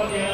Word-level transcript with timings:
Buenos 0.00 0.29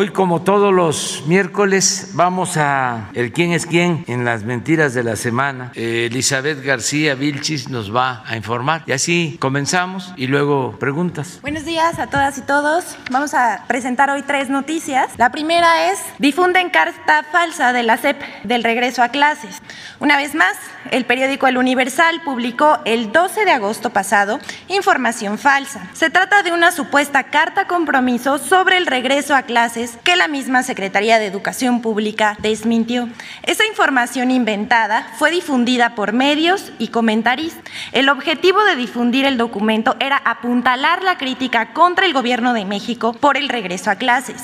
Hoy, 0.00 0.08
como 0.08 0.40
todos 0.40 0.72
los 0.72 1.24
miércoles, 1.26 2.12
vamos 2.14 2.56
a 2.56 3.10
el 3.12 3.34
quién 3.34 3.52
es 3.52 3.66
quién 3.66 4.02
en 4.08 4.24
las 4.24 4.44
mentiras 4.44 4.94
de 4.94 5.02
la 5.02 5.14
semana. 5.14 5.72
Eh, 5.74 6.08
Elizabeth 6.10 6.64
García 6.64 7.14
Vilchis 7.14 7.68
nos 7.68 7.94
va 7.94 8.24
a 8.26 8.34
informar. 8.34 8.82
Y 8.86 8.92
así 8.92 9.36
comenzamos 9.38 10.14
y 10.16 10.26
luego 10.26 10.78
preguntas. 10.78 11.38
Buenos 11.42 11.66
días 11.66 11.98
a 11.98 12.06
todas 12.06 12.38
y 12.38 12.40
todos. 12.40 12.96
Vamos 13.10 13.34
a 13.34 13.66
presentar 13.68 14.08
hoy 14.08 14.22
tres 14.22 14.48
noticias. 14.48 15.10
La 15.18 15.30
primera 15.30 15.92
es, 15.92 15.98
difunden 16.18 16.70
carta 16.70 17.22
falsa 17.30 17.74
de 17.74 17.82
la 17.82 17.98
SEP 17.98 18.22
del 18.44 18.64
regreso 18.64 19.02
a 19.02 19.10
clases. 19.10 19.60
Una 19.98 20.16
vez 20.16 20.34
más, 20.34 20.56
el 20.92 21.04
periódico 21.04 21.46
El 21.46 21.58
Universal 21.58 22.22
publicó 22.24 22.78
el 22.86 23.12
12 23.12 23.44
de 23.44 23.50
agosto 23.50 23.90
pasado 23.90 24.40
información 24.68 25.36
falsa. 25.36 25.90
Se 25.92 26.08
trata 26.08 26.42
de 26.42 26.52
una 26.52 26.72
supuesta 26.72 27.24
carta 27.24 27.66
compromiso 27.66 28.38
sobre 28.38 28.78
el 28.78 28.86
regreso 28.86 29.34
a 29.34 29.42
clases 29.42 29.89
que 30.04 30.16
la 30.16 30.28
misma 30.28 30.62
Secretaría 30.62 31.18
de 31.18 31.26
Educación 31.26 31.80
Pública 31.82 32.36
desmintió. 32.40 33.08
Esa 33.42 33.66
información 33.66 34.30
inventada 34.30 35.06
fue 35.18 35.30
difundida 35.30 35.94
por 35.94 36.12
medios 36.12 36.72
y 36.78 36.88
comentaristas. 36.88 37.62
El 37.92 38.08
objetivo 38.08 38.62
de 38.64 38.76
difundir 38.76 39.24
el 39.24 39.38
documento 39.38 39.96
era 40.00 40.16
apuntalar 40.16 41.02
la 41.02 41.18
crítica 41.18 41.72
contra 41.72 42.06
el 42.06 42.12
gobierno 42.12 42.52
de 42.52 42.64
México 42.64 43.12
por 43.12 43.36
el 43.36 43.48
regreso 43.48 43.90
a 43.90 43.96
clases. 43.96 44.42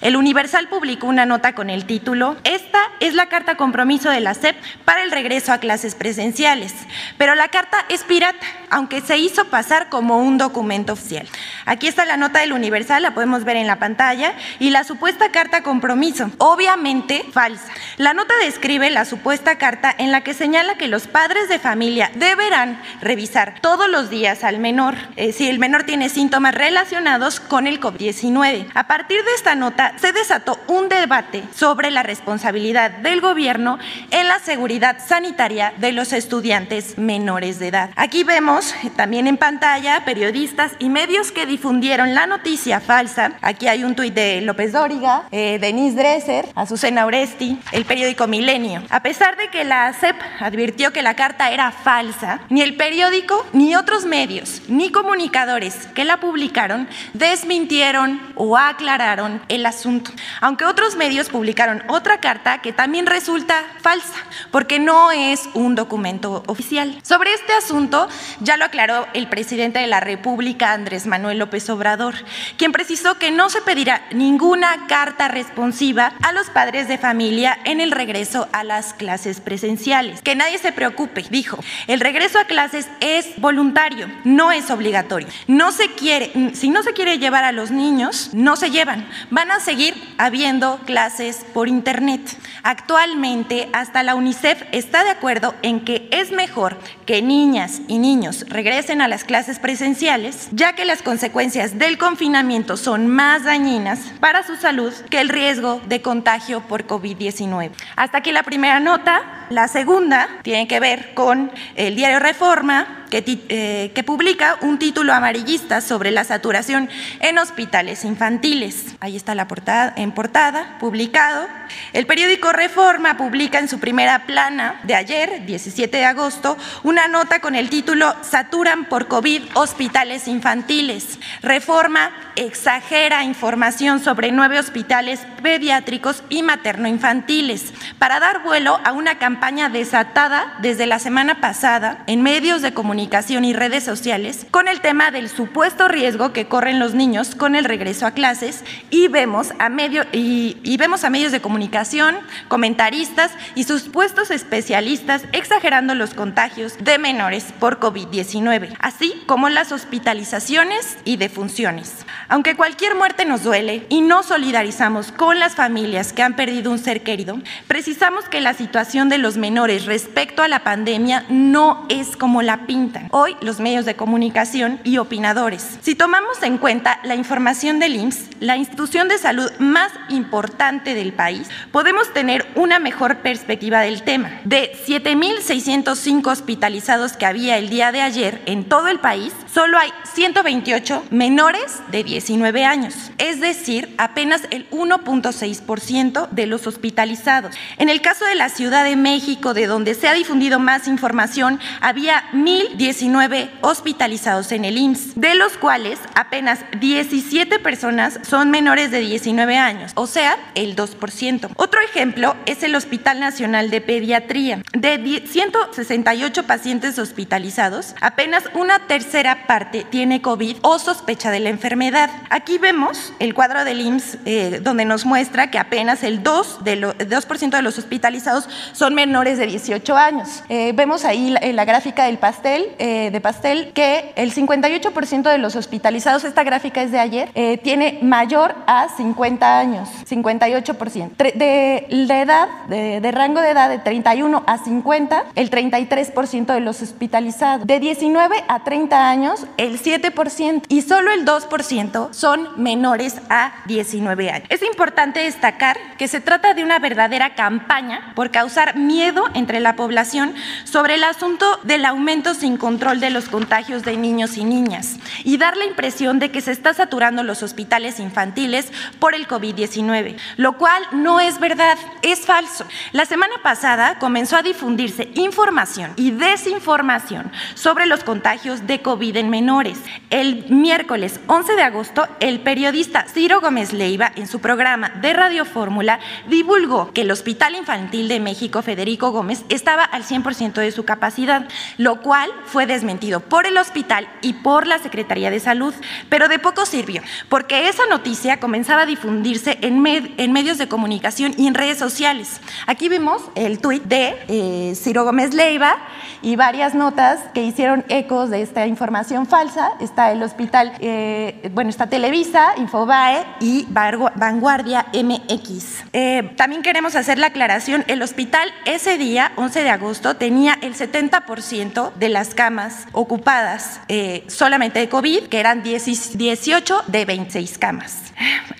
El 0.00 0.16
Universal 0.16 0.68
publicó 0.68 1.06
una 1.06 1.26
nota 1.26 1.54
con 1.54 1.70
el 1.70 1.84
título 1.84 2.36
Esta 2.44 2.80
es 3.00 3.14
la 3.14 3.26
carta 3.26 3.56
compromiso 3.56 4.10
de 4.10 4.20
la 4.20 4.34
SEP 4.34 4.56
para 4.84 5.02
el 5.02 5.10
regreso 5.10 5.52
a 5.52 5.58
clases 5.58 5.94
presenciales, 5.94 6.74
pero 7.18 7.34
la 7.34 7.48
carta 7.48 7.78
es 7.88 8.04
pirata, 8.04 8.46
aunque 8.70 9.00
se 9.00 9.18
hizo 9.18 9.46
pasar 9.46 9.88
como 9.88 10.18
un 10.18 10.38
documento 10.38 10.94
oficial. 10.94 11.28
Aquí 11.64 11.86
está 11.86 12.04
la 12.04 12.16
nota 12.16 12.40
del 12.40 12.52
Universal, 12.52 13.02
la 13.02 13.14
podemos 13.14 13.44
ver 13.44 13.56
en 13.56 13.66
la 13.66 13.78
pantalla, 13.78 14.34
y 14.58 14.70
la 14.70 14.84
supuesta 14.86 15.30
carta 15.30 15.62
compromiso, 15.62 16.30
obviamente 16.38 17.24
falsa. 17.32 17.72
La 17.96 18.14
nota 18.14 18.34
describe 18.42 18.88
la 18.90 19.04
supuesta 19.04 19.58
carta 19.58 19.92
en 19.98 20.12
la 20.12 20.22
que 20.22 20.32
señala 20.32 20.76
que 20.76 20.86
los 20.86 21.08
padres 21.08 21.48
de 21.48 21.58
familia 21.58 22.10
deberán 22.14 22.80
revisar 23.00 23.60
todos 23.60 23.88
los 23.88 24.10
días 24.10 24.44
al 24.44 24.58
menor 24.58 24.94
eh, 25.16 25.32
si 25.32 25.48
el 25.48 25.58
menor 25.58 25.84
tiene 25.84 26.08
síntomas 26.08 26.54
relacionados 26.54 27.40
con 27.40 27.66
el 27.66 27.80
COVID-19. 27.80 28.68
A 28.74 28.86
partir 28.86 29.22
de 29.24 29.34
esta 29.34 29.54
nota 29.54 29.94
se 29.98 30.12
desató 30.12 30.58
un 30.68 30.88
debate 30.88 31.42
sobre 31.54 31.90
la 31.90 32.04
responsabilidad 32.04 32.90
del 32.90 33.20
gobierno 33.20 33.78
en 34.10 34.28
la 34.28 34.38
seguridad 34.38 34.98
sanitaria 35.04 35.74
de 35.78 35.92
los 35.92 36.12
estudiantes 36.12 36.96
menores 36.96 37.58
de 37.58 37.68
edad. 37.68 37.90
Aquí 37.96 38.22
vemos 38.22 38.72
eh, 38.84 38.90
también 38.94 39.26
en 39.26 39.36
pantalla 39.36 40.04
periodistas 40.04 40.72
y 40.78 40.90
medios 40.90 41.32
que 41.32 41.46
difundieron 41.46 42.14
la 42.14 42.26
noticia 42.26 42.80
falsa. 42.80 43.32
Aquí 43.42 43.66
hay 43.66 43.82
un 43.82 43.96
tuit 43.96 44.14
de 44.14 44.40
López 44.42 44.75
Dóriga, 44.76 45.22
eh, 45.32 45.58
Denise 45.58 45.96
Dresser, 45.96 46.48
Azucena 46.54 47.06
Oresti, 47.06 47.58
el 47.72 47.86
periódico 47.86 48.26
Milenio. 48.26 48.82
A 48.90 49.00
pesar 49.00 49.38
de 49.38 49.48
que 49.48 49.64
la 49.64 49.90
CEP 49.94 50.16
advirtió 50.38 50.92
que 50.92 51.02
la 51.02 51.14
carta 51.14 51.50
era 51.50 51.72
falsa, 51.72 52.40
ni 52.50 52.60
el 52.60 52.76
periódico, 52.76 53.46
ni 53.54 53.74
otros 53.74 54.04
medios, 54.04 54.60
ni 54.68 54.92
comunicadores 54.92 55.86
que 55.94 56.04
la 56.04 56.20
publicaron 56.20 56.88
desmintieron 57.14 58.20
o 58.34 58.58
aclararon 58.58 59.40
el 59.48 59.64
asunto. 59.64 60.10
Aunque 60.42 60.66
otros 60.66 60.94
medios 60.94 61.30
publicaron 61.30 61.82
otra 61.88 62.20
carta 62.20 62.58
que 62.58 62.74
también 62.74 63.06
resulta 63.06 63.54
falsa, 63.80 64.18
porque 64.50 64.78
no 64.78 65.10
es 65.10 65.48
un 65.54 65.74
documento 65.74 66.42
oficial. 66.48 66.98
Sobre 67.02 67.32
este 67.32 67.54
asunto 67.54 68.08
ya 68.40 68.58
lo 68.58 68.66
aclaró 68.66 69.06
el 69.14 69.26
presidente 69.26 69.78
de 69.78 69.86
la 69.86 70.00
República, 70.00 70.72
Andrés 70.72 71.06
Manuel 71.06 71.38
López 71.38 71.70
Obrador, 71.70 72.14
quien 72.58 72.72
precisó 72.72 73.18
que 73.18 73.30
no 73.30 73.48
se 73.48 73.62
pedirá 73.62 74.02
ninguna 74.12 74.65
carta 74.88 75.28
responsiva 75.28 76.12
a 76.22 76.32
los 76.32 76.50
padres 76.50 76.88
de 76.88 76.98
familia 76.98 77.58
en 77.64 77.80
el 77.80 77.90
regreso 77.90 78.48
a 78.52 78.64
las 78.64 78.94
clases 78.94 79.40
presenciales. 79.40 80.22
Que 80.22 80.34
nadie 80.34 80.58
se 80.58 80.72
preocupe, 80.72 81.24
dijo. 81.30 81.58
El 81.86 82.00
regreso 82.00 82.38
a 82.38 82.44
clases 82.44 82.88
es 83.00 83.38
voluntario, 83.38 84.08
no 84.24 84.52
es 84.52 84.70
obligatorio. 84.70 85.28
No 85.46 85.72
se 85.72 85.92
quiere, 85.92 86.32
si 86.54 86.68
no 86.68 86.82
se 86.82 86.92
quiere 86.92 87.18
llevar 87.18 87.44
a 87.44 87.52
los 87.52 87.70
niños, 87.70 88.30
no 88.32 88.56
se 88.56 88.70
llevan. 88.70 89.08
Van 89.30 89.50
a 89.50 89.60
seguir 89.60 89.94
habiendo 90.18 90.78
clases 90.84 91.44
por 91.54 91.68
internet. 91.68 92.20
Actualmente, 92.62 93.68
hasta 93.72 94.02
la 94.02 94.14
UNICEF 94.14 94.62
está 94.72 95.04
de 95.04 95.10
acuerdo 95.10 95.54
en 95.62 95.84
que 95.84 96.08
es 96.10 96.32
mejor 96.32 96.78
que 97.06 97.22
niñas 97.22 97.80
y 97.88 97.98
niños 97.98 98.44
regresen 98.48 99.00
a 99.00 99.08
las 99.08 99.24
clases 99.24 99.58
presenciales, 99.58 100.48
ya 100.52 100.74
que 100.74 100.84
las 100.84 101.02
consecuencias 101.02 101.78
del 101.78 101.98
confinamiento 101.98 102.76
son 102.76 103.06
más 103.06 103.44
dañinas 103.44 104.00
para 104.20 104.42
su 104.46 104.56
salud 104.56 104.92
que 105.10 105.20
el 105.20 105.28
riesgo 105.28 105.80
de 105.86 106.00
contagio 106.00 106.60
por 106.60 106.86
COVID-19. 106.86 107.72
Hasta 107.96 108.18
aquí 108.18 108.32
la 108.32 108.42
primera 108.42 108.80
nota. 108.80 109.35
La 109.48 109.68
segunda 109.68 110.28
tiene 110.42 110.66
que 110.66 110.80
ver 110.80 111.14
con 111.14 111.52
el 111.76 111.94
diario 111.94 112.18
Reforma, 112.18 113.04
que, 113.10 113.22
eh, 113.48 113.92
que, 113.94 114.02
publica 114.02 114.56
un 114.62 114.80
título 114.80 115.14
amarillista 115.14 115.80
sobre 115.80 116.10
la 116.10 116.24
saturación 116.24 116.90
en 117.20 117.38
hospitales 117.38 118.04
infantiles. 118.04 118.96
Ahí 118.98 119.14
está 119.14 119.36
la 119.36 119.46
portada, 119.46 119.92
en 119.96 120.10
portada, 120.10 120.76
publicado. 120.80 121.46
El 121.92 122.06
periódico 122.06 122.50
Reforma 122.50 123.16
publica 123.16 123.60
en 123.60 123.68
su 123.68 123.78
primera 123.78 124.26
plana 124.26 124.80
de 124.82 124.96
ayer, 124.96 125.46
17 125.46 125.96
de 125.96 126.04
agosto, 126.04 126.56
una 126.82 127.06
nota 127.06 127.40
con 127.40 127.54
el 127.54 127.70
título 127.70 128.16
Saturan 128.22 128.86
por 128.86 129.06
COVID 129.06 129.42
hospitales 129.54 130.26
infantiles. 130.26 131.20
Reforma 131.42 132.10
exagera 132.34 133.22
información 133.22 134.00
sobre 134.00 134.32
nueve 134.32 134.58
hospitales 134.58 135.20
pediátricos 135.42 136.24
y 136.28 136.42
materno-infantiles 136.42 137.72
para 138.00 138.18
dar 138.18 138.42
vuelo 138.42 138.80
a 138.84 138.92
una 138.92 139.18
campaña 139.18 139.35
desatada 139.70 140.56
desde 140.60 140.86
la 140.86 140.98
semana 140.98 141.40
pasada 141.40 142.02
en 142.06 142.22
medios 142.22 142.62
de 142.62 142.74
comunicación 142.74 143.44
y 143.44 143.52
redes 143.52 143.84
sociales 143.84 144.46
con 144.50 144.66
el 144.66 144.80
tema 144.80 145.10
del 145.10 145.28
supuesto 145.28 145.88
riesgo 145.88 146.32
que 146.32 146.46
corren 146.46 146.78
los 146.78 146.94
niños 146.94 147.34
con 147.34 147.54
el 147.54 147.64
regreso 147.64 148.06
a 148.06 148.10
clases 148.10 148.64
y 148.90 149.08
vemos 149.08 149.52
a, 149.58 149.68
medio, 149.68 150.04
y, 150.12 150.56
y 150.62 150.76
vemos 150.78 151.04
a 151.04 151.10
medios 151.10 151.32
de 151.32 151.40
comunicación, 151.40 152.16
comentaristas 152.48 153.30
y 153.54 153.64
supuestos 153.64 154.30
especialistas 154.30 155.22
exagerando 155.32 155.94
los 155.94 156.14
contagios 156.14 156.76
de 156.78 156.98
menores 156.98 157.44
por 157.60 157.78
COVID-19, 157.78 158.74
así 158.80 159.14
como 159.26 159.48
las 159.48 159.70
hospitalizaciones 159.70 160.98
y 161.04 161.16
defunciones. 161.16 162.04
Aunque 162.28 162.56
cualquier 162.56 162.94
muerte 162.94 163.24
nos 163.24 163.44
duele 163.44 163.86
y 163.88 164.00
nos 164.00 164.26
solidarizamos 164.26 165.12
con 165.12 165.38
las 165.38 165.54
familias 165.54 166.12
que 166.12 166.22
han 166.22 166.36
perdido 166.36 166.70
un 166.70 166.78
ser 166.78 167.02
querido, 167.02 167.38
precisamos 167.68 168.28
que 168.28 168.40
la 168.40 168.54
situación 168.54 169.08
de 169.08 169.18
los 169.18 169.25
menores 169.36 169.86
respecto 169.86 170.42
a 170.42 170.48
la 170.48 170.62
pandemia 170.62 171.26
no 171.28 171.84
es 171.88 172.16
como 172.16 172.42
la 172.42 172.66
pintan 172.66 173.08
hoy 173.10 173.36
los 173.40 173.60
medios 173.60 173.84
de 173.84 173.96
comunicación 173.96 174.78
y 174.84 174.98
opinadores. 174.98 175.78
Si 175.80 175.94
tomamos 175.94 176.42
en 176.42 176.58
cuenta 176.58 177.00
la 177.02 177.14
información 177.14 177.78
del 177.78 177.96
IMSS, 177.96 178.28
la 178.40 178.56
institución 178.56 179.08
de 179.08 179.18
salud 179.18 179.50
más 179.58 179.90
importante 180.10 180.94
del 180.94 181.12
país, 181.12 181.48
podemos 181.72 182.12
tener 182.12 182.46
una 182.54 182.78
mejor 182.78 183.18
perspectiva 183.18 183.80
del 183.80 184.02
tema. 184.02 184.40
De 184.44 184.72
7.605 184.86 186.26
hospitalizados 186.30 187.14
que 187.14 187.26
había 187.26 187.58
el 187.58 187.70
día 187.70 187.92
de 187.92 188.02
ayer 188.02 188.42
en 188.46 188.64
todo 188.64 188.88
el 188.88 189.00
país, 189.00 189.32
solo 189.52 189.78
hay 189.78 189.90
128 190.14 191.04
menores 191.10 191.80
de 191.90 192.04
19 192.04 192.64
años, 192.64 192.94
es 193.18 193.40
decir, 193.40 193.94
apenas 193.96 194.42
el 194.50 194.68
1.6% 194.70 196.28
de 196.28 196.46
los 196.46 196.66
hospitalizados. 196.66 197.54
En 197.78 197.88
el 197.88 198.00
caso 198.02 198.24
de 198.26 198.34
la 198.34 198.48
Ciudad 198.48 198.84
de 198.84 198.96
México, 198.96 199.15
México, 199.16 199.54
de 199.54 199.66
donde 199.66 199.94
se 199.94 200.08
ha 200.08 200.12
difundido 200.12 200.58
más 200.58 200.86
información, 200.86 201.58
había 201.80 202.24
1.019 202.34 203.48
hospitalizados 203.62 204.52
en 204.52 204.66
el 204.66 204.76
IMSS, 204.76 205.18
de 205.18 205.34
los 205.34 205.56
cuales 205.56 205.98
apenas 206.14 206.58
17 206.78 207.58
personas 207.60 208.20
son 208.28 208.50
menores 208.50 208.90
de 208.90 209.00
19 209.00 209.56
años, 209.56 209.92
o 209.94 210.06
sea, 210.06 210.36
el 210.54 210.76
2%. 210.76 211.48
Otro 211.56 211.80
ejemplo 211.80 212.36
es 212.44 212.62
el 212.62 212.74
Hospital 212.74 213.18
Nacional 213.18 213.70
de 213.70 213.80
Pediatría. 213.80 214.60
De 214.74 215.22
168 215.26 216.42
pacientes 216.42 216.98
hospitalizados, 216.98 217.94
apenas 218.02 218.44
una 218.52 218.80
tercera 218.80 219.46
parte 219.46 219.86
tiene 219.88 220.20
COVID 220.20 220.58
o 220.60 220.78
sospecha 220.78 221.30
de 221.30 221.40
la 221.40 221.48
enfermedad. 221.48 222.10
Aquí 222.28 222.58
vemos 222.58 223.14
el 223.18 223.32
cuadro 223.32 223.64
del 223.64 223.80
IMSS 223.80 224.18
eh, 224.26 224.60
donde 224.62 224.84
nos 224.84 225.06
muestra 225.06 225.50
que 225.50 225.58
apenas 225.58 226.02
el 226.02 226.22
2%, 226.22 226.58
de, 226.58 226.76
lo, 226.76 226.92
2 226.92 227.26
de 227.50 227.62
los 227.62 227.78
hospitalizados 227.78 228.46
son 228.72 228.92
menores 228.92 229.05
de 229.06 229.46
18 229.46 229.96
años. 229.96 230.42
Eh, 230.48 230.72
vemos 230.74 231.04
ahí 231.04 231.34
en 231.40 231.56
la 231.56 231.64
gráfica 231.64 232.04
del 232.04 232.18
pastel, 232.18 232.66
eh, 232.78 233.10
de 233.10 233.20
pastel 233.20 233.72
que 233.72 234.12
el 234.16 234.32
58% 234.32 235.30
de 235.30 235.38
los 235.38 235.56
hospitalizados, 235.56 236.24
esta 236.24 236.44
gráfica 236.44 236.82
es 236.82 236.90
de 236.90 236.98
ayer, 236.98 237.30
tiene 237.62 237.98
mayor 238.02 238.54
a 238.66 238.88
50 238.96 239.58
años, 239.58 239.88
58%. 240.08 241.16
De, 241.16 241.86
de 241.88 242.20
edad, 242.20 242.48
de, 242.68 243.00
de 243.00 243.12
rango 243.12 243.40
de 243.40 243.50
edad 243.50 243.68
de 243.68 243.78
31 243.78 244.42
a 244.46 244.58
50, 244.58 245.24
el 245.34 245.50
33% 245.50 246.46
de 246.46 246.60
los 246.60 246.82
hospitalizados. 246.82 247.66
De 247.66 247.80
19 247.80 248.44
a 248.48 248.64
30 248.64 249.08
años, 249.08 249.46
el 249.56 249.80
7%. 249.80 250.64
Y 250.68 250.82
solo 250.82 251.12
el 251.12 251.24
2% 251.24 252.12
son 252.12 252.48
menores 252.56 253.16
a 253.30 253.52
19 253.66 254.30
años. 254.30 254.46
Es 254.50 254.62
importante 254.62 255.20
destacar 255.20 255.76
que 255.96 256.08
se 256.08 256.20
trata 256.20 256.54
de 256.54 256.64
una 256.64 256.78
verdadera 256.78 257.34
campaña 257.34 258.12
por 258.14 258.30
causar 258.30 258.76
miedo 258.76 258.95
entre 259.34 259.60
la 259.60 259.76
población 259.76 260.34
sobre 260.64 260.94
el 260.94 261.04
asunto 261.04 261.44
del 261.64 261.84
aumento 261.84 262.32
sin 262.34 262.56
control 262.56 262.98
de 262.98 263.10
los 263.10 263.28
contagios 263.28 263.82
de 263.82 263.96
niños 263.96 264.38
y 264.38 264.44
niñas 264.44 264.96
y 265.22 265.36
dar 265.36 265.56
la 265.56 265.66
impresión 265.66 266.18
de 266.18 266.30
que 266.30 266.40
se 266.40 266.52
está 266.52 266.72
saturando 266.72 267.22
los 267.22 267.42
hospitales 267.42 268.00
infantiles 268.00 268.72
por 268.98 269.14
el 269.14 269.28
COVID-19, 269.28 270.16
lo 270.38 270.56
cual 270.56 270.82
no 270.92 271.20
es 271.20 271.38
verdad, 271.40 271.76
es 272.00 272.20
falso. 272.20 272.66
La 272.92 273.04
semana 273.04 273.34
pasada 273.42 273.98
comenzó 273.98 274.36
a 274.36 274.42
difundirse 274.42 275.10
información 275.14 275.92
y 275.96 276.12
desinformación 276.12 277.30
sobre 277.54 277.84
los 277.84 278.02
contagios 278.02 278.66
de 278.66 278.80
COVID 278.80 279.16
en 279.16 279.28
menores. 279.28 279.78
El 280.08 280.46
miércoles 280.48 281.20
11 281.26 281.54
de 281.54 281.62
agosto, 281.62 282.08
el 282.20 282.40
periodista 282.40 283.04
Ciro 283.12 283.42
Gómez 283.42 283.74
Leiva, 283.74 284.10
en 284.16 284.26
su 284.26 284.40
programa 284.40 284.88
de 285.02 285.12
Radio 285.12 285.44
Fórmula, 285.44 286.00
divulgó 286.28 286.92
que 286.94 287.02
el 287.02 287.10
Hospital 287.10 287.56
Infantil 287.56 288.08
de 288.08 288.20
México 288.20 288.62
Federico 288.86 289.10
Gómez 289.10 289.44
estaba 289.48 289.82
al 289.82 290.04
100% 290.04 290.52
de 290.52 290.70
su 290.70 290.84
capacidad, 290.84 291.48
lo 291.76 292.02
cual 292.02 292.30
fue 292.44 292.66
desmentido 292.66 293.18
por 293.18 293.44
el 293.44 293.58
hospital 293.58 294.08
y 294.22 294.34
por 294.34 294.68
la 294.68 294.78
Secretaría 294.78 295.28
de 295.28 295.40
Salud, 295.40 295.74
pero 296.08 296.28
de 296.28 296.38
poco 296.38 296.66
sirvió, 296.66 297.02
porque 297.28 297.68
esa 297.68 297.84
noticia 297.86 298.38
comenzaba 298.38 298.82
a 298.82 298.86
difundirse 298.86 299.58
en, 299.62 299.82
medios 299.82 300.58
de 300.58 300.68
comunicación 300.68 301.34
y 301.36 301.48
en 301.48 301.54
redes 301.54 301.78
sociales. 301.78 302.40
Aquí 302.68 302.88
vemos 302.88 303.22
el 303.34 303.58
tuit 303.58 303.82
de 303.82 304.14
eh, 304.28 304.74
Ciro 304.76 305.02
Gómez 305.02 305.34
Leiva 305.34 305.74
y 306.22 306.36
varias 306.36 306.76
notas 306.76 307.18
que 307.34 307.42
hicieron 307.42 307.84
ecos 307.88 308.30
de 308.30 308.40
esta 308.40 308.68
información 308.68 309.26
falsa. 309.26 309.72
Está 309.80 310.12
el 310.12 310.22
hospital, 310.22 310.74
eh, 310.78 311.50
bueno, 311.54 311.70
está 311.70 311.88
Televisa, 311.88 312.52
Infobae 312.56 313.26
y 313.40 313.66
Vanguardia 313.68 314.86
MX. 314.92 315.86
Eh, 315.92 316.32
también 316.36 316.62
queremos 316.62 316.94
hacer 316.94 317.18
la 317.18 317.28
aclaración, 317.28 317.84
el 317.88 318.00
hospital 318.00 318.48
ese 318.66 318.98
día, 318.98 319.32
11 319.36 319.62
de 319.62 319.70
agosto, 319.70 320.16
tenía 320.16 320.58
el 320.60 320.74
70% 320.74 321.92
de 321.94 322.08
las 322.08 322.34
camas 322.34 322.86
ocupadas 322.92 323.80
solamente 324.28 324.80
de 324.80 324.88
COVID, 324.88 325.24
que 325.28 325.40
eran 325.40 325.62
18 325.62 326.82
de 326.86 327.04
26 327.04 327.58
camas. 327.58 328.06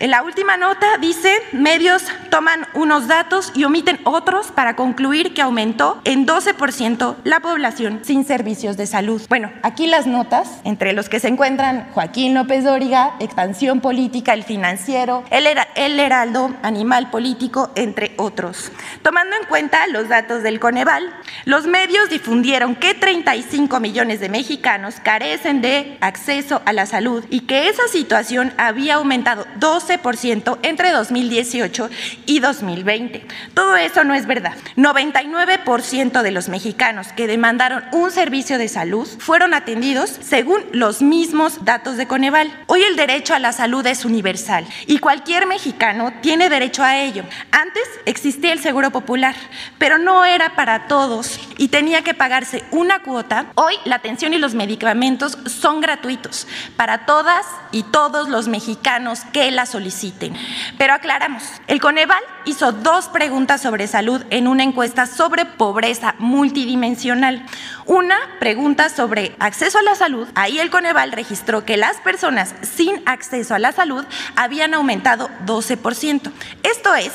La 0.00 0.22
última 0.22 0.58
nota 0.58 0.98
dice, 1.00 1.32
medios 1.52 2.04
toman 2.30 2.66
unos 2.74 3.08
datos 3.08 3.52
y 3.54 3.64
omiten 3.64 3.98
otros 4.04 4.48
para 4.52 4.76
concluir 4.76 5.32
que 5.32 5.40
aumentó 5.40 6.00
en 6.04 6.26
12% 6.26 7.16
la 7.24 7.40
población 7.40 8.00
sin 8.02 8.26
servicios 8.26 8.76
de 8.76 8.86
salud. 8.86 9.22
Bueno, 9.30 9.50
aquí 9.62 9.86
las 9.86 10.06
notas, 10.06 10.60
entre 10.64 10.92
los 10.92 11.08
que 11.08 11.20
se 11.20 11.28
encuentran 11.28 11.88
Joaquín 11.94 12.34
López 12.34 12.64
Dóriga, 12.64 13.14
Expansión 13.20 13.80
Política, 13.80 14.34
El 14.34 14.44
Financiero, 14.44 15.24
El, 15.30 15.46
el 15.74 15.98
Heraldo, 15.98 16.54
Animal 16.62 17.10
Político, 17.10 17.70
entre 17.74 18.12
otros. 18.18 18.70
Tomando 19.02 19.36
en 19.36 19.46
cuenta 19.48 19.86
los 19.96 20.08
datos 20.10 20.42
del 20.42 20.60
Coneval, 20.60 21.10
los 21.46 21.66
medios 21.66 22.10
difundieron 22.10 22.74
que 22.74 22.92
35 22.92 23.80
millones 23.80 24.20
de 24.20 24.28
mexicanos 24.28 24.96
carecen 25.02 25.62
de 25.62 25.96
acceso 26.02 26.60
a 26.66 26.74
la 26.74 26.84
salud 26.84 27.24
y 27.30 27.40
que 27.40 27.68
esa 27.68 27.88
situación 27.88 28.52
había 28.58 28.96
aumentado 28.96 29.46
12% 29.58 30.58
entre 30.62 30.90
2018 30.90 31.88
y 32.26 32.40
2020. 32.40 33.24
Todo 33.54 33.76
eso 33.76 34.04
no 34.04 34.12
es 34.12 34.26
verdad. 34.26 34.52
99% 34.76 36.20
de 36.20 36.30
los 36.30 36.50
mexicanos 36.50 37.08
que 37.12 37.26
demandaron 37.26 37.82
un 37.92 38.10
servicio 38.10 38.58
de 38.58 38.68
salud 38.68 39.08
fueron 39.18 39.54
atendidos 39.54 40.10
según 40.20 40.62
los 40.72 41.00
mismos 41.00 41.64
datos 41.64 41.96
de 41.96 42.06
Coneval. 42.06 42.52
Hoy 42.66 42.82
el 42.82 42.96
derecho 42.96 43.34
a 43.34 43.38
la 43.38 43.52
salud 43.52 43.86
es 43.86 44.04
universal 44.04 44.66
y 44.86 44.98
cualquier 44.98 45.46
mexicano 45.46 46.12
tiene 46.20 46.50
derecho 46.50 46.82
a 46.82 46.98
ello. 46.98 47.24
Antes 47.50 47.84
existía 48.04 48.52
el 48.52 48.58
Seguro 48.58 48.90
Popular, 48.90 49.34
pero 49.78 49.85
no 49.98 50.24
era 50.24 50.56
para 50.56 50.88
todos 50.88 51.38
y 51.58 51.68
tenía 51.68 52.02
que 52.02 52.12
pagarse 52.12 52.64
una 52.72 53.02
cuota. 53.02 53.46
Hoy 53.54 53.74
la 53.84 53.96
atención 53.96 54.34
y 54.34 54.38
los 54.38 54.54
medicamentos 54.54 55.38
son 55.46 55.80
gratuitos 55.80 56.46
para 56.76 57.06
todas 57.06 57.46
y 57.70 57.84
todos 57.84 58.28
los 58.28 58.48
mexicanos 58.48 59.20
que 59.32 59.50
la 59.50 59.64
soliciten. 59.64 60.34
Pero 60.76 60.92
aclaramos, 60.92 61.42
el 61.68 61.80
Coneval 61.80 62.22
hizo 62.44 62.72
dos 62.72 63.08
preguntas 63.08 63.62
sobre 63.62 63.86
salud 63.86 64.22
en 64.30 64.48
una 64.48 64.64
encuesta 64.64 65.06
sobre 65.06 65.44
pobreza 65.44 66.16
multidimensional. 66.18 67.46
Una 67.86 68.16
pregunta 68.40 68.88
sobre 68.88 69.36
acceso 69.38 69.78
a 69.78 69.82
la 69.82 69.94
salud. 69.94 70.26
Ahí 70.34 70.58
el 70.58 70.70
Coneval 70.70 71.12
registró 71.12 71.64
que 71.64 71.76
las 71.76 71.98
personas 71.98 72.54
sin 72.62 73.00
acceso 73.06 73.54
a 73.54 73.60
la 73.60 73.70
salud 73.70 74.04
habían 74.34 74.74
aumentado 74.74 75.30
12%. 75.46 76.32
Esto 76.64 76.94
es 76.96 77.12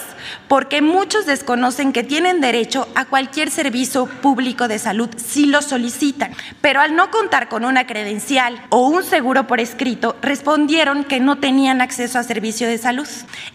porque 0.48 0.82
muchos 0.82 1.26
desconocen 1.26 1.92
que 1.92 2.04
tienen 2.04 2.40
derecho 2.40 2.61
a 2.96 3.06
cualquier 3.06 3.50
servicio 3.50 4.06
público 4.06 4.68
de 4.68 4.78
salud 4.78 5.10
si 5.18 5.48
lo 5.48 5.62
solicitan, 5.62 6.32
pero 6.62 6.80
al 6.80 6.96
no 6.96 7.10
contar 7.10 7.50
con 7.50 7.66
una 7.66 7.88
credencial 7.88 8.62
o 8.70 8.88
un 8.88 9.04
seguro 9.04 9.48
por 9.48 9.60
escrito, 9.60 10.16
respondieron 10.22 11.04
que 11.04 11.20
no 11.20 11.40
tenían 11.40 11.82
acceso 11.82 12.20
a 12.20 12.24
servicio 12.24 12.68
de 12.68 12.78
salud. 12.78 13.08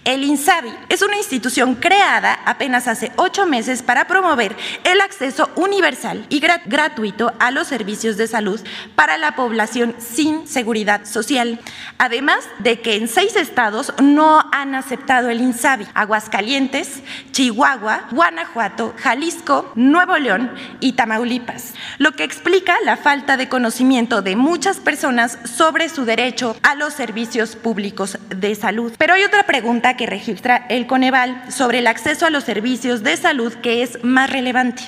El 0.05 0.25
INSABI 0.25 0.73
es 0.89 1.03
una 1.03 1.17
institución 1.17 1.77
creada 1.77 2.41
apenas 2.45 2.89
hace 2.89 3.13
ocho 3.17 3.47
meses 3.47 3.83
para 3.83 4.09
promover 4.09 4.57
el 4.83 5.01
acceso 5.01 5.51
universal 5.55 6.27
y 6.29 6.41
gratuito 6.41 7.33
a 7.39 7.53
los 7.53 7.69
servicios 7.69 8.17
de 8.17 8.27
salud 8.27 8.61
para 8.97 9.19
la 9.19 9.37
población 9.37 9.95
sin 9.99 10.49
seguridad 10.49 11.05
social. 11.05 11.61
Además 11.99 12.41
de 12.59 12.81
que 12.81 12.97
en 12.97 13.07
seis 13.07 13.37
estados 13.37 13.93
no 14.03 14.43
han 14.53 14.75
aceptado 14.75 15.31
el 15.31 15.41
INSABI, 15.41 15.87
Aguascalientes, 15.95 17.03
Chihuahua, 17.31 18.09
Guanajuato, 18.11 18.96
Jalisco, 18.99 19.71
Nuevo 19.75 20.17
León 20.17 20.51
y 20.81 20.93
Tamaulipas, 20.93 21.75
lo 21.99 22.13
que 22.13 22.25
explica 22.25 22.75
la 22.85 22.97
falta 22.97 23.37
de 23.37 23.49
conocimiento 23.49 24.23
de 24.23 24.37
muchas 24.37 24.79
personas 24.79 25.39
sobre 25.45 25.89
su 25.89 26.05
derecho 26.05 26.57
a 26.63 26.75
los 26.75 26.95
servicios 26.95 27.57
públicos 27.57 28.19
de 28.29 28.55
salud. 28.55 28.93
Pero 28.99 29.15
hay 29.15 29.25
otra 29.25 29.45
pregunta 29.45 29.97
que 29.97 30.07
registra 30.07 30.67
el 30.69 30.87
Coneval 30.87 31.51
sobre 31.51 31.79
el 31.79 31.87
acceso 31.87 32.27
a 32.27 32.31
los 32.31 32.45
servicios 32.45 33.03
de 33.03 33.17
salud 33.17 33.55
que 33.55 33.83
es 33.83 34.05
más 34.05 34.29
relevante. 34.31 34.83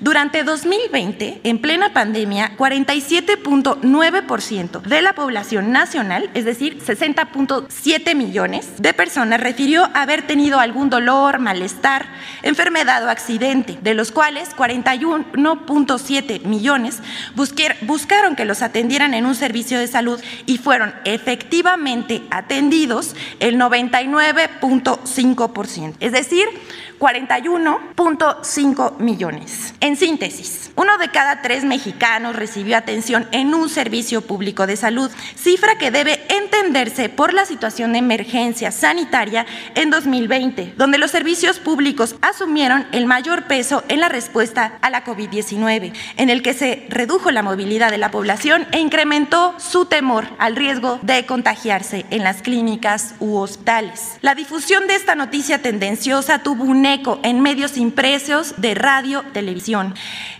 Durante 0.00 0.42
2020, 0.44 1.40
en 1.44 1.60
plena 1.60 1.92
pandemia, 1.92 2.56
47.9% 2.56 4.80
de 4.82 5.02
la 5.02 5.14
población 5.14 5.72
nacional, 5.72 6.30
es 6.34 6.44
decir, 6.44 6.78
60.7 6.78 8.14
millones 8.14 8.68
de 8.78 8.94
personas, 8.94 9.40
refirió 9.40 9.90
haber 9.94 10.26
tenido 10.26 10.60
algún 10.60 10.90
dolor, 10.90 11.38
malestar, 11.38 12.06
enfermedad 12.42 13.04
o 13.04 13.10
accidente, 13.10 13.47
de 13.48 13.94
los 13.94 14.12
cuales 14.12 14.54
41.7 14.54 16.44
millones 16.44 17.00
buscaron 17.34 18.36
que 18.36 18.44
los 18.44 18.60
atendieran 18.60 19.14
en 19.14 19.24
un 19.24 19.34
servicio 19.34 19.78
de 19.78 19.86
salud 19.86 20.20
y 20.44 20.58
fueron 20.58 20.92
efectivamente 21.06 22.20
atendidos 22.30 23.16
el 23.40 23.56
99.5%, 23.56 25.94
es 26.00 26.12
decir, 26.12 26.44
41.5 26.98 28.98
millones. 28.98 29.74
En 29.80 29.96
síntesis, 29.96 30.68
Uno 30.78 30.96
de 30.96 31.08
cada 31.08 31.42
tres 31.42 31.64
mexicanos 31.64 32.36
recibió 32.36 32.76
atención 32.76 33.26
en 33.32 33.52
un 33.52 33.68
servicio 33.68 34.20
público 34.20 34.68
de 34.68 34.76
salud, 34.76 35.10
cifra 35.34 35.76
que 35.76 35.90
debe 35.90 36.24
entenderse 36.28 37.08
por 37.08 37.34
la 37.34 37.46
situación 37.46 37.92
de 37.92 37.98
emergencia 37.98 38.70
sanitaria 38.70 39.44
en 39.74 39.90
2020, 39.90 40.74
donde 40.76 40.98
los 40.98 41.10
servicios 41.10 41.58
públicos 41.58 42.14
asumieron 42.22 42.86
el 42.92 43.06
mayor 43.06 43.48
peso 43.48 43.82
en 43.88 43.98
la 43.98 44.08
respuesta 44.08 44.78
a 44.80 44.90
la 44.90 45.04
COVID-19, 45.04 45.92
en 46.16 46.30
el 46.30 46.42
que 46.42 46.54
se 46.54 46.86
redujo 46.90 47.32
la 47.32 47.42
movilidad 47.42 47.90
de 47.90 47.98
la 47.98 48.12
población 48.12 48.64
e 48.70 48.78
incrementó 48.78 49.54
su 49.58 49.86
temor 49.86 50.26
al 50.38 50.54
riesgo 50.54 51.00
de 51.02 51.26
contagiarse 51.26 52.06
en 52.10 52.22
las 52.22 52.42
clínicas 52.42 53.14
u 53.18 53.36
hospitales. 53.36 54.18
La 54.20 54.34
difusión 54.34 54.86
de 54.86 54.94
esta 54.94 55.14
noticia 55.14 55.60
tendenciosa 55.60 56.42
tuvo 56.42 56.64
un 56.64 56.86
eco 56.94 57.20
en 57.22 57.40
medios 57.40 57.76
impresos 57.76 58.54
de 58.56 58.74
radio, 58.74 59.24
televisión. 59.32 59.94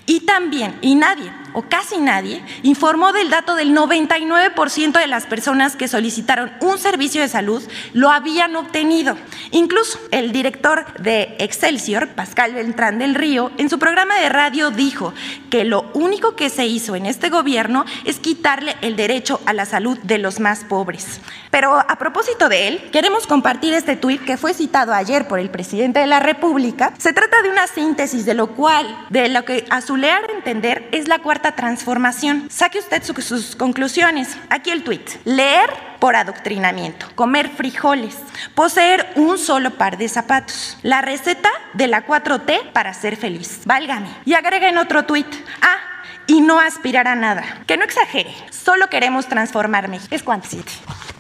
Y 0.07 0.21
también, 0.21 0.79
y 0.81 0.95
nadie, 0.95 1.31
casi 1.63 1.99
nadie, 1.99 2.43
informó 2.63 3.13
del 3.13 3.31
dato 3.31 3.55
del 3.55 3.75
99% 3.75 4.93
de 4.93 5.07
las 5.07 5.27
personas 5.27 5.77
que 5.77 5.89
solicitaron 5.89 6.53
un 6.61 6.79
servicio 6.79 7.23
de 7.23 7.29
salud 7.29 7.63
lo 7.93 8.11
habían 8.11 8.57
obtenido. 8.57 9.17
Incluso 9.51 9.99
el 10.11 10.33
director 10.33 10.85
de 11.01 11.37
Excelsior, 11.39 12.09
Pascal 12.09 12.55
Beltrán 12.55 12.99
del 12.99 13.15
Río, 13.15 13.51
en 13.59 13.71
su 13.71 13.79
programa 13.79 14.17
de 14.17 14.29
radio 14.29 14.71
dijo 14.71 15.15
que 15.51 15.65
lo 15.65 15.91
único 15.95 16.37
que 16.37 16.51
se 16.51 16.67
hizo 16.67 16.95
en 16.95 17.07
este 17.07 17.31
gobierno 17.31 17.85
es 18.05 18.19
quitarle 18.19 18.77
el 18.83 18.97
derecho 18.97 19.41
a 19.47 19.53
la 19.53 19.65
salud 19.65 19.99
de 20.03 20.19
los 20.19 20.41
más 20.41 20.65
pobres. 20.65 21.21
Pero 21.51 21.75
a 21.79 21.97
propósito 21.99 22.49
de 22.49 22.69
él, 22.69 22.91
queremos 22.93 23.27
compartir 23.27 23.75
este 23.75 23.97
tuit 23.97 24.23
que 24.25 24.37
fue 24.37 24.55
citado 24.55 24.93
ayer 24.93 25.27
por 25.27 25.39
el 25.39 25.51
presidente 25.51 26.01
de 26.01 26.07
la 26.07 26.21
República. 26.21 26.93
Se 26.99 27.13
trata 27.13 27.43
de 27.43 27.51
una 27.51 27.67
síntesis 27.67 28.27
de 28.27 28.35
lo 28.35 28.49
cual, 28.49 28.87
de 29.11 29.29
lo 29.29 29.45
que 29.45 29.65
a 29.71 29.81
su 29.81 29.97
leer 29.97 30.28
entender 30.39 30.89
es 30.93 31.09
la 31.09 31.19
cuarta 31.19 31.53
transformación. 31.53 32.49
Saque 32.51 32.79
usted 32.79 33.03
sus 33.03 33.57
conclusiones. 33.57 34.37
Aquí 34.51 34.71
el 34.71 34.85
tuit. 34.85 35.11
Leer 35.25 35.71
por 35.99 36.17
adoctrinamiento, 36.17 37.07
comer 37.15 37.49
frijoles, 37.49 38.17
poseer 38.55 39.07
un 39.17 39.37
solo 39.37 39.73
par 39.73 39.99
de 39.99 40.09
zapatos, 40.09 40.79
la 40.83 41.03
receta 41.03 41.51
de 41.75 41.89
la 41.89 42.07
4T 42.07 42.73
para 42.73 42.95
ser 42.95 43.17
feliz. 43.17 43.63
Válgame. 43.65 44.09
Y 44.25 44.35
agreguen 44.35 44.79
otro 44.79 45.05
tuit. 45.05 45.27
Ah, 45.61 45.98
y 46.29 46.43
no 46.43 46.61
aspirar 46.61 47.09
a 47.09 47.17
nada. 47.17 47.43
Que 47.67 47.77
no 47.77 47.83
exagere, 47.83 48.33
solo 48.51 48.89
queremos 48.89 49.27
transformarme. 49.27 49.99
Es 50.13 50.23
cuánto 50.23 50.47
siete. 50.49 50.71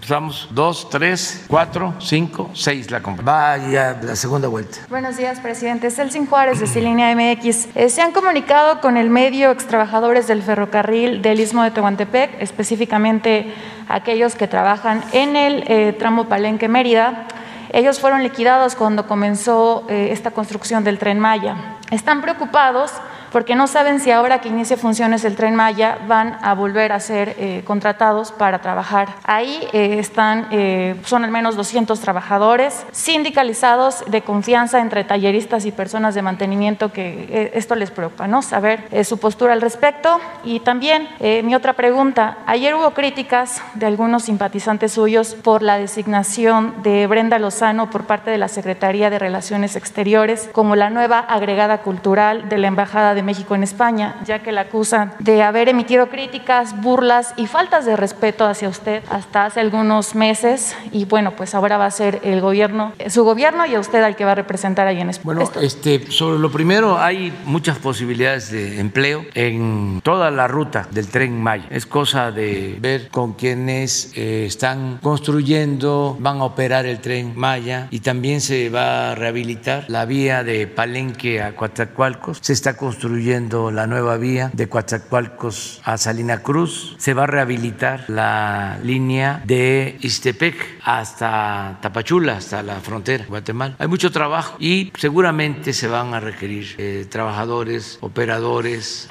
Vamos, 0.08 0.48
dos, 0.52 0.88
tres, 0.88 1.44
cuatro, 1.48 1.94
cinco, 1.98 2.50
seis 2.54 2.90
la 2.90 3.02
compra. 3.02 3.24
Vaya 3.24 3.98
la 4.00 4.16
segunda 4.16 4.48
vuelta. 4.48 4.78
Buenos 4.88 5.16
días, 5.16 5.40
presidente. 5.40 5.90
Celsin 5.90 6.26
Juárez, 6.26 6.60
de 6.60 6.66
Cilinea 6.66 7.14
MX. 7.14 7.68
Eh, 7.74 7.90
se 7.90 8.00
han 8.00 8.12
comunicado 8.12 8.80
con 8.80 8.96
el 8.96 9.10
medio 9.10 9.50
extrabajadores 9.50 10.26
del 10.26 10.42
ferrocarril 10.42 11.20
del 11.20 11.40
Istmo 11.40 11.62
de 11.62 11.72
Tehuantepec, 11.72 12.40
específicamente 12.40 13.52
aquellos 13.88 14.34
que 14.34 14.46
trabajan 14.46 15.04
en 15.12 15.36
el 15.36 15.64
eh, 15.66 15.94
tramo 15.98 16.26
Palenque-Mérida. 16.28 17.26
Ellos 17.70 18.00
fueron 18.00 18.22
liquidados 18.22 18.76
cuando 18.76 19.06
comenzó 19.06 19.84
eh, 19.90 20.08
esta 20.10 20.30
construcción 20.30 20.84
del 20.84 20.98
tren 20.98 21.18
Maya. 21.18 21.76
Están 21.90 22.22
preocupados 22.22 22.92
porque 23.32 23.54
no 23.54 23.66
saben 23.66 24.00
si 24.00 24.10
ahora 24.10 24.40
que 24.40 24.48
inicie 24.48 24.76
funciones 24.76 25.24
el 25.24 25.36
tren 25.36 25.54
Maya 25.54 25.98
van 26.06 26.38
a 26.42 26.54
volver 26.54 26.92
a 26.92 27.00
ser 27.00 27.36
eh, 27.38 27.62
contratados 27.64 28.32
para 28.32 28.60
trabajar. 28.60 29.08
Ahí 29.24 29.66
eh, 29.72 29.98
están, 29.98 30.48
eh, 30.50 30.96
son 31.04 31.24
al 31.24 31.30
menos 31.30 31.56
200 31.56 31.98
trabajadores 32.00 32.84
sindicalizados 32.92 34.04
de 34.06 34.22
confianza 34.22 34.80
entre 34.80 35.04
talleristas 35.04 35.64
y 35.64 35.72
personas 35.72 36.14
de 36.14 36.22
mantenimiento 36.22 36.92
que 36.92 37.50
esto 37.54 37.74
les 37.74 37.90
preocupa, 37.90 38.26
¿no? 38.26 38.42
Saber 38.42 38.84
su 39.04 39.18
postura 39.18 39.52
al 39.52 39.60
respecto. 39.60 40.20
Y 40.44 40.60
también 40.60 41.08
mi 41.44 41.54
otra 41.54 41.72
pregunta, 41.72 42.38
ayer 42.46 42.74
hubo 42.74 42.90
críticas 42.92 43.62
de 43.74 43.86
algunos 43.86 44.24
simpatizantes 44.24 44.92
suyos 44.92 45.34
por 45.34 45.62
la 45.62 45.78
designación 45.78 46.74
de 46.82 47.06
Brenda 47.06 47.38
Lozano 47.38 47.90
por 47.90 48.04
parte 48.04 48.30
de 48.30 48.38
la 48.38 48.48
Secretaría 48.48 49.10
de 49.10 49.18
Relaciones 49.18 49.76
Exteriores 49.76 50.48
como 50.52 50.76
la 50.76 50.90
nueva 50.90 51.18
agregada 51.18 51.78
cultural 51.78 52.48
de 52.48 52.58
la 52.58 52.68
Embajada 52.68 53.14
de 53.14 53.17
de 53.18 53.24
México 53.24 53.56
en 53.56 53.64
España, 53.64 54.14
ya 54.24 54.38
que 54.44 54.52
la 54.52 54.62
acusan 54.62 55.12
de 55.18 55.42
haber 55.42 55.68
emitido 55.68 56.08
críticas, 56.08 56.80
burlas 56.80 57.34
y 57.36 57.48
faltas 57.48 57.84
de 57.84 57.96
respeto 57.96 58.46
hacia 58.46 58.68
usted 58.68 59.02
hasta 59.10 59.46
hace 59.46 59.58
algunos 59.58 60.14
meses. 60.14 60.76
Y 60.92 61.04
bueno, 61.04 61.32
pues 61.32 61.56
ahora 61.56 61.78
va 61.78 61.86
a 61.86 61.90
ser 61.90 62.20
el 62.22 62.40
gobierno, 62.40 62.92
su 63.08 63.24
gobierno 63.24 63.66
y 63.66 63.74
a 63.74 63.80
usted 63.80 64.04
al 64.04 64.14
que 64.14 64.24
va 64.24 64.32
a 64.32 64.34
representar 64.36 64.86
ahí 64.86 65.00
en 65.00 65.10
España. 65.10 65.40
Bueno, 65.44 65.50
este, 65.60 66.12
sobre 66.12 66.38
lo 66.38 66.52
primero, 66.52 66.96
hay 66.96 67.36
muchas 67.44 67.78
posibilidades 67.78 68.52
de 68.52 68.78
empleo 68.78 69.24
en 69.34 70.00
toda 70.04 70.30
la 70.30 70.46
ruta 70.46 70.86
del 70.92 71.08
tren 71.08 71.42
Maya. 71.42 71.66
Es 71.70 71.86
cosa 71.86 72.30
de 72.30 72.76
ver 72.80 73.08
con 73.08 73.32
quienes 73.32 74.12
eh, 74.14 74.44
están 74.46 74.98
construyendo, 75.02 76.16
van 76.20 76.38
a 76.38 76.44
operar 76.44 76.86
el 76.86 77.00
tren 77.00 77.32
Maya 77.34 77.88
y 77.90 77.98
también 77.98 78.40
se 78.40 78.70
va 78.70 79.10
a 79.10 79.14
rehabilitar 79.16 79.86
la 79.88 80.04
vía 80.04 80.44
de 80.44 80.68
Palenque 80.68 81.42
a 81.42 81.56
Coatzacoalcos. 81.56 82.38
Se 82.40 82.52
está 82.52 82.76
construyendo 82.76 83.07
construyendo 83.08 83.70
la 83.70 83.86
nueva 83.86 84.18
vía 84.18 84.50
de 84.52 84.68
Coatzacoalcos 84.68 85.80
a 85.82 85.96
Salina 85.96 86.42
Cruz. 86.42 86.94
Se 86.98 87.14
va 87.14 87.22
a 87.22 87.26
rehabilitar 87.26 88.04
la 88.08 88.78
línea 88.84 89.42
de 89.46 89.96
Istepec 90.02 90.54
hasta 90.84 91.78
Tapachula, 91.80 92.36
hasta 92.36 92.62
la 92.62 92.80
frontera 92.80 93.24
Guatemala. 93.26 93.76
Hay 93.78 93.88
mucho 93.88 94.12
trabajo 94.12 94.56
y 94.60 94.92
seguramente 94.98 95.72
se 95.72 95.88
van 95.88 96.12
a 96.12 96.20
requerir 96.20 96.74
eh, 96.76 97.06
trabajadores, 97.08 97.96
operadores, 98.02 99.08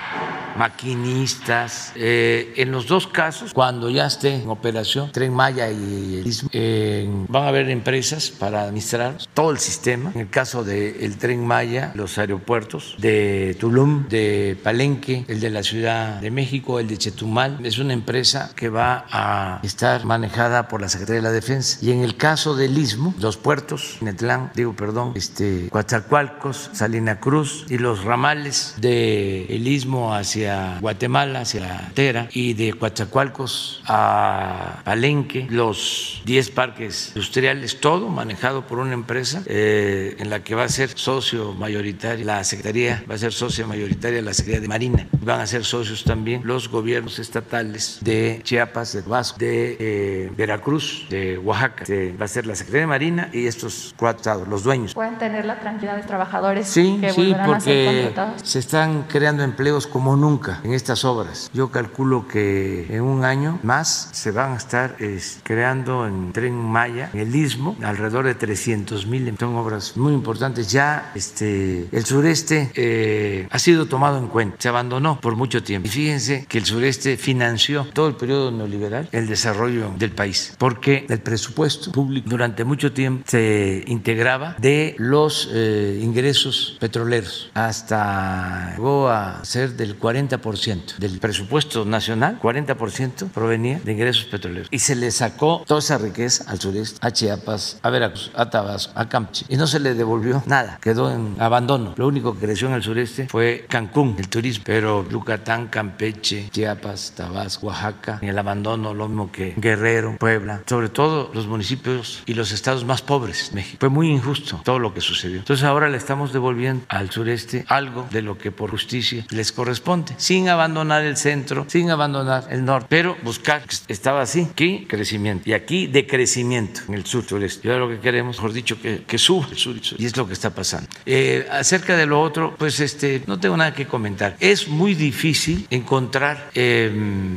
maquinistas. 0.58 1.94
Eh, 1.96 2.54
en 2.58 2.72
los 2.72 2.86
dos 2.86 3.08
casos, 3.08 3.52
cuando 3.52 3.90
ya 3.90 4.06
esté 4.06 4.36
en 4.36 4.50
operación 4.50 5.12
Tren 5.12 5.34
Maya 5.34 5.72
y 5.72 6.22
el 6.24 6.34
eh, 6.52 7.10
van 7.30 7.46
a 7.46 7.48
haber 7.48 7.70
empresas 7.72 8.30
para 8.30 8.64
administrar 8.64 9.18
todo 9.34 9.50
el 9.50 9.58
sistema. 9.58 10.12
En 10.14 10.22
el 10.22 10.30
caso 10.30 10.64
del 10.64 11.18
Tren 11.18 11.46
Maya, 11.46 11.92
los 11.96 12.18
aeropuertos 12.20 12.96
de 13.00 13.56
Tulum, 13.60 13.87
de 14.10 14.58
Palenque, 14.64 15.26
el 15.28 15.40
de 15.40 15.50
la 15.50 15.64
Ciudad 15.64 16.20
de 16.20 16.32
México, 16.32 16.80
el 16.80 16.88
de 16.88 16.98
Chetumal. 16.98 17.66
Es 17.66 17.78
una 17.78 17.94
empresa 17.94 18.52
que 18.56 18.70
va 18.70 19.06
a 19.12 19.60
estar 19.64 20.06
manejada 20.06 20.68
por 20.68 20.82
la 20.82 20.90
Secretaría 20.90 21.22
de 21.22 21.28
la 21.28 21.32
Defensa. 21.32 21.80
Y 21.82 21.92
en 21.92 22.04
el 22.04 22.18
caso 22.18 22.56
del 22.56 22.78
Istmo, 22.78 23.14
los 23.20 23.38
puertos, 23.38 23.98
Netlán, 24.02 24.52
digo, 24.56 24.74
perdón, 24.74 25.14
este, 25.16 25.70
Coatzacoalcos, 25.70 26.72
Salina 26.74 27.20
Cruz 27.20 27.66
y 27.70 27.78
los 27.78 28.04
ramales 28.04 28.76
del 28.78 29.68
Istmo 29.68 30.14
hacia 30.14 30.80
Guatemala, 30.80 31.42
hacia 31.42 31.92
Tera, 31.94 32.30
y 32.32 32.54
de 32.54 32.74
Coatzacoalcos 32.74 33.84
a 33.86 34.82
Palenque, 34.84 35.48
los 35.50 36.22
10 36.26 36.52
parques 36.52 37.10
industriales, 37.10 37.80
todo 37.80 38.10
manejado 38.10 38.68
por 38.68 38.80
una 38.80 38.94
empresa 38.94 39.44
eh, 39.46 40.16
en 40.20 40.30
la 40.30 40.44
que 40.44 40.56
va 40.56 40.64
a 40.64 40.70
ser 40.70 40.90
socio 40.96 41.54
mayoritario, 41.54 42.26
la 42.26 42.44
Secretaría 42.44 43.04
va 43.10 43.16
a 43.16 43.18
ser 43.18 43.34
socio 43.34 43.66
mayoritaria 43.66 43.77
la 43.78 44.34
Secretaría 44.34 44.62
de 44.62 44.68
Marina. 44.68 45.08
Van 45.22 45.42
a 45.42 45.48
ser 45.48 45.64
socios 45.64 46.04
también 46.04 46.42
los 46.44 46.70
gobiernos 46.70 47.20
estatales 47.20 48.00
de 48.02 48.42
Chiapas, 48.44 48.94
de 48.94 49.02
Vasco, 49.02 49.38
de 49.40 49.78
eh, 49.80 50.32
Veracruz, 50.36 51.08
de 51.10 51.38
Oaxaca. 51.38 51.86
va 52.20 52.26
a 52.26 52.28
ser 52.28 52.46
la 52.46 52.56
Secretaría 52.56 52.82
de 52.82 52.88
Marina 52.88 53.30
y 53.34 53.48
estos 53.48 53.94
cuatro 53.98 54.18
estados, 54.18 54.48
los 54.48 54.64
dueños. 54.64 54.94
¿Pueden 54.94 55.18
tener 55.18 55.46
la 55.46 55.60
tranquilidad 55.60 55.98
de 55.98 56.04
trabajadores 56.04 56.68
sí, 56.68 56.98
que 57.02 57.12
sí, 57.12 57.36
porque 57.46 58.14
se 58.44 58.60
están 58.60 59.04
creando 59.04 59.44
empleos 59.44 59.88
como 59.88 60.16
nunca 60.16 60.62
en 60.64 60.74
estas 60.74 61.06
obras. 61.06 61.50
Yo 61.54 61.72
calculo 61.72 62.28
que 62.28 62.86
en 62.90 63.02
un 63.02 63.24
año 63.24 63.60
más 63.64 64.10
se 64.14 64.32
van 64.32 64.54
a 64.54 64.58
estar 64.58 64.96
creando 65.44 66.08
en 66.08 66.32
Tren 66.34 66.56
Maya, 66.56 67.10
en 67.14 67.20
el 67.20 67.36
Istmo, 67.36 67.76
alrededor 67.84 68.26
de 68.26 68.36
300 68.36 69.06
mil. 69.08 69.36
Son 69.38 69.56
obras 69.56 69.98
muy 69.98 70.14
importantes. 70.14 70.72
Ya 70.72 71.12
este, 71.16 71.88
el 71.92 72.06
sureste 72.06 72.72
eh, 72.76 73.48
ha 73.50 73.60
sido 73.60 73.67
tomado 73.76 74.18
en 74.18 74.28
cuenta, 74.28 74.58
se 74.60 74.70
abandonó 74.70 75.20
por 75.20 75.36
mucho 75.36 75.64
tiempo. 75.64 75.88
Y 75.88 75.92
fíjense 75.92 76.46
que 76.48 76.58
el 76.58 76.66
sureste 76.66 77.18
financió 77.18 77.88
todo 77.94 78.08
el 78.08 78.16
periodo 78.16 78.52
neoliberal 78.52 79.10
el 79.12 79.28
desarrollo 79.28 79.92
del 79.98 80.12
país, 80.12 80.56
porque 80.58 81.06
el 81.10 81.20
presupuesto 81.20 81.92
público 81.92 82.30
durante 82.30 82.64
mucho 82.64 82.92
tiempo 82.94 83.24
se 83.28 83.84
integraba 83.88 84.56
de 84.60 84.96
los 84.98 85.50
eh, 85.52 86.00
ingresos 86.02 86.78
petroleros, 86.80 87.50
hasta 87.54 88.74
llegó 88.76 89.10
a 89.10 89.44
ser 89.44 89.76
del 89.76 90.00
40% 90.00 90.98
del 90.98 91.20
presupuesto 91.20 91.86
nacional, 91.86 92.40
40% 92.42 93.30
provenía 93.32 93.80
de 93.84 93.92
ingresos 93.92 94.26
petroleros. 94.26 94.68
Y 94.72 94.80
se 94.80 94.96
le 94.96 95.12
sacó 95.12 95.64
toda 95.66 95.80
esa 95.80 95.98
riqueza 95.98 96.46
al 96.48 96.60
sureste, 96.60 97.00
a 97.02 97.12
Chiapas, 97.12 97.80
a 97.82 97.90
Veracruz, 97.90 98.32
a 98.36 98.50
Tabasco, 98.50 98.94
a 98.96 99.10
Campeche, 99.10 99.46
y 99.50 99.58
no 99.58 99.68
se 99.68 99.80
le 99.80 99.94
devolvió 99.94 100.44
nada, 100.46 100.80
quedó 100.82 101.12
en 101.12 101.36
abandono. 101.40 101.94
Lo 101.98 102.08
único 102.08 102.34
que 102.34 102.46
creció 102.46 102.68
en 102.68 102.74
el 102.74 102.84
sureste 102.84 103.28
fue 103.30 103.57
Cancún, 103.68 104.16
el 104.18 104.30
turismo, 104.30 104.64
pero 104.66 105.08
Yucatán, 105.10 105.68
Campeche, 105.68 106.50
Chiapas, 106.52 107.14
Tabasco, 107.16 107.68
Oaxaca, 107.68 108.20
el 108.22 108.38
abandono, 108.38 108.94
lo 108.94 109.08
mismo 109.08 109.32
que 109.32 109.54
Guerrero, 109.58 110.18
Puebla, 110.20 110.62
sobre 110.66 110.90
todo 110.90 111.32
los 111.34 111.48
municipios 111.48 112.24
y 112.26 112.34
los 112.34 112.52
estados 112.52 112.86
más 112.86 113.02
pobres 113.02 113.50
de 113.50 113.56
México. 113.56 113.78
Fue 113.80 113.90
muy 113.90 114.10
injusto 114.10 114.62
todo 114.64 114.80
lo 114.80 114.94
que 114.94 115.02
sucedió. 115.02 115.38
Entonces 115.38 115.64
ahora 115.64 115.90
le 115.90 115.98
estamos 115.98 116.34
devolviendo 116.34 116.86
al 116.90 117.12
sureste 117.12 117.66
algo 117.68 118.08
de 118.12 118.22
lo 118.22 118.38
que 118.38 118.52
por 118.52 118.72
justicia 118.72 119.26
les 119.30 119.52
corresponde, 119.52 120.14
sin 120.18 120.50
abandonar 120.50 121.04
el 121.04 121.18
centro, 121.18 121.66
sin 121.68 121.90
abandonar 121.90 122.48
el 122.50 122.66
norte, 122.66 122.88
pero 122.90 123.18
buscar, 123.24 123.64
estaba 123.88 124.22
así, 124.22 124.48
aquí 124.52 124.86
crecimiento 124.88 125.50
y 125.50 125.54
aquí 125.54 125.88
decrecimiento 125.88 126.82
en 126.88 126.96
el 126.96 127.06
sur 127.06 127.24
sureste. 127.26 127.68
Y 127.68 127.72
ahora 127.72 127.86
lo 127.86 127.90
que 127.90 128.00
queremos, 128.00 128.38
mejor 128.38 128.54
dicho, 128.54 128.80
que, 128.82 129.04
que 129.04 129.18
suba 129.18 129.48
el 129.52 129.58
sur 129.58 129.76
y 129.98 130.06
es 130.06 130.18
lo 130.18 130.28
que 130.28 130.34
está 130.34 130.50
pasando. 130.50 130.90
Eh, 131.06 131.48
acerca 131.52 131.96
de 131.96 132.06
lo 132.06 132.22
otro, 132.22 132.56
pues 132.58 132.80
este, 132.80 133.24
no 133.28 133.40
tengo 133.48 133.56
nada 133.56 133.74
que 133.74 133.88
comentar. 133.88 134.36
Es 134.42 134.68
muy 134.68 134.94
difícil 134.94 135.68
encontrar 135.70 136.52
eh, 136.54 136.92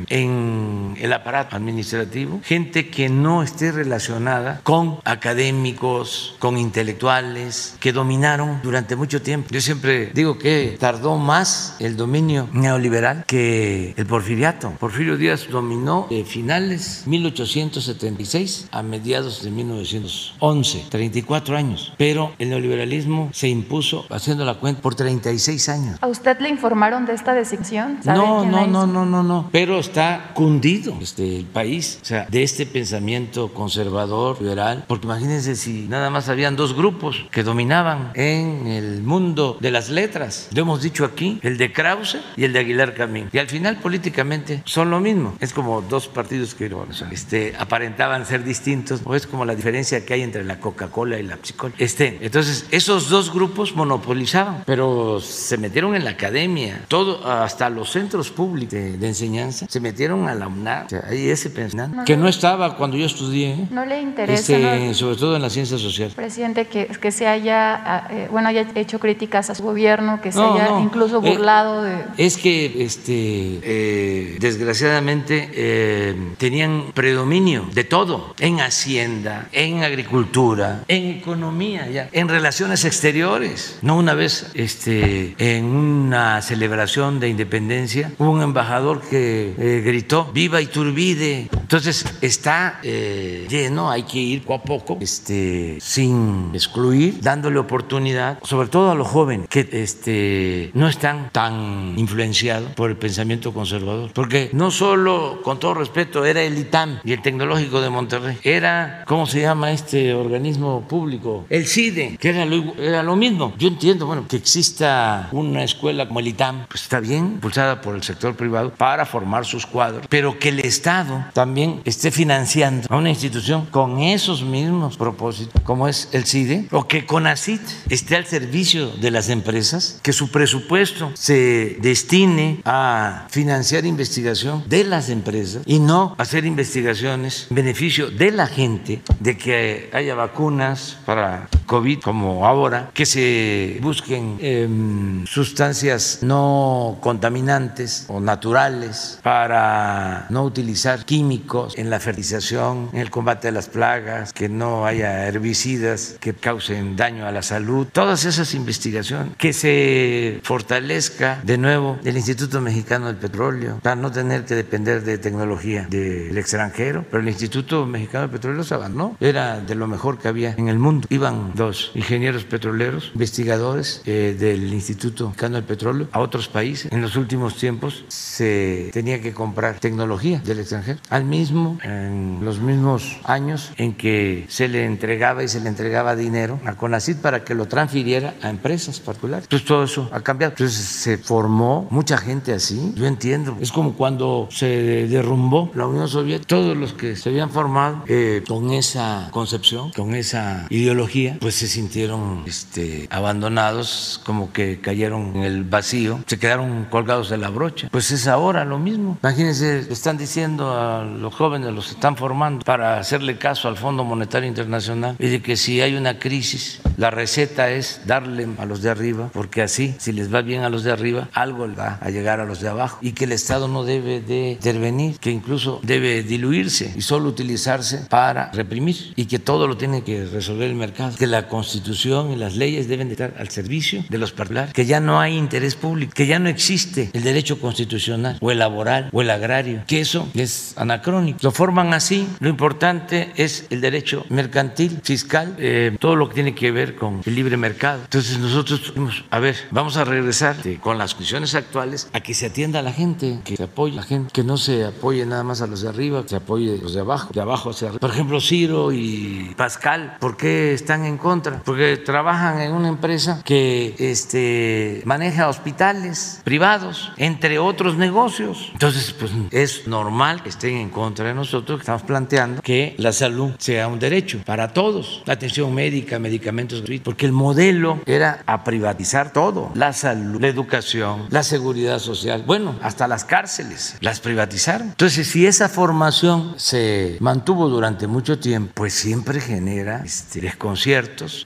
en 0.09 0.93
el 0.99 1.13
aparato 1.13 1.55
administrativo 1.55 2.41
gente 2.43 2.89
que 2.89 3.07
no 3.07 3.43
esté 3.43 3.71
relacionada 3.71 4.59
con 4.63 4.99
académicos, 5.05 6.35
con 6.39 6.57
intelectuales, 6.57 7.77
que 7.79 7.93
dominaron 7.93 8.59
durante 8.61 8.97
mucho 8.97 9.21
tiempo. 9.21 9.47
Yo 9.51 9.61
siempre 9.61 10.11
digo 10.13 10.37
que 10.37 10.75
tardó 10.77 11.15
más 11.15 11.77
el 11.79 11.95
dominio 11.95 12.49
neoliberal 12.51 13.23
que 13.25 13.93
el 13.95 14.05
porfiriato. 14.05 14.71
Porfirio 14.81 15.15
Díaz 15.15 15.47
dominó 15.49 16.07
de 16.09 16.25
finales 16.25 17.03
1876 17.05 18.67
a 18.71 18.83
mediados 18.83 19.43
de 19.43 19.51
1911, 19.51 20.87
34 20.89 21.55
años, 21.55 21.93
pero 21.97 22.33
el 22.37 22.49
neoliberalismo 22.49 23.29
se 23.31 23.47
impuso 23.47 24.05
haciendo 24.09 24.43
la 24.43 24.55
cuenta 24.55 24.81
por 24.81 24.95
36 24.95 25.69
años. 25.69 26.00
¿A 26.01 26.07
usted 26.07 26.39
le 26.39 26.49
informaron 26.49 27.05
de 27.05 27.13
esta 27.13 27.35
decisión? 27.35 27.99
No, 28.05 28.43
no, 28.43 28.65
no, 28.65 28.87
no, 28.87 29.05
no, 29.05 29.21
no, 29.21 29.49
pero 29.51 29.77
está 29.77 30.31
cundido 30.33 30.97
este, 30.99 31.37
el 31.37 31.45
país, 31.45 31.99
o 32.01 32.05
sea, 32.05 32.25
de 32.27 32.41
este 32.41 32.65
pensamiento 32.65 33.53
conservador, 33.53 34.41
liberal, 34.41 34.83
porque 34.87 35.05
imagínense 35.05 35.55
si 35.55 35.87
nada 35.87 36.09
más 36.09 36.27
habían 36.27 36.55
dos 36.55 36.75
grupos 36.75 37.27
que 37.29 37.43
dominaban 37.43 38.13
en 38.15 38.65
el 38.65 39.03
mundo 39.03 39.57
de 39.59 39.69
las 39.69 39.89
letras. 39.89 40.49
Lo 40.55 40.63
hemos 40.63 40.81
dicho 40.81 41.05
aquí, 41.05 41.39
el 41.43 41.59
de 41.59 41.71
Krause 41.71 42.17
y 42.35 42.45
el 42.45 42.53
de 42.53 42.59
Aguilar 42.59 42.95
Camín. 42.95 43.29
Y 43.31 43.37
al 43.37 43.47
final 43.47 43.77
políticamente 43.77 44.63
son 44.65 44.89
lo 44.89 44.99
mismo. 44.99 45.35
Es 45.39 45.53
como 45.53 45.83
dos 45.83 46.07
partidos 46.07 46.55
que 46.55 46.71
este, 47.11 47.53
aparentaban 47.59 48.25
ser 48.25 48.43
distintos, 48.43 49.01
o 49.05 49.13
es 49.13 49.27
como 49.27 49.45
la 49.45 49.53
diferencia 49.53 50.03
que 50.03 50.15
hay 50.15 50.23
entre 50.23 50.43
la 50.45 50.59
Coca-Cola 50.59 51.19
y 51.19 51.23
la 51.23 51.37
Psicol. 51.39 51.73
Este, 51.77 52.17
entonces, 52.21 52.65
esos 52.71 53.07
dos 53.07 53.31
grupos 53.31 53.75
monopolizaban, 53.75 54.63
pero 54.65 55.19
se 55.19 55.59
metieron 55.59 55.90
en 55.95 56.05
la 56.05 56.11
academia, 56.11 56.81
todo, 56.87 57.25
hasta 57.29 57.69
los 57.69 57.91
centros 57.91 58.29
públicos 58.29 58.71
de, 58.71 59.07
enseñanza, 59.07 59.65
se 59.69 59.79
metieron 59.79 60.27
a 60.27 60.35
la 60.35 60.47
UNAM. 60.47 60.85
O 60.85 60.89
sea, 60.89 61.03
hay 61.07 61.29
ese 61.29 61.49
pensamiento 61.49 62.05
que 62.05 62.17
no 62.17 62.27
estaba 62.27 62.75
cuando 62.77 62.97
yo 62.97 63.05
estudié. 63.05 63.53
¿eh? 63.53 63.67
No 63.71 63.85
le 63.85 64.01
interesa. 64.01 64.57
Este, 64.57 64.93
sobre 64.93 65.15
todo 65.15 65.35
en 65.35 65.41
la 65.41 65.49
ciencia 65.49 65.77
social. 65.77 66.11
Presidente, 66.15 66.67
que, 66.67 66.87
que 66.87 67.11
se 67.11 67.27
haya, 67.27 67.73
ah, 67.75 68.07
eh, 68.11 68.27
bueno, 68.31 68.49
haya 68.49 68.65
hecho 68.75 68.99
críticas 68.99 69.49
a 69.49 69.55
su 69.55 69.63
gobierno, 69.63 70.21
que 70.21 70.31
se 70.31 70.39
haya 70.39 70.79
incluso 70.79 71.17
eh, 71.23 71.31
burlado 71.31 71.83
de... 71.83 71.97
Es 72.17 72.37
que, 72.37 72.83
este, 72.83 74.37
desgraciadamente, 74.39 76.15
tenían 76.37 76.85
predominio 76.93 77.67
de 77.73 77.83
todo, 77.83 78.33
en 78.39 78.59
hacienda, 78.59 79.47
en 79.51 79.83
agricultura, 79.83 80.83
en 80.87 81.05
economía, 81.09 81.87
ya, 81.89 82.09
en 82.11 82.27
relaciones 82.27 82.85
exteriores. 82.85 83.79
No 83.81 83.97
una 83.97 84.13
vez 84.13 84.51
este, 84.53 85.35
en 85.37 85.70
una 85.71 86.41
celebración 86.41 87.19
de 87.19 87.29
independencia 87.29 88.11
hubo 88.17 88.31
un 88.31 88.41
embajador 88.41 89.01
que 89.01 89.53
eh, 89.57 89.81
gritó, 89.83 90.29
viva 90.33 90.61
Iturbide. 90.61 91.49
Entonces 91.51 92.05
está 92.21 92.79
eh, 92.83 93.47
lleno, 93.49 93.89
hay 93.89 94.03
que 94.03 94.19
ir 94.19 94.43
poco 94.43 94.53
a 94.53 94.63
poco, 94.63 94.97
este, 94.99 95.77
sin 95.79 96.51
excluir, 96.53 97.21
dándole 97.21 97.59
oportunidad, 97.59 98.39
sobre 98.43 98.67
todo 98.67 98.91
a 98.91 98.95
los 98.95 99.07
jóvenes 99.07 99.47
que 99.49 99.67
este, 99.71 100.71
no 100.73 100.87
están 100.87 101.29
tan 101.31 101.93
influenciados 101.97 102.71
por 102.73 102.89
el 102.89 102.97
pensamiento 102.97 103.53
conservador. 103.53 104.11
Porque 104.13 104.49
no 104.53 104.71
solo, 104.71 105.41
con 105.43 105.59
todo 105.59 105.75
respeto, 105.75 106.25
era 106.25 106.41
el 106.41 106.57
ITAM 106.57 106.99
y 107.03 107.13
el 107.13 107.21
Tecnológico 107.21 107.81
de 107.81 107.89
Monterrey, 107.89 108.37
era, 108.43 109.03
¿cómo 109.07 109.25
se 109.25 109.41
llama 109.41 109.71
este 109.71 110.13
organismo 110.13 110.87
público? 110.87 111.45
El 111.49 111.65
CIDE, 111.65 112.17
que 112.19 112.29
era 112.29 112.45
lo, 112.45 112.75
era 112.77 113.03
lo 113.03 113.15
mismo. 113.15 113.53
Yo 113.57 113.67
entiendo, 113.67 114.05
bueno, 114.05 114.25
que 114.27 114.37
exista 114.37 115.29
una 115.31 115.60
escuela 115.63 116.07
como 116.07 116.19
el 116.19 116.27
ITAM, 116.27 116.65
pues 116.67 116.83
está 116.83 116.99
bien, 116.99 117.33
impulsada 117.33 117.81
por 117.81 117.95
el 117.95 118.03
sector 118.03 118.35
privado 118.35 118.71
para 118.71 119.05
formar 119.05 119.45
sus 119.45 119.65
cuadros, 119.65 120.05
pero 120.09 120.39
que 120.39 120.49
el 120.49 120.59
Estado 120.59 121.25
también 121.33 121.81
esté 121.85 122.11
financiando 122.11 122.87
a 122.89 122.97
una 122.97 123.09
institución 123.09 123.65
con 123.65 123.99
esos 123.99 124.43
mismos 124.43 124.97
propósitos, 124.97 125.61
como 125.63 125.87
es 125.87 126.09
el 126.11 126.25
CIDE, 126.25 126.67
o 126.71 126.87
que 126.87 127.05
CONACIT 127.05 127.61
esté 127.89 128.15
al 128.15 128.25
servicio 128.25 128.87
de 128.87 129.11
las 129.11 129.29
empresas, 129.29 129.99
que 130.01 130.13
su 130.13 130.29
presupuesto 130.31 131.11
se 131.15 131.77
destine 131.81 132.61
a 132.65 133.27
financiar 133.29 133.85
investigación 133.85 134.63
de 134.67 134.83
las 134.83 135.09
empresas 135.09 135.63
y 135.65 135.79
no 135.79 136.15
hacer 136.17 136.45
investigaciones 136.45 137.47
en 137.49 137.55
beneficio 137.55 138.09
de 138.09 138.31
la 138.31 138.47
gente, 138.47 139.01
de 139.19 139.37
que 139.37 139.89
haya 139.93 140.15
vacunas 140.15 140.97
para 141.05 141.47
COVID 141.71 142.01
como 142.01 142.45
ahora, 142.45 142.91
que 142.93 143.05
se 143.05 143.79
busquen 143.81 144.37
em, 144.41 145.25
sustancias 145.25 146.19
no 146.21 146.97
contaminantes 146.99 148.07
o 148.09 148.19
naturales 148.19 149.21
para 149.23 150.25
no 150.29 150.43
utilizar 150.43 151.05
químicos 151.05 151.77
en 151.77 151.89
la 151.89 152.01
fertilización, 152.01 152.89
en 152.91 152.99
el 152.99 153.09
combate 153.09 153.47
de 153.47 153.51
las 153.53 153.69
plagas, 153.69 154.33
que 154.33 154.49
no 154.49 154.85
haya 154.85 155.25
herbicidas 155.27 156.17
que 156.19 156.33
causen 156.33 156.97
daño 156.97 157.25
a 157.25 157.31
la 157.31 157.41
salud. 157.41 157.87
Todas 157.93 158.25
esas 158.25 158.53
investigaciones, 158.53 159.37
que 159.37 159.53
se 159.53 160.41
fortalezca 160.43 161.39
de 161.43 161.57
nuevo 161.57 161.99
el 162.03 162.17
Instituto 162.17 162.59
Mexicano 162.59 163.07
del 163.07 163.15
Petróleo 163.15 163.79
para 163.81 163.95
no 163.95 164.11
tener 164.11 164.43
que 164.43 164.55
depender 164.55 165.05
de 165.05 165.17
tecnología 165.19 165.87
del 165.89 166.37
extranjero, 166.37 167.05
pero 167.09 167.23
el 167.23 167.29
Instituto 167.29 167.85
Mexicano 167.85 168.23
del 168.23 168.31
Petróleo 168.31 168.65
se 168.65 168.73
abandonó, 168.73 169.15
era 169.21 169.61
de 169.61 169.75
lo 169.75 169.87
mejor 169.87 170.17
que 170.17 170.27
había 170.27 170.51
en 170.57 170.67
el 170.67 170.77
mundo. 170.77 171.07
Iban 171.09 171.53
ingenieros 171.93 172.43
petroleros, 172.43 173.11
investigadores 173.13 174.01
eh, 174.05 174.35
del 174.37 174.73
Instituto 174.73 175.27
Mexicano 175.27 175.55
del 175.55 175.65
Petróleo 175.65 176.07
a 176.11 176.19
otros 176.19 176.47
países. 176.47 176.91
En 176.91 177.01
los 177.01 177.15
últimos 177.15 177.55
tiempos 177.57 178.03
se 178.07 178.89
tenía 178.93 179.21
que 179.21 179.33
comprar 179.33 179.79
tecnología 179.79 180.39
del 180.39 180.59
extranjero. 180.59 180.99
Al 181.09 181.25
mismo, 181.25 181.77
en 181.83 182.39
los 182.41 182.59
mismos 182.59 183.19
años 183.23 183.71
en 183.77 183.93
que 183.93 184.45
se 184.49 184.67
le 184.67 184.85
entregaba 184.85 185.43
y 185.43 185.47
se 185.47 185.59
le 185.59 185.69
entregaba 185.69 186.15
dinero 186.15 186.59
a 186.65 186.75
CONACID 186.75 187.17
para 187.17 187.43
que 187.43 187.55
lo 187.55 187.67
transfiriera 187.67 188.33
a 188.41 188.49
empresas 188.49 188.99
particulares. 188.99 189.45
Entonces 189.45 189.67
todo 189.67 189.83
eso 189.83 190.09
ha 190.11 190.21
cambiado. 190.21 190.53
Entonces 190.53 190.83
se 190.85 191.17
formó 191.17 191.87
mucha 191.89 192.17
gente 192.17 192.53
así. 192.53 192.93
Yo 192.95 193.05
entiendo. 193.05 193.57
Es 193.59 193.71
como 193.71 193.93
cuando 193.93 194.47
se 194.51 195.07
derrumbó 195.07 195.71
la 195.75 195.87
Unión 195.87 196.07
Soviética. 196.07 196.47
Todos 196.47 196.75
los 196.77 196.93
que 196.93 197.15
se 197.15 197.29
habían 197.29 197.49
formado 197.49 198.03
eh, 198.07 198.43
con 198.47 198.71
esa 198.71 199.29
concepción, 199.31 199.91
con 199.91 200.15
esa 200.15 200.65
ideología, 200.69 201.37
pues 201.39 201.50
se 201.51 201.67
sintieron 201.67 202.43
este, 202.45 203.07
abandonados, 203.09 204.21
como 204.25 204.51
que 204.51 204.79
cayeron 204.79 205.35
en 205.35 205.43
el 205.43 205.63
vacío, 205.63 206.19
se 206.27 206.39
quedaron 206.39 206.85
colgados 206.85 207.29
de 207.29 207.37
la 207.37 207.49
brocha. 207.49 207.87
Pues 207.91 208.11
es 208.11 208.27
ahora 208.27 208.65
lo 208.65 208.79
mismo. 208.79 209.17
Imagínense, 209.23 209.79
están 209.89 210.17
diciendo 210.17 210.77
a 210.77 211.03
los 211.03 211.33
jóvenes, 211.33 211.73
los 211.73 211.91
están 211.91 212.15
formando 212.15 212.65
para 212.65 212.99
hacerle 212.99 213.37
caso 213.37 213.67
al 213.67 213.77
Fondo 213.77 214.03
Monetario 214.03 214.47
Internacional 214.47 215.15
y 215.19 215.27
de 215.27 215.41
que 215.41 215.57
si 215.57 215.81
hay 215.81 215.95
una 215.95 216.19
crisis, 216.19 216.81
la 216.97 217.11
receta 217.11 217.71
es 217.71 218.01
darle 218.05 218.47
a 218.57 218.65
los 218.65 218.81
de 218.81 218.89
arriba, 218.89 219.29
porque 219.33 219.61
así, 219.61 219.95
si 219.99 220.11
les 220.11 220.33
va 220.33 220.41
bien 220.41 220.63
a 220.63 220.69
los 220.69 220.83
de 220.83 220.91
arriba, 220.91 221.29
algo 221.33 221.67
va 221.73 221.99
a 222.01 222.09
llegar 222.09 222.39
a 222.39 222.45
los 222.45 222.61
de 222.61 222.69
abajo 222.69 222.97
y 223.01 223.13
que 223.13 223.25
el 223.25 223.31
Estado 223.31 223.67
no 223.67 223.83
debe 223.83 224.21
de 224.21 224.51
intervenir, 224.51 225.19
que 225.19 225.31
incluso 225.31 225.79
debe 225.83 226.23
diluirse 226.23 226.93
y 226.95 227.01
solo 227.01 227.29
utilizarse 227.29 228.05
para 228.09 228.51
reprimir 228.51 229.13
y 229.15 229.25
que 229.25 229.39
todo 229.39 229.67
lo 229.67 229.77
tiene 229.77 230.03
que 230.03 230.25
resolver 230.25 230.69
el 230.69 230.75
mercado, 230.75 231.15
la 231.31 231.47
constitución 231.47 232.31
y 232.31 232.35
las 232.35 232.55
leyes 232.55 232.87
deben 232.87 233.07
de 233.07 233.13
estar 233.13 233.33
al 233.39 233.49
servicio 233.49 234.03
de 234.09 234.17
los 234.17 234.31
particulares, 234.31 234.73
que 234.73 234.85
ya 234.85 234.99
no 234.99 235.19
hay 235.19 235.37
interés 235.37 235.75
público, 235.75 236.13
que 236.15 236.27
ya 236.27 236.39
no 236.39 236.49
existe 236.49 237.09
el 237.13 237.23
derecho 237.23 237.59
constitucional 237.59 238.37
o 238.41 238.51
el 238.51 238.59
laboral 238.59 239.09
o 239.11 239.21
el 239.21 239.29
agrario, 239.29 239.83
que 239.87 240.01
eso 240.01 240.27
es 240.33 240.73
anacrónico. 240.77 241.39
Lo 241.41 241.51
forman 241.51 241.93
así, 241.93 242.27
lo 242.39 242.49
importante 242.49 243.31
es 243.35 243.65
el 243.69 243.81
derecho 243.81 244.25
mercantil, 244.29 244.99
fiscal, 245.03 245.55
eh, 245.57 245.95
todo 245.99 246.15
lo 246.15 246.27
que 246.29 246.35
tiene 246.35 246.55
que 246.55 246.71
ver 246.71 246.95
con 246.95 247.21
el 247.25 247.35
libre 247.35 247.57
mercado. 247.57 248.01
Entonces 248.03 248.37
nosotros 248.39 248.93
a 249.29 249.39
ver, 249.39 249.55
vamos 249.71 249.97
a 249.97 250.03
regresar 250.03 250.55
con 250.79 250.97
las 250.97 251.13
condiciones 251.13 251.55
actuales 251.55 252.09
a 252.13 252.19
que 252.19 252.33
se 252.33 252.47
atienda 252.47 252.79
a 252.79 252.81
la 252.81 252.91
gente, 252.91 253.39
que 253.43 253.55
se 253.55 253.63
apoye 253.63 253.93
a 253.93 253.97
la 253.97 254.03
gente, 254.03 254.31
que 254.33 254.43
no 254.43 254.57
se 254.57 254.85
apoye 254.85 255.25
nada 255.25 255.43
más 255.43 255.61
a 255.61 255.67
los 255.67 255.81
de 255.81 255.89
arriba, 255.89 256.23
que 256.23 256.29
se 256.29 256.35
apoye 256.35 256.77
a 256.77 256.81
los 256.81 256.93
de 256.93 257.01
abajo, 257.01 257.29
de 257.33 257.41
abajo 257.41 257.69
hacia 257.69 257.87
arriba. 257.87 257.99
Por 257.99 258.11
ejemplo, 258.11 258.41
Ciro 258.41 258.91
y 258.91 259.53
Pascal, 259.55 260.17
¿por 260.19 260.37
qué 260.37 260.73
están 260.73 261.05
en 261.05 261.17
contra? 261.21 261.61
Porque 261.63 261.97
trabajan 261.97 262.59
en 262.59 262.73
una 262.73 262.89
empresa 262.89 263.41
que 263.45 263.95
este, 263.97 265.01
maneja 265.05 265.47
hospitales 265.47 266.41
privados, 266.43 267.11
entre 267.17 267.59
otros 267.59 267.95
negocios. 267.95 268.69
Entonces, 268.73 269.15
pues 269.17 269.31
es 269.51 269.87
normal 269.87 270.43
que 270.43 270.49
estén 270.49 270.75
en 270.77 270.89
contra 270.89 271.27
de 271.27 271.33
nosotros, 271.33 271.79
que 271.79 271.83
estamos 271.83 272.03
planteando 272.03 272.61
que 272.61 272.95
la 272.97 273.13
salud 273.13 273.51
sea 273.57 273.87
un 273.87 273.99
derecho 273.99 274.41
para 274.45 274.73
todos, 274.73 275.23
la 275.25 275.33
atención 275.33 275.73
médica, 275.73 276.19
medicamentos, 276.19 276.83
porque 277.03 277.25
el 277.25 277.31
modelo 277.31 277.99
era 278.05 278.43
a 278.45 278.63
privatizar 278.63 279.31
todo, 279.31 279.71
la 279.75 279.93
salud, 279.93 280.41
la 280.41 280.47
educación, 280.47 281.27
la 281.29 281.43
seguridad 281.43 281.99
social, 281.99 282.43
bueno, 282.45 282.75
hasta 282.81 283.07
las 283.07 283.25
cárceles, 283.25 283.95
las 284.01 284.19
privatizaron. 284.19 284.89
Entonces, 284.89 285.27
si 285.27 285.45
esa 285.45 285.69
formación 285.69 286.55
se 286.57 287.17
mantuvo 287.19 287.69
durante 287.69 288.07
mucho 288.07 288.39
tiempo, 288.39 288.71
pues 288.75 288.93
siempre 288.93 289.39
genera 289.39 290.01
este, 290.03 290.41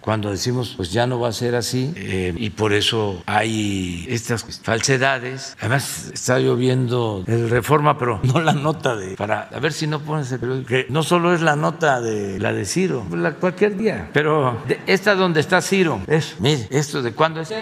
cuando 0.01 0.31
decimos, 0.31 0.73
pues 0.75 0.91
ya 0.91 1.07
no 1.07 1.19
va 1.19 1.29
a 1.29 1.31
ser 1.31 1.55
así, 1.55 1.93
eh, 1.95 2.33
y 2.35 2.49
por 2.51 2.73
eso 2.73 3.23
hay 3.25 4.05
estas 4.09 4.43
falsedades. 4.63 5.55
Además, 5.59 6.11
está 6.13 6.39
lloviendo 6.39 7.23
el 7.27 7.49
reforma, 7.49 7.97
pero 7.97 8.19
no 8.23 8.41
la 8.41 8.53
nota 8.53 8.95
de, 8.95 9.15
para 9.15 9.49
a 9.53 9.59
ver 9.59 9.73
si 9.73 9.87
no 9.87 9.99
pones 9.99 10.31
el 10.31 10.39
periódico, 10.39 10.67
que 10.67 10.85
no 10.89 11.03
solo 11.03 11.33
es 11.33 11.41
la 11.41 11.55
nota 11.55 12.01
de 12.01 12.39
la 12.39 12.53
de 12.53 12.65
Ciro, 12.65 13.05
la, 13.11 13.33
cualquier 13.33 13.77
día, 13.77 14.09
pero 14.13 14.61
esta 14.87 15.15
donde 15.15 15.39
está 15.39 15.61
Ciro, 15.61 16.01
es, 16.07 16.35
mire, 16.39 16.67
esto 16.69 17.01
de 17.01 17.11
cuándo 17.13 17.41
es. 17.41 17.53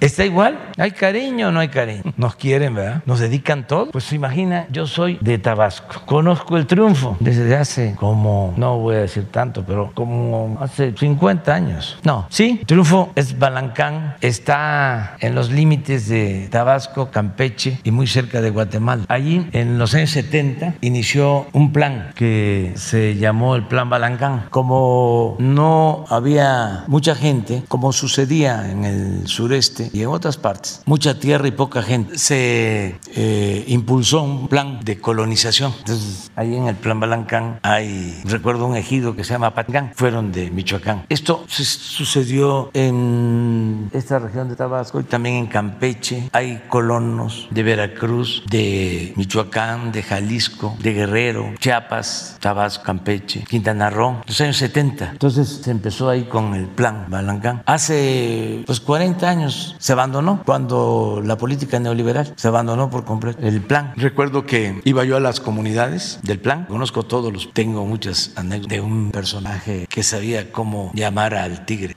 ¿Está 0.00 0.24
igual? 0.24 0.58
¿Hay 0.76 0.92
cariño 0.92 1.48
o 1.48 1.50
no 1.50 1.60
hay 1.60 1.68
cariño? 1.68 2.02
Nos 2.16 2.36
quieren, 2.36 2.74
¿verdad? 2.74 3.02
Nos 3.06 3.20
dedican 3.20 3.66
todo. 3.66 3.90
Pues 3.90 4.12
imagina, 4.12 4.66
yo 4.70 4.86
soy 4.86 5.18
de 5.20 5.38
Tabasco, 5.38 6.02
conozco 6.06 6.56
el 6.56 6.66
triunfo 6.66 7.16
desde 7.20 7.56
hace 7.56 7.94
como, 7.98 8.54
no 8.56 8.78
voy 8.78 8.96
a 8.96 9.00
decir 9.00 9.26
tanto, 9.30 9.64
pero 9.64 9.92
como 9.94 10.58
hace 10.60 10.81
50 10.90 11.54
años. 11.54 11.98
No, 12.02 12.26
sí, 12.30 12.60
triunfo 12.66 13.12
es 13.14 13.38
Balancán, 13.38 14.16
está 14.20 15.16
en 15.20 15.34
los 15.34 15.50
límites 15.50 16.08
de 16.08 16.48
Tabasco, 16.50 17.10
Campeche 17.10 17.78
y 17.84 17.90
muy 17.90 18.06
cerca 18.06 18.40
de 18.40 18.50
Guatemala. 18.50 19.04
Allí, 19.08 19.46
en 19.52 19.78
los 19.78 19.94
años 19.94 20.10
70, 20.10 20.74
inició 20.80 21.46
un 21.52 21.72
plan 21.72 22.12
que 22.14 22.72
se 22.76 23.16
llamó 23.16 23.54
el 23.54 23.66
Plan 23.66 23.88
Balancán. 23.88 24.46
Como 24.50 25.36
no 25.38 26.04
había 26.08 26.84
mucha 26.86 27.14
gente, 27.14 27.62
como 27.68 27.92
sucedía 27.92 28.70
en 28.70 28.84
el 28.84 29.26
sureste 29.26 29.90
y 29.92 30.02
en 30.02 30.08
otras 30.08 30.36
partes, 30.36 30.82
mucha 30.86 31.18
tierra 31.18 31.46
y 31.46 31.52
poca 31.52 31.82
gente, 31.82 32.18
se 32.18 32.98
eh, 33.14 33.64
impulsó 33.68 34.22
un 34.22 34.48
plan 34.48 34.80
de 34.82 35.00
colonización. 35.00 35.72
Entonces, 35.78 36.30
ahí 36.36 36.56
en 36.56 36.66
el 36.66 36.76
Plan 36.76 37.00
Balancán 37.00 37.60
hay, 37.62 38.20
recuerdo 38.24 38.66
un 38.66 38.76
ejido 38.76 39.14
que 39.16 39.24
se 39.24 39.32
llama 39.32 39.54
Patgán, 39.54 39.92
fueron 39.94 40.32
de 40.32 40.50
Michoacán. 40.50 40.71
Esto 41.08 41.44
sucedió 41.48 42.70
en 42.72 43.90
esta 43.92 44.18
región 44.18 44.48
de 44.48 44.56
Tabasco 44.56 45.00
y 45.00 45.04
también 45.04 45.36
en 45.36 45.46
Campeche. 45.46 46.28
Hay 46.32 46.62
colonos 46.68 47.48
de 47.50 47.62
Veracruz, 47.62 48.42
de 48.48 49.12
Michoacán, 49.16 49.92
de 49.92 50.02
Jalisco, 50.02 50.76
de 50.80 50.92
Guerrero, 50.92 51.54
Chiapas, 51.58 52.36
Tabasco, 52.40 52.84
Campeche, 52.84 53.44
Quintana 53.48 53.90
Roo, 53.90 54.22
los 54.26 54.40
años 54.40 54.56
70. 54.56 55.10
Entonces 55.12 55.60
se 55.62 55.70
empezó 55.70 56.08
ahí 56.08 56.24
con 56.24 56.54
el 56.54 56.66
plan 56.66 57.06
Balancán. 57.08 57.62
Hace 57.66 58.62
pues 58.66 58.80
40 58.80 59.28
años 59.28 59.76
se 59.78 59.92
abandonó 59.92 60.42
cuando 60.44 61.22
la 61.24 61.36
política 61.36 61.78
neoliberal 61.78 62.32
se 62.36 62.48
abandonó 62.48 62.90
por 62.90 63.04
completo 63.04 63.46
el 63.46 63.60
plan. 63.60 63.92
Recuerdo 63.96 64.46
que 64.46 64.80
iba 64.84 65.04
yo 65.04 65.16
a 65.16 65.20
las 65.20 65.40
comunidades 65.40 66.20
del 66.22 66.40
plan, 66.40 66.66
conozco 66.66 67.02
todos 67.02 67.32
los, 67.32 67.52
tengo 67.52 67.84
muchas 67.86 68.32
anécdotas 68.36 68.68
de 68.68 68.80
un 68.80 69.10
personaje 69.10 69.86
que 69.88 70.02
sabía 70.02 70.50
cómo 70.52 70.61
llamar 70.94 71.34
al 71.34 71.64
tigre 71.64 71.94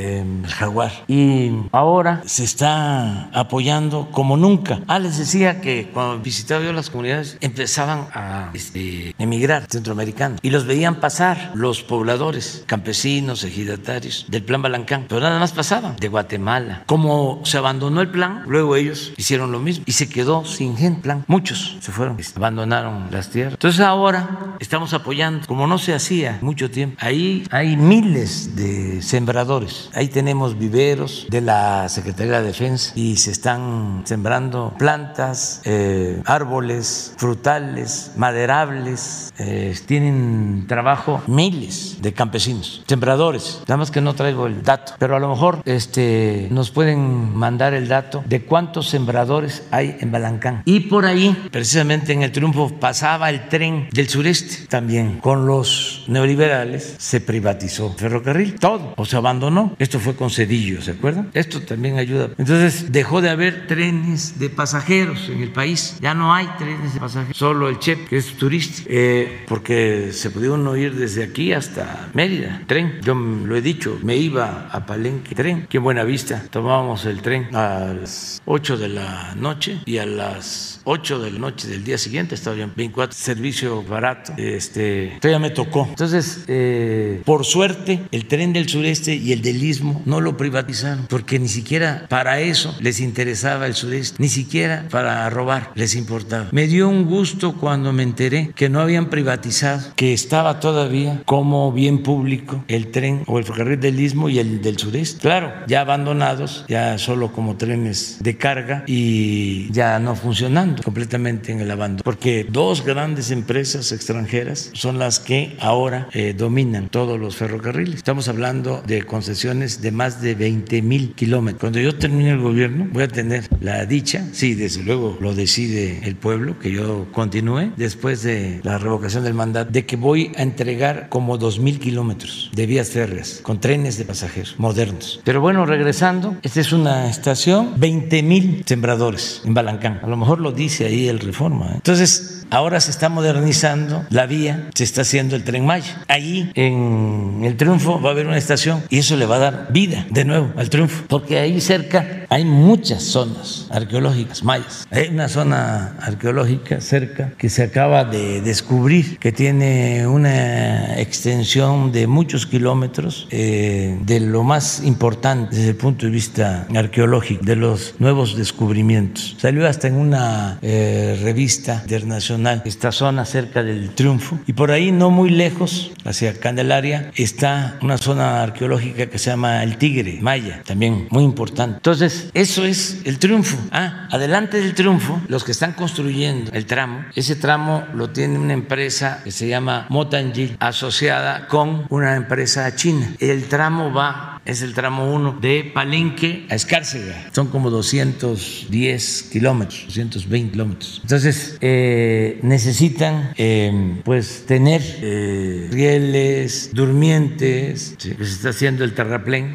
el 0.00 0.46
jaguar. 0.46 0.92
Y 1.08 1.52
ahora 1.72 2.22
se 2.26 2.44
está 2.44 3.30
apoyando 3.32 4.08
como 4.10 4.36
nunca. 4.36 4.80
Ah, 4.86 4.98
les 4.98 5.18
decía 5.18 5.60
que 5.60 5.90
cuando 5.92 6.22
visitaba 6.22 6.64
yo 6.64 6.72
las 6.72 6.90
comunidades 6.90 7.36
empezaban 7.40 8.06
a 8.14 8.50
este, 8.54 9.14
emigrar 9.18 9.66
centroamericanos 9.68 10.40
y 10.42 10.50
los 10.50 10.66
veían 10.66 10.96
pasar 10.96 11.52
los 11.54 11.82
pobladores, 11.82 12.64
campesinos, 12.66 13.44
ejidatarios 13.44 14.26
del 14.28 14.44
plan 14.44 14.62
Balancán, 14.62 15.06
pero 15.08 15.20
nada 15.20 15.38
más 15.38 15.52
pasaban 15.52 15.96
de 15.96 16.08
Guatemala. 16.08 16.84
Como 16.86 17.40
se 17.44 17.58
abandonó 17.58 18.00
el 18.00 18.10
plan, 18.10 18.44
luego 18.46 18.76
ellos 18.76 19.12
hicieron 19.16 19.52
lo 19.52 19.58
mismo 19.58 19.84
y 19.86 19.92
se 19.92 20.08
quedó 20.08 20.44
sin 20.44 20.76
gente 20.76 21.00
plan. 21.00 21.24
Muchos 21.26 21.76
se 21.80 21.92
fueron, 21.92 22.16
abandonaron 22.36 23.08
las 23.10 23.30
tierras. 23.30 23.54
Entonces 23.54 23.80
ahora 23.80 24.56
estamos 24.60 24.92
apoyando, 24.94 25.46
como 25.46 25.66
no 25.66 25.78
se 25.78 25.94
hacía 25.94 26.38
mucho 26.40 26.70
tiempo. 26.70 26.96
Ahí 27.00 27.44
hay 27.50 27.76
miles 27.76 28.56
de 28.56 29.02
sembradores 29.02 29.89
Ahí 29.94 30.08
tenemos 30.08 30.58
viveros 30.58 31.26
de 31.28 31.40
la 31.40 31.88
Secretaría 31.88 32.40
de 32.40 32.46
Defensa 32.46 32.92
y 32.94 33.16
se 33.16 33.30
están 33.30 34.02
sembrando 34.04 34.74
plantas, 34.78 35.62
eh, 35.64 36.22
árboles, 36.24 37.14
frutales, 37.16 38.12
maderables. 38.16 39.32
Eh, 39.38 39.74
tienen 39.86 40.66
trabajo 40.68 41.22
miles 41.26 42.00
de 42.00 42.12
campesinos, 42.12 42.82
sembradores. 42.86 43.62
Nada 43.66 43.78
más 43.78 43.90
que 43.90 44.00
no 44.00 44.14
traigo 44.14 44.46
el 44.46 44.62
dato, 44.62 44.92
pero 44.98 45.16
a 45.16 45.20
lo 45.20 45.28
mejor 45.28 45.62
este, 45.64 46.48
nos 46.50 46.70
pueden 46.70 47.36
mandar 47.36 47.74
el 47.74 47.88
dato 47.88 48.22
de 48.26 48.42
cuántos 48.42 48.88
sembradores 48.88 49.64
hay 49.70 49.96
en 50.00 50.12
Balancán. 50.12 50.62
Y 50.64 50.80
por 50.80 51.04
ahí, 51.04 51.36
precisamente 51.50 52.12
en 52.12 52.22
el 52.22 52.32
triunfo, 52.32 52.68
pasaba 52.78 53.30
el 53.30 53.48
tren 53.48 53.88
del 53.92 54.08
sureste 54.08 54.66
también. 54.68 55.18
Con 55.18 55.46
los 55.46 56.04
neoliberales 56.08 56.94
se 56.98 57.20
privatizó 57.20 57.92
ferrocarril, 57.94 58.58
todo, 58.58 58.94
o 58.96 59.04
se 59.04 59.16
abandonó. 59.16 59.74
Esto 59.80 59.98
fue 59.98 60.14
con 60.14 60.28
Cedillo, 60.28 60.82
¿se 60.82 60.90
acuerdan? 60.90 61.30
Esto 61.32 61.62
también 61.62 61.98
ayuda. 61.98 62.28
Entonces 62.36 62.92
dejó 62.92 63.22
de 63.22 63.30
haber 63.30 63.66
trenes 63.66 64.38
de 64.38 64.50
pasajeros 64.50 65.30
en 65.30 65.42
el 65.42 65.52
país. 65.52 65.96
Ya 66.02 66.12
no 66.12 66.34
hay 66.34 66.46
trenes 66.58 66.92
de 66.92 67.00
pasajeros, 67.00 67.34
solo 67.34 67.66
el 67.70 67.78
CHEP, 67.78 68.08
que 68.08 68.18
es 68.18 68.26
turístico, 68.34 68.86
eh, 68.92 69.46
porque 69.48 70.10
se 70.12 70.28
pudieron 70.28 70.78
ir 70.78 70.94
desde 70.94 71.24
aquí 71.24 71.54
hasta 71.54 72.10
Mérida, 72.12 72.62
tren. 72.66 73.00
Yo 73.02 73.14
lo 73.14 73.56
he 73.56 73.62
dicho, 73.62 73.98
me 74.02 74.18
iba 74.18 74.68
a 74.70 74.84
Palenque, 74.84 75.34
tren, 75.34 75.66
que 75.66 75.78
en 75.78 75.84
Buenavista 75.84 76.44
tomábamos 76.50 77.06
el 77.06 77.22
tren 77.22 77.48
a 77.56 77.94
las 77.98 78.42
8 78.44 78.76
de 78.76 78.88
la 78.88 79.34
noche 79.34 79.80
y 79.86 79.96
a 79.96 80.04
las 80.04 80.82
8 80.84 81.20
de 81.20 81.30
la 81.30 81.38
noche 81.38 81.68
del 81.68 81.84
día 81.84 81.96
siguiente 81.96 82.34
estaba 82.34 82.56
bien 82.56 82.72
24 82.74 83.16
servicio 83.16 83.82
barato 83.82 84.32
este 84.36 85.18
todavía 85.20 85.38
me 85.38 85.50
tocó 85.50 85.86
entonces 85.88 86.44
eh, 86.48 87.22
por 87.24 87.44
suerte 87.44 88.02
el 88.10 88.26
tren 88.26 88.52
del 88.52 88.68
sureste 88.68 89.14
y 89.14 89.32
el 89.32 89.42
del 89.42 89.59
No 90.06 90.20
lo 90.20 90.36
privatizaron 90.36 91.06
porque 91.08 91.38
ni 91.38 91.48
siquiera 91.48 92.06
para 92.08 92.40
eso 92.40 92.74
les 92.80 93.00
interesaba 93.00 93.66
el 93.66 93.74
sureste 93.74 94.16
ni 94.18 94.28
siquiera 94.28 94.86
para 94.90 95.28
robar 95.30 95.70
les 95.74 95.94
importaba 95.94 96.48
me 96.52 96.66
dio 96.66 96.88
un 96.88 97.04
gusto 97.04 97.54
cuando 97.54 97.92
me 97.92 98.02
enteré 98.02 98.52
que 98.54 98.68
no 98.68 98.80
habían 98.80 99.10
privatizado 99.10 99.92
que 99.96 100.12
estaba 100.12 100.60
todavía 100.60 101.22
como 101.26 101.72
bien 101.72 102.02
público 102.02 102.64
el 102.68 102.90
tren 102.90 103.22
o 103.26 103.38
el 103.38 103.44
ferrocarril 103.44 103.80
del 103.80 104.00
Istmo 104.00 104.28
y 104.28 104.38
el 104.38 104.62
del 104.62 104.78
sureste 104.78 105.20
claro 105.20 105.52
ya 105.66 105.82
abandonados 105.82 106.64
ya 106.68 106.96
solo 106.98 107.32
como 107.32 107.56
trenes 107.56 108.18
de 108.20 108.36
carga 108.36 108.84
y 108.86 109.70
ya 109.72 109.98
no 109.98 110.14
funcionando 110.14 110.82
completamente 110.82 111.52
en 111.52 111.60
el 111.60 111.70
abandono, 111.70 112.02
porque 112.04 112.46
dos 112.48 112.84
grandes 112.84 113.30
empresas 113.30 113.92
extranjeras 113.92 114.70
son 114.74 114.98
las 114.98 115.20
que 115.20 115.56
ahora 115.60 116.08
eh, 116.12 116.34
dominan 116.36 116.88
todos 116.88 117.18
los 117.18 117.36
ferrocarriles. 117.36 117.96
Estamos 117.96 118.28
hablando 118.28 118.82
de 118.86 119.02
concesiones 119.02 119.49
de 119.50 119.90
más 119.90 120.22
de 120.22 120.36
20 120.36 120.80
mil 120.82 121.12
kilómetros. 121.14 121.60
Cuando 121.60 121.80
yo 121.80 121.96
termine 121.96 122.30
el 122.30 122.38
gobierno, 122.38 122.88
voy 122.92 123.02
a 123.02 123.08
tener 123.08 123.48
la 123.60 123.84
dicha, 123.84 124.24
sí, 124.32 124.54
desde 124.54 124.84
luego 124.84 125.18
lo 125.20 125.34
decide 125.34 126.00
el 126.04 126.14
pueblo, 126.14 126.58
que 126.58 126.70
yo 126.70 127.08
continúe 127.12 127.72
después 127.76 128.22
de 128.22 128.60
la 128.62 128.78
revocación 128.78 129.24
del 129.24 129.34
mandato, 129.34 129.72
de 129.72 129.86
que 129.86 129.96
voy 129.96 130.30
a 130.36 130.42
entregar 130.42 131.08
como 131.08 131.36
2 131.36 131.58
mil 131.58 131.80
kilómetros 131.80 132.50
de 132.54 132.66
vías 132.66 132.90
férreas 132.90 133.40
con 133.42 133.60
trenes 133.60 133.98
de 133.98 134.04
pasajeros 134.04 134.54
modernos. 134.58 135.20
Pero 135.24 135.40
bueno, 135.40 135.66
regresando, 135.66 136.36
esta 136.42 136.60
es 136.60 136.72
una 136.72 137.10
estación, 137.10 137.74
20 137.76 138.22
mil 138.22 138.62
sembradores 138.66 139.42
en 139.44 139.54
Balancán. 139.54 140.00
A 140.02 140.06
lo 140.06 140.16
mejor 140.16 140.40
lo 140.40 140.52
dice 140.52 140.86
ahí 140.86 141.08
el 141.08 141.18
Reforma. 141.18 141.70
¿eh? 141.72 141.74
Entonces, 141.74 142.39
ahora 142.50 142.80
se 142.80 142.90
está 142.90 143.08
modernizando 143.08 144.04
la 144.10 144.26
vía, 144.26 144.68
se 144.74 144.84
está 144.84 145.02
haciendo 145.02 145.36
el 145.36 145.44
tren 145.44 145.64
Maya. 145.64 146.02
Ahí 146.08 146.50
en 146.54 147.42
el 147.44 147.56
Triunfo 147.56 148.00
va 148.00 148.10
a 148.10 148.12
haber 148.12 148.26
una 148.26 148.38
estación 148.38 148.82
y 148.88 148.98
eso 148.98 149.16
le 149.16 149.26
va 149.26 149.36
a 149.36 149.38
dar 149.38 149.66
vida 149.72 150.06
de 150.10 150.24
nuevo 150.24 150.52
al 150.56 150.70
Triunfo, 150.70 151.04
porque 151.08 151.38
ahí 151.38 151.60
cerca 151.60 152.19
hay 152.30 152.44
muchas 152.44 153.02
zonas 153.02 153.66
arqueológicas 153.70 154.44
mayas. 154.44 154.86
Hay 154.92 155.08
una 155.08 155.28
zona 155.28 155.96
arqueológica 156.00 156.80
cerca 156.80 157.32
que 157.36 157.50
se 157.50 157.64
acaba 157.64 158.04
de 158.04 158.40
descubrir 158.40 159.18
que 159.18 159.32
tiene 159.32 160.06
una 160.06 161.00
extensión 161.00 161.90
de 161.90 162.06
muchos 162.06 162.46
kilómetros 162.46 163.26
eh, 163.30 163.98
de 164.06 164.20
lo 164.20 164.44
más 164.44 164.80
importante 164.84 165.56
desde 165.56 165.70
el 165.70 165.76
punto 165.76 166.06
de 166.06 166.12
vista 166.12 166.68
arqueológico, 166.72 167.44
de 167.44 167.56
los 167.56 167.96
nuevos 167.98 168.36
descubrimientos. 168.36 169.34
Salió 169.38 169.66
hasta 169.66 169.88
en 169.88 169.96
una 169.96 170.58
eh, 170.62 171.18
revista 171.20 171.80
internacional 171.82 172.62
esta 172.64 172.92
zona 172.92 173.24
cerca 173.24 173.64
del 173.64 173.90
Triunfo 173.90 174.38
y 174.46 174.52
por 174.52 174.70
ahí 174.70 174.92
no 174.92 175.10
muy 175.10 175.30
lejos, 175.30 175.90
hacia 176.04 176.32
Candelaria, 176.34 177.10
está 177.16 177.76
una 177.82 177.98
zona 177.98 178.40
arqueológica 178.44 179.06
que 179.06 179.18
se 179.18 179.30
llama 179.30 179.64
El 179.64 179.78
Tigre, 179.78 180.18
Maya, 180.20 180.62
también 180.64 181.08
muy 181.10 181.24
importante. 181.24 181.76
Entonces, 181.76 182.19
eso 182.34 182.64
es 182.64 183.02
el 183.04 183.18
triunfo. 183.18 183.56
Ah, 183.70 184.08
adelante 184.10 184.60
del 184.60 184.74
triunfo, 184.74 185.20
los 185.28 185.44
que 185.44 185.52
están 185.52 185.72
construyendo 185.72 186.50
el 186.52 186.66
tramo, 186.66 187.04
ese 187.14 187.36
tramo 187.36 187.86
lo 187.94 188.10
tiene 188.10 188.38
una 188.38 188.52
empresa 188.52 189.20
que 189.24 189.30
se 189.30 189.48
llama 189.48 189.86
Motangil, 189.88 190.56
asociada 190.60 191.46
con 191.48 191.86
una 191.90 192.16
empresa 192.16 192.74
china. 192.74 193.14
El 193.18 193.44
tramo 193.44 193.92
va 193.92 194.40
es 194.44 194.62
el 194.62 194.74
tramo 194.74 195.12
1 195.12 195.38
de 195.40 195.70
Palenque 195.72 196.46
a 196.48 196.54
Escárcega. 196.54 197.28
Son 197.32 197.48
como 197.48 197.70
210 197.70 199.28
kilómetros, 199.30 199.84
220 199.86 200.52
kilómetros. 200.52 201.00
Entonces, 201.02 201.56
eh, 201.60 202.40
necesitan 202.42 203.32
eh, 203.36 204.00
pues 204.04 204.44
tener 204.46 204.82
eh, 205.02 205.68
rieles, 205.70 206.70
durmientes, 206.72 207.94
se 207.98 208.12
está 208.20 208.50
haciendo 208.50 208.82
el 208.84 208.94
terraplén, 208.94 209.54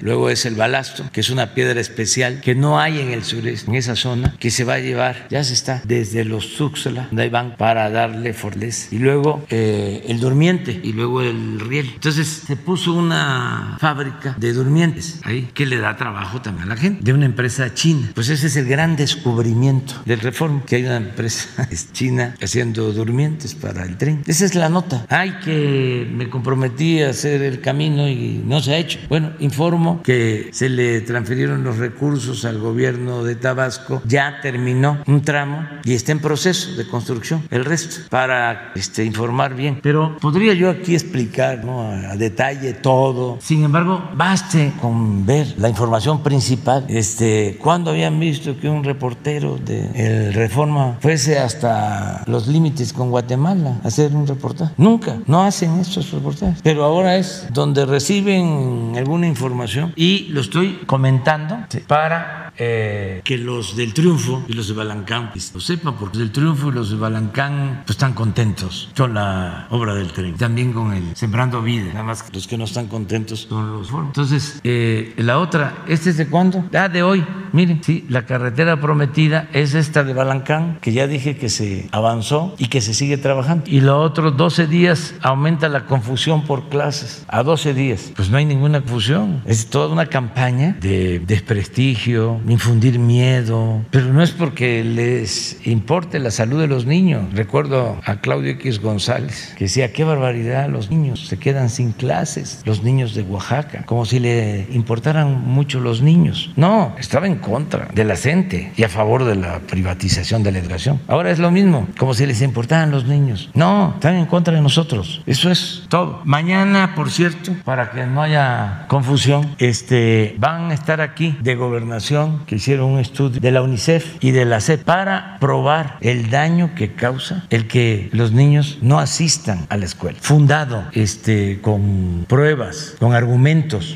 luego 0.00 0.28
es 0.28 0.44
el 0.44 0.54
balasto, 0.54 1.08
que 1.12 1.20
es 1.20 1.30
una 1.30 1.54
piedra 1.54 1.80
especial 1.80 1.95
que 2.42 2.54
no 2.54 2.78
hay 2.78 3.00
en 3.00 3.10
el 3.10 3.24
sureste, 3.24 3.70
en 3.70 3.76
esa 3.76 3.96
zona, 3.96 4.34
que 4.38 4.50
se 4.50 4.64
va 4.64 4.74
a 4.74 4.78
llevar, 4.78 5.26
ya 5.30 5.42
se 5.44 5.54
está, 5.54 5.82
desde 5.84 6.24
los 6.24 6.56
Tuxtla, 6.56 7.08
donde 7.10 7.28
van 7.28 7.56
para 7.56 7.90
darle 7.90 8.32
fortaleza. 8.32 8.88
Y 8.90 8.98
luego 8.98 9.44
el 9.50 10.20
durmiente 10.20 10.78
y 10.82 10.92
luego 10.92 11.22
el 11.22 11.60
riel. 11.60 11.90
Entonces, 11.94 12.44
se 12.46 12.56
puso 12.56 12.94
una 12.94 13.76
fábrica 13.80 14.36
de 14.38 14.52
durmientes, 14.52 15.20
ahí, 15.24 15.48
que 15.54 15.66
le 15.66 15.78
da 15.78 15.96
trabajo 15.96 16.40
también 16.40 16.66
a 16.66 16.74
la 16.74 16.80
gente, 16.80 17.02
de 17.02 17.12
una 17.12 17.26
empresa 17.26 17.74
china. 17.74 18.10
Pues 18.14 18.28
ese 18.28 18.46
es 18.46 18.56
el 18.56 18.66
gran 18.66 18.96
descubrimiento 18.96 19.94
del 20.04 20.20
reforma, 20.20 20.62
que 20.66 20.76
hay 20.76 20.84
una 20.84 20.96
empresa 20.96 21.68
china 21.92 22.34
haciendo 22.42 22.92
durmientes 22.92 23.54
para 23.54 23.84
el 23.84 23.96
tren. 23.96 24.22
Esa 24.26 24.44
es 24.44 24.54
la 24.54 24.68
nota. 24.68 25.06
Ay, 25.08 25.36
que 25.44 26.08
me 26.10 26.28
comprometí 26.28 27.02
a 27.02 27.10
hacer 27.10 27.42
el 27.42 27.60
camino 27.60 28.08
y 28.08 28.42
no 28.44 28.60
se 28.60 28.74
ha 28.74 28.78
hecho. 28.78 28.98
Bueno, 29.08 29.32
informo 29.40 30.02
que 30.02 30.50
se 30.52 30.68
le 30.68 31.00
transfirieron 31.00 31.64
los 31.64 31.78
recursos 31.86 32.44
al 32.44 32.58
gobierno 32.58 33.22
de 33.22 33.36
Tabasco, 33.36 34.02
ya 34.04 34.40
terminó 34.42 34.98
un 35.06 35.22
tramo 35.22 35.66
y 35.84 35.94
está 35.94 36.12
en 36.12 36.20
proceso 36.20 36.72
de 36.76 36.86
construcción 36.86 37.42
el 37.50 37.64
resto 37.64 38.08
para 38.10 38.72
este, 38.74 39.04
informar 39.04 39.54
bien. 39.54 39.78
Pero 39.82 40.16
podría 40.20 40.54
yo 40.54 40.68
aquí 40.70 40.94
explicar 40.94 41.64
¿no? 41.64 41.90
a 41.90 42.16
detalle 42.16 42.72
todo. 42.74 43.38
Sin 43.40 43.62
embargo, 43.62 44.02
baste 44.14 44.72
con 44.80 45.24
ver 45.24 45.54
la 45.58 45.68
información 45.68 46.22
principal. 46.22 46.84
Este, 46.88 47.58
¿Cuándo 47.62 47.90
habían 47.90 48.18
visto 48.18 48.58
que 48.58 48.68
un 48.68 48.82
reportero 48.82 49.58
de 49.64 49.76
el 49.94 50.34
Reforma 50.34 50.98
fuese 51.00 51.38
hasta 51.38 52.24
los 52.26 52.48
límites 52.48 52.92
con 52.92 53.10
Guatemala 53.10 53.80
a 53.84 53.88
hacer 53.88 54.14
un 54.14 54.26
reportaje? 54.26 54.74
Nunca, 54.76 55.18
no 55.26 55.42
hacen 55.44 55.78
estos 55.78 56.10
reportajes. 56.10 56.60
Pero 56.62 56.84
ahora 56.84 57.16
es 57.16 57.46
donde 57.52 57.86
reciben 57.86 58.94
alguna 58.96 59.26
información 59.28 59.92
y 59.94 60.26
lo 60.30 60.40
estoy 60.40 60.80
comentando 60.86 61.58
para 61.80 62.45
eh, 62.58 63.20
que 63.24 63.38
los 63.38 63.76
del 63.76 63.92
Triunfo 63.94 64.44
y 64.48 64.52
los 64.52 64.68
de 64.68 64.74
Balancán 64.74 65.30
pues, 65.32 65.52
lo 65.54 65.60
sepan, 65.60 65.94
porque 65.96 66.18
los 66.18 66.26
del 66.26 66.32
Triunfo 66.32 66.68
y 66.68 66.72
los 66.72 66.90
de 66.90 66.96
Balancán 66.96 67.82
pues, 67.86 67.96
están 67.96 68.14
contentos 68.14 68.90
con 68.96 69.14
la 69.14 69.66
obra 69.70 69.94
del 69.94 70.12
tren, 70.12 70.36
también 70.36 70.72
con 70.72 70.92
el 70.92 71.16
Sembrando 71.16 71.62
Vida, 71.62 71.92
nada 71.92 72.02
más 72.02 72.22
que 72.22 72.32
los 72.32 72.46
que 72.46 72.56
no 72.56 72.64
están 72.64 72.88
contentos 72.88 73.46
son 73.48 73.72
los 73.72 73.90
entonces, 73.92 74.60
eh, 74.64 75.14
la 75.16 75.38
otra, 75.38 75.84
¿este 75.88 76.10
es 76.10 76.16
de 76.16 76.28
cuándo? 76.28 76.64
Ah, 76.74 76.88
de 76.88 77.02
hoy. 77.02 77.24
Miren, 77.52 77.82
sí, 77.82 78.04
la 78.08 78.26
carretera 78.26 78.80
prometida 78.80 79.48
es 79.52 79.74
esta 79.74 80.04
de 80.04 80.12
Balancán, 80.12 80.78
que 80.80 80.92
ya 80.92 81.06
dije 81.06 81.36
que 81.36 81.48
se 81.48 81.88
avanzó 81.92 82.54
y 82.58 82.66
que 82.66 82.80
se 82.80 82.92
sigue 82.92 83.16
trabajando. 83.16 83.64
Y 83.66 83.80
lo 83.80 84.00
otro, 84.00 84.30
12 84.30 84.66
días 84.66 85.14
aumenta 85.22 85.68
la 85.68 85.86
confusión 85.86 86.44
por 86.44 86.68
clases. 86.68 87.24
A 87.28 87.42
12 87.42 87.74
días. 87.74 88.12
Pues 88.14 88.28
no 88.30 88.36
hay 88.36 88.44
ninguna 88.44 88.80
confusión. 88.80 89.42
Es 89.46 89.68
toda 89.68 89.88
una 89.88 90.06
campaña 90.06 90.76
de 90.80 91.20
desprestigio, 91.20 92.40
infundir 92.48 92.98
miedo. 92.98 93.82
Pero 93.90 94.12
no 94.12 94.22
es 94.22 94.30
porque 94.30 94.84
les 94.84 95.66
importe 95.66 96.18
la 96.18 96.30
salud 96.30 96.60
de 96.60 96.66
los 96.66 96.86
niños. 96.86 97.24
Recuerdo 97.32 98.00
a 98.04 98.16
Claudio 98.20 98.52
X 98.52 98.80
González, 98.80 99.54
que 99.56 99.64
decía, 99.64 99.92
qué 99.92 100.04
barbaridad, 100.04 100.68
los 100.68 100.90
niños 100.90 101.26
se 101.26 101.38
quedan 101.38 101.70
sin 101.70 101.92
clases, 101.92 102.62
los 102.64 102.82
niños 102.82 103.14
de 103.14 103.22
Oaxaca 103.22 103.56
como 103.84 104.04
si 104.04 104.18
le 104.18 104.66
importaran 104.72 105.42
mucho 105.46 105.80
los 105.80 106.02
niños. 106.02 106.52
No, 106.56 106.94
estaba 106.98 107.26
en 107.26 107.36
contra 107.36 107.88
de 107.94 108.04
la 108.04 108.16
gente 108.16 108.72
y 108.76 108.82
a 108.82 108.88
favor 108.88 109.24
de 109.24 109.36
la 109.36 109.60
privatización 109.60 110.42
de 110.42 110.52
la 110.52 110.58
educación. 110.58 111.00
Ahora 111.08 111.30
es 111.30 111.38
lo 111.38 111.50
mismo, 111.50 111.88
como 111.98 112.14
si 112.14 112.26
les 112.26 112.42
importaran 112.42 112.90
los 112.90 113.06
niños. 113.06 113.50
No, 113.54 113.92
están 113.94 114.16
en 114.16 114.26
contra 114.26 114.54
de 114.54 114.60
nosotros. 114.60 115.22
Eso 115.26 115.50
es 115.50 115.84
todo. 115.88 116.20
Mañana, 116.24 116.94
por 116.94 117.10
cierto, 117.10 117.52
para 117.64 117.90
que 117.90 118.06
no 118.06 118.22
haya 118.22 118.86
confusión, 118.88 119.54
este, 119.58 120.34
van 120.38 120.70
a 120.70 120.74
estar 120.74 121.00
aquí 121.00 121.36
de 121.40 121.54
gobernación 121.54 122.35
que 122.46 122.56
hicieron 122.56 122.92
un 122.92 122.98
estudio 122.98 123.40
de 123.40 123.50
la 123.50 123.62
UNICEF 123.62 124.16
y 124.20 124.30
de 124.30 124.44
la 124.44 124.60
SEP 124.60 124.84
para 124.84 125.38
probar 125.40 125.98
el 126.00 126.30
daño 126.30 126.74
que 126.74 126.92
causa 126.92 127.44
el 127.50 127.66
que 127.66 128.08
los 128.12 128.32
niños 128.32 128.78
no 128.82 128.98
asistan 128.98 129.66
a 129.68 129.76
la 129.76 129.84
escuela. 129.84 130.18
Fundado 130.20 130.84
este, 130.92 131.60
con 131.60 132.26
pruebas, 132.28 132.96
con 132.98 133.14
argumentos 133.14 133.46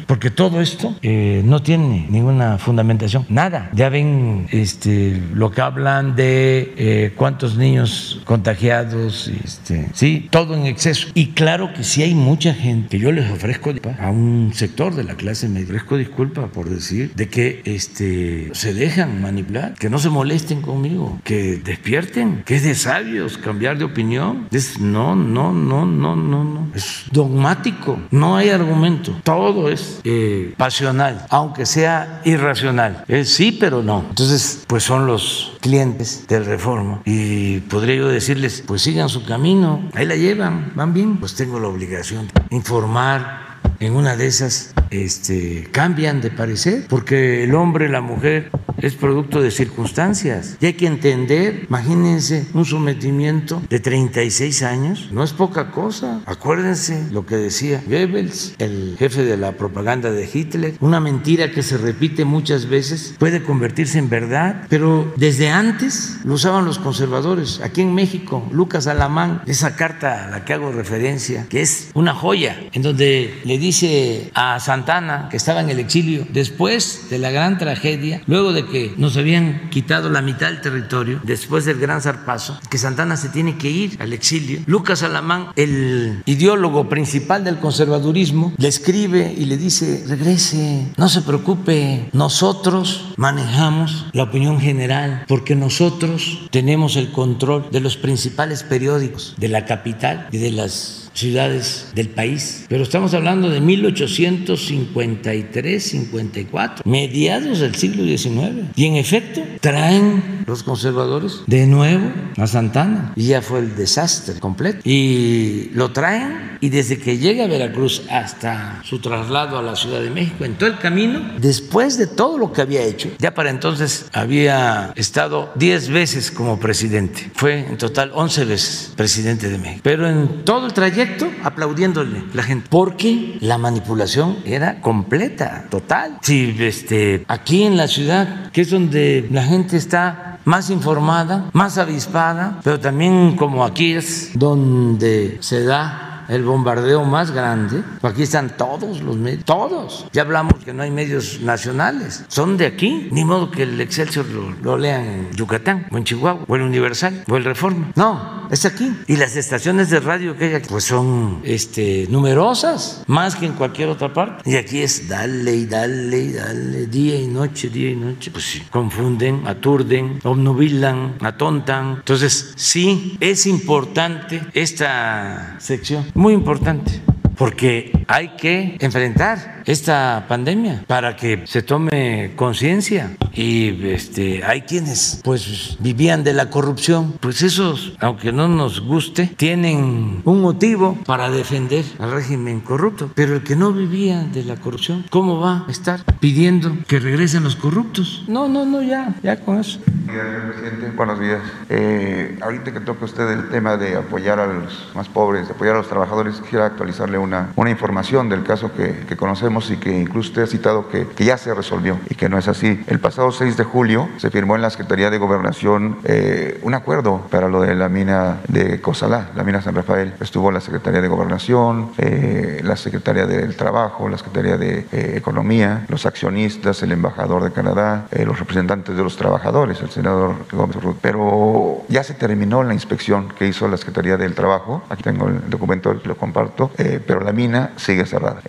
porque 0.06 0.30
todo 0.30 0.60
esto 0.60 0.94
eh, 1.02 1.42
no 1.44 1.62
tiene 1.62 2.06
ninguna 2.08 2.58
fundamentación, 2.58 3.26
nada. 3.28 3.70
Ya 3.72 3.88
ven 3.88 4.46
este, 4.50 5.20
lo 5.34 5.50
que 5.50 5.60
hablan 5.60 6.16
de 6.16 6.74
eh, 6.76 7.12
cuántos 7.16 7.56
niños 7.56 8.20
contagiados, 8.24 9.28
este, 9.44 9.88
sí, 9.92 10.28
todo 10.30 10.54
en 10.54 10.66
exceso. 10.66 11.08
Y 11.14 11.28
claro 11.28 11.72
que 11.74 11.84
sí 11.84 12.02
hay 12.02 12.14
mucha 12.14 12.54
gente 12.54 12.88
que 12.88 12.98
yo 12.98 13.12
les 13.12 13.30
ofrezco 13.30 13.72
a 13.98 14.10
un 14.10 14.52
sector 14.54 14.94
de 14.94 15.04
la 15.04 15.14
clase 15.14 15.48
media, 15.48 15.66
ofrezco 15.66 15.96
disculpa 15.96 16.46
por 16.48 16.68
decir 16.68 17.12
de 17.14 17.28
que 17.28 17.62
este, 17.64 18.29
se 18.52 18.74
dejan 18.74 19.22
manipular, 19.22 19.74
que 19.74 19.90
no 19.90 19.98
se 19.98 20.10
molesten 20.10 20.62
conmigo, 20.62 21.18
que 21.24 21.56
despierten, 21.56 22.42
que 22.44 22.56
es 22.56 22.62
de 22.62 22.74
sabios 22.74 23.38
cambiar 23.38 23.78
de 23.78 23.84
opinión. 23.84 24.48
Es 24.50 24.80
no, 24.80 25.14
no, 25.16 25.52
no, 25.52 25.86
no, 25.86 26.16
no, 26.16 26.44
no. 26.44 26.68
Es 26.74 27.04
dogmático, 27.10 27.98
no 28.10 28.36
hay 28.36 28.50
argumento. 28.50 29.16
Todo 29.22 29.70
es 29.70 30.00
eh, 30.04 30.54
pasional, 30.56 31.26
aunque 31.30 31.66
sea 31.66 32.20
irracional. 32.24 33.04
Es 33.08 33.30
sí, 33.30 33.52
pero 33.52 33.82
no. 33.82 34.04
Entonces, 34.08 34.64
pues 34.66 34.84
son 34.84 35.06
los 35.06 35.56
clientes 35.60 36.26
del 36.28 36.44
Reforma 36.44 37.02
y 37.04 37.60
podría 37.60 37.96
yo 37.96 38.08
decirles, 38.08 38.62
pues 38.66 38.82
sigan 38.82 39.08
su 39.08 39.24
camino, 39.24 39.88
ahí 39.94 40.06
la 40.06 40.16
llevan, 40.16 40.72
van 40.74 40.94
bien. 40.94 41.18
Pues 41.18 41.34
tengo 41.34 41.60
la 41.60 41.68
obligación 41.68 42.28
de 42.28 42.56
informar 42.56 43.49
en 43.80 43.94
una 43.94 44.16
de 44.16 44.26
esas 44.26 44.74
este, 44.90 45.68
cambian 45.70 46.20
de 46.20 46.30
parecer, 46.30 46.86
porque 46.88 47.44
el 47.44 47.54
hombre, 47.54 47.88
la 47.88 48.00
mujer 48.00 48.50
es 48.78 48.94
producto 48.94 49.40
de 49.40 49.50
circunstancias. 49.50 50.56
Y 50.60 50.66
hay 50.66 50.72
que 50.74 50.86
entender, 50.86 51.66
imagínense, 51.68 52.46
un 52.54 52.64
sometimiento 52.64 53.62
de 53.68 53.80
36 53.80 54.62
años, 54.62 55.08
no 55.12 55.22
es 55.22 55.32
poca 55.32 55.70
cosa. 55.70 56.22
Acuérdense 56.26 57.06
lo 57.10 57.26
que 57.26 57.36
decía 57.36 57.82
Goebbels, 57.86 58.54
el 58.58 58.96
jefe 58.98 59.24
de 59.24 59.36
la 59.36 59.52
propaganda 59.52 60.10
de 60.10 60.28
Hitler, 60.32 60.74
una 60.80 61.00
mentira 61.00 61.50
que 61.50 61.62
se 61.62 61.78
repite 61.78 62.24
muchas 62.24 62.68
veces 62.68 63.14
puede 63.18 63.42
convertirse 63.42 63.98
en 63.98 64.08
verdad, 64.08 64.66
pero 64.68 65.12
desde 65.16 65.50
antes 65.50 66.18
lo 66.24 66.34
usaban 66.34 66.64
los 66.64 66.78
conservadores. 66.78 67.60
Aquí 67.62 67.82
en 67.82 67.94
México, 67.94 68.48
Lucas 68.52 68.86
Alamán, 68.86 69.42
esa 69.46 69.76
carta 69.76 70.26
a 70.26 70.30
la 70.30 70.44
que 70.44 70.54
hago 70.54 70.72
referencia, 70.72 71.46
que 71.48 71.60
es 71.60 71.90
una 71.94 72.14
joya, 72.14 72.56
en 72.72 72.82
donde 72.82 73.40
le 73.50 73.58
dice 73.58 74.30
a 74.34 74.60
Santana, 74.60 75.26
que 75.28 75.36
estaba 75.36 75.60
en 75.60 75.70
el 75.70 75.80
exilio, 75.80 76.24
después 76.32 77.08
de 77.10 77.18
la 77.18 77.32
gran 77.32 77.58
tragedia, 77.58 78.22
luego 78.28 78.52
de 78.52 78.64
que 78.64 78.94
nos 78.96 79.16
habían 79.16 79.70
quitado 79.70 80.08
la 80.08 80.22
mitad 80.22 80.46
del 80.46 80.60
territorio, 80.60 81.18
después 81.24 81.64
del 81.64 81.80
gran 81.80 82.00
zarpazo, 82.00 82.60
que 82.70 82.78
Santana 82.78 83.16
se 83.16 83.28
tiene 83.28 83.58
que 83.58 83.68
ir 83.68 83.96
al 83.98 84.12
exilio. 84.12 84.60
Lucas 84.66 85.02
Alamán, 85.02 85.48
el 85.56 86.22
ideólogo 86.26 86.88
principal 86.88 87.42
del 87.42 87.58
conservadurismo, 87.58 88.52
le 88.56 88.68
escribe 88.68 89.34
y 89.36 89.46
le 89.46 89.56
dice, 89.56 90.04
regrese, 90.06 90.86
no 90.96 91.08
se 91.08 91.22
preocupe, 91.22 92.08
nosotros 92.12 93.14
manejamos 93.16 94.06
la 94.12 94.22
opinión 94.22 94.60
general, 94.60 95.24
porque 95.26 95.56
nosotros 95.56 96.42
tenemos 96.52 96.94
el 96.94 97.10
control 97.10 97.66
de 97.72 97.80
los 97.80 97.96
principales 97.96 98.62
periódicos 98.62 99.34
de 99.38 99.48
la 99.48 99.64
capital 99.64 100.28
y 100.30 100.38
de 100.38 100.52
las 100.52 101.09
ciudades 101.14 101.88
del 101.94 102.08
país. 102.08 102.66
Pero 102.68 102.82
estamos 102.82 103.14
hablando 103.14 103.48
de 103.50 103.60
1853, 103.60 105.82
54, 105.82 106.82
mediados 106.84 107.60
del 107.60 107.74
siglo 107.74 108.04
XIX. 108.04 108.68
Y 108.76 108.86
en 108.86 108.96
efecto, 108.96 109.42
traen 109.60 110.44
los 110.46 110.62
conservadores 110.62 111.42
de 111.46 111.66
nuevo 111.66 112.10
a 112.36 112.46
Santana. 112.46 113.12
Y 113.16 113.28
ya 113.28 113.40
fue 113.42 113.60
el 113.60 113.76
desastre 113.76 114.40
completo. 114.40 114.80
Y 114.84 115.70
lo 115.74 115.92
traen 115.92 116.50
y 116.60 116.68
desde 116.68 116.98
que 116.98 117.16
llega 117.16 117.44
a 117.44 117.48
Veracruz 117.48 118.02
hasta 118.10 118.82
su 118.84 119.00
traslado 119.00 119.58
a 119.58 119.62
la 119.62 119.76
Ciudad 119.76 120.02
de 120.02 120.10
México, 120.10 120.44
en 120.44 120.56
todo 120.56 120.68
el 120.68 120.78
camino, 120.78 121.22
después 121.38 121.96
de 121.96 122.06
todo 122.06 122.36
lo 122.36 122.52
que 122.52 122.60
había 122.60 122.82
hecho, 122.82 123.10
ya 123.18 123.32
para 123.32 123.50
entonces 123.50 124.06
había 124.12 124.92
estado 124.96 125.52
10 125.54 125.88
veces 125.88 126.30
como 126.30 126.60
presidente. 126.60 127.30
Fue 127.34 127.60
en 127.60 127.78
total 127.78 128.12
11 128.14 128.44
veces 128.44 128.92
presidente 128.94 129.48
de 129.48 129.58
México. 129.58 129.80
Pero 129.82 130.08
en 130.08 130.44
todo 130.44 130.66
el 130.66 130.74
trayecto 130.74 131.00
aplaudiéndole 131.42 132.24
la 132.34 132.42
gente, 132.42 132.66
porque 132.70 133.38
la 133.40 133.58
manipulación 133.58 134.38
era 134.44 134.80
completa, 134.80 135.66
total. 135.70 136.18
Si 136.22 136.56
este, 136.60 137.24
aquí 137.28 137.62
en 137.62 137.76
la 137.76 137.88
ciudad, 137.88 138.50
que 138.52 138.62
es 138.62 138.70
donde 138.70 139.28
la 139.30 139.42
gente 139.42 139.76
está 139.76 140.38
más 140.44 140.70
informada, 140.70 141.50
más 141.52 141.78
avispada, 141.78 142.60
pero 142.64 142.80
también 142.80 143.36
como 143.36 143.64
aquí 143.64 143.92
es 143.92 144.32
donde 144.34 145.38
se 145.40 145.64
da 145.64 146.09
el 146.30 146.44
bombardeo 146.44 147.04
más 147.04 147.32
grande. 147.32 147.82
Aquí 148.02 148.22
están 148.22 148.56
todos 148.56 149.02
los 149.02 149.16
medios, 149.16 149.44
todos. 149.44 150.06
Ya 150.12 150.22
hablamos 150.22 150.64
que 150.64 150.72
no 150.72 150.82
hay 150.82 150.90
medios 150.90 151.40
nacionales, 151.40 152.24
son 152.28 152.56
de 152.56 152.66
aquí. 152.66 153.08
Ni 153.10 153.24
modo 153.24 153.50
que 153.50 153.64
el 153.64 153.80
Excelsior 153.80 154.26
lo, 154.62 154.78
lean 154.78 155.04
en 155.04 155.32
Yucatán, 155.32 155.86
o 155.90 155.98
en 155.98 156.04
Chihuahua, 156.04 156.44
o 156.46 156.56
el 156.56 156.62
Universal, 156.62 157.24
o 157.28 157.36
el 157.36 157.44
Reforma. 157.44 157.90
No, 157.96 158.48
es 158.50 158.64
aquí. 158.64 158.92
Y 159.08 159.16
las 159.16 159.36
estaciones 159.36 159.90
de 159.90 160.00
radio 160.00 160.36
que 160.36 160.46
hay 160.46 160.54
aquí, 160.54 160.68
pues 160.70 160.84
son 160.84 161.40
este, 161.42 162.06
numerosas, 162.08 163.02
más 163.06 163.34
que 163.34 163.46
en 163.46 163.54
cualquier 163.54 163.88
otra 163.88 164.12
parte. 164.12 164.48
Y 164.48 164.56
aquí 164.56 164.80
es 164.80 165.08
dale 165.08 165.54
y 165.54 165.66
dale 165.66 166.18
y 166.18 166.32
dale, 166.32 166.86
día 166.86 167.20
y 167.20 167.26
noche, 167.26 167.68
día 167.68 167.90
y 167.90 167.96
noche. 167.96 168.30
Pues 168.30 168.44
sí, 168.44 168.62
confunden, 168.70 169.46
aturden, 169.46 170.20
obnubilan, 170.22 171.16
atontan. 171.20 171.96
Entonces, 171.96 172.52
sí, 172.56 173.16
es 173.20 173.46
importante 173.46 174.42
esta 174.54 175.56
sección 175.58 176.06
muy 176.20 176.34
importante. 176.34 177.00
Porque 177.36 177.90
hay 178.06 178.36
que 178.36 178.76
enfrentar 178.80 179.59
esta 179.66 180.26
pandemia 180.28 180.84
para 180.86 181.16
que 181.16 181.46
se 181.46 181.62
tome 181.62 182.32
conciencia. 182.36 183.16
Y 183.32 183.86
este 183.86 184.42
hay 184.44 184.62
quienes 184.62 185.20
pues 185.22 185.76
vivían 185.80 186.24
de 186.24 186.32
la 186.32 186.50
corrupción. 186.50 187.14
Pues 187.20 187.42
esos 187.42 187.94
aunque 188.00 188.32
no 188.32 188.48
nos 188.48 188.80
guste 188.80 189.26
tienen 189.36 190.22
un 190.24 190.40
motivo 190.40 190.98
para 191.06 191.30
defender 191.30 191.84
al 191.98 192.12
régimen 192.12 192.60
corrupto. 192.60 193.10
Pero 193.14 193.34
el 193.34 193.42
que 193.42 193.56
no 193.56 193.72
vivía 193.72 194.24
de 194.24 194.44
la 194.44 194.56
corrupción 194.56 195.04
cómo 195.10 195.40
va 195.40 195.64
a 195.66 195.70
estar 195.70 196.04
pidiendo 196.20 196.76
que 196.86 196.98
regresen 196.98 197.44
los 197.44 197.56
corruptos 197.56 198.24
no 198.28 198.48
no 198.48 198.64
no 198.64 198.82
ya 198.82 199.14
ya 199.22 199.40
con 199.40 199.58
eso. 199.58 199.80
Presidente 200.06 200.92
buenos 200.96 201.20
días. 201.20 201.40
Eh, 201.68 202.38
ahorita 202.42 202.72
que 202.72 202.80
toca 202.80 203.04
usted 203.04 203.28
el 203.30 203.48
tema 203.48 203.76
de 203.76 203.96
apoyar 203.96 204.40
a 204.40 204.46
los 204.46 204.90
más 204.94 205.08
pobres 205.08 205.48
apoyar 205.50 205.74
a 205.74 205.78
los 205.78 205.88
trabajadores 205.88 206.40
quisiera 206.40 206.66
actualizarle 206.66 207.18
una, 207.18 207.52
una 207.56 207.70
información 207.70 208.28
del 208.28 208.42
caso 208.42 208.72
que, 208.72 209.04
que 209.08 209.16
conocemos 209.16 209.49
y 209.50 209.76
que 209.76 209.90
incluso 209.90 210.30
usted 210.30 210.42
ha 210.42 210.46
citado 210.46 210.88
que, 210.88 211.06
ya 211.18 211.36
se 211.36 211.52
resolvió 211.52 211.98
y 212.08 212.14
que 212.14 212.28
no 212.28 212.38
es 212.38 212.46
así. 212.46 212.82
El 212.86 213.00
pasado 213.00 213.32
6 213.32 213.56
de 213.56 213.64
julio 213.64 214.08
se 214.16 214.30
firmó 214.30 214.54
en 214.54 214.62
la 214.62 214.70
Secretaría 214.70 215.10
de 215.10 215.18
Gobernación 215.18 215.98
eh, 216.04 216.60
un 216.62 216.74
acuerdo 216.74 217.26
para 217.30 217.48
lo 217.48 217.60
de 217.60 217.74
la 217.74 217.88
mina 217.88 218.40
de 218.46 218.80
Cosalá, 218.80 219.30
la 219.34 219.42
mina 219.42 219.60
San 219.60 219.74
Rafael. 219.74 220.14
Estuvo 220.20 220.52
la 220.52 220.60
Secretaría 220.60 221.00
de 221.00 221.08
Gobernación, 221.08 221.90
eh, 221.98 222.60
la 222.62 222.76
Secretaría 222.76 223.26
del 223.26 223.56
Trabajo, 223.56 224.08
la 224.08 224.18
Secretaría 224.18 224.56
de 224.56 224.86
eh, 224.92 225.14
Economía, 225.16 225.84
los 225.88 226.06
accionistas, 226.06 226.80
el 226.84 226.92
embajador 226.92 227.42
de 227.42 227.50
Canadá, 227.50 228.06
los 228.24 228.38
representantes 228.38 228.96
de 228.96 229.02
los 229.02 229.16
trabajadores, 229.16 229.80
el 229.80 229.90
senador 229.90 230.36
Gómez 230.52 230.80
Ruth. 230.80 230.96
Pero 231.02 231.82
ya 231.88 232.04
se 232.04 232.14
terminó 232.14 232.62
la 232.62 232.72
inspección 232.72 233.30
que 233.36 233.48
hizo 233.48 233.66
la 233.66 233.76
Secretaría 233.76 234.16
del 234.16 234.34
Trabajo. 234.34 234.84
Aquí 234.88 235.02
tengo 235.02 235.26
el 235.28 235.50
documento, 235.50 235.92
lo 235.92 236.16
comparto, 236.16 236.70
pero 236.76 237.20
la 237.20 237.32
mina 237.32 237.72
sigue 237.76 238.06
cerrada. 238.06 238.42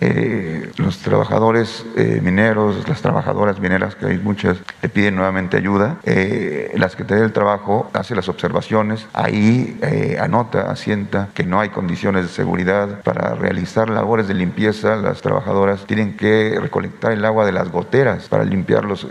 los 0.76 0.91
trabajadores 0.98 1.84
eh, 1.96 2.20
mineros, 2.22 2.88
las 2.88 3.02
trabajadoras 3.02 3.60
mineras, 3.60 3.94
que 3.94 4.06
hay 4.06 4.18
muchas, 4.18 4.58
le 4.82 4.88
piden 4.88 5.16
nuevamente 5.16 5.56
ayuda. 5.56 5.98
Eh, 6.04 6.72
la 6.76 6.88
Secretaría 6.88 7.22
del 7.22 7.32
Trabajo 7.32 7.90
hace 7.92 8.14
las 8.14 8.28
observaciones, 8.28 9.06
ahí 9.12 9.78
eh, 9.82 10.18
anota, 10.20 10.70
asienta 10.70 11.28
que 11.34 11.44
no 11.44 11.60
hay 11.60 11.70
condiciones 11.70 12.24
de 12.24 12.28
seguridad 12.28 13.02
para 13.02 13.34
realizar 13.34 13.88
labores 13.88 14.28
de 14.28 14.34
limpieza. 14.34 14.96
Las 14.96 15.22
trabajadoras 15.22 15.86
tienen 15.86 16.16
que 16.16 16.58
recolectar 16.60 17.12
el 17.12 17.24
agua 17.24 17.46
de 17.46 17.52
las 17.52 17.70
goteras 17.70 18.28
para 18.28 18.44
limpiar 18.44 18.84
los, 18.84 19.06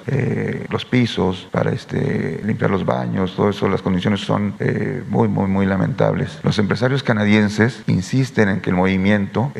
los 0.69 0.85
pisos, 0.85 1.47
para 1.51 1.71
este, 1.71 2.41
limpiar 2.43 2.71
los 2.71 2.85
baños, 2.85 3.35
todo 3.35 3.49
eso, 3.49 3.67
las 3.67 3.81
condiciones 3.81 4.21
son 4.21 4.55
muy, 5.09 5.27
muy, 5.27 5.47
muy 5.47 5.65
lamentables. 5.65 6.39
Los 6.43 6.59
empresarios 6.59 7.03
canadienses 7.03 7.83
insisten 7.87 8.49
en 8.49 8.61
que 8.61 8.69
el 8.69 8.75
movimiento 8.75 9.51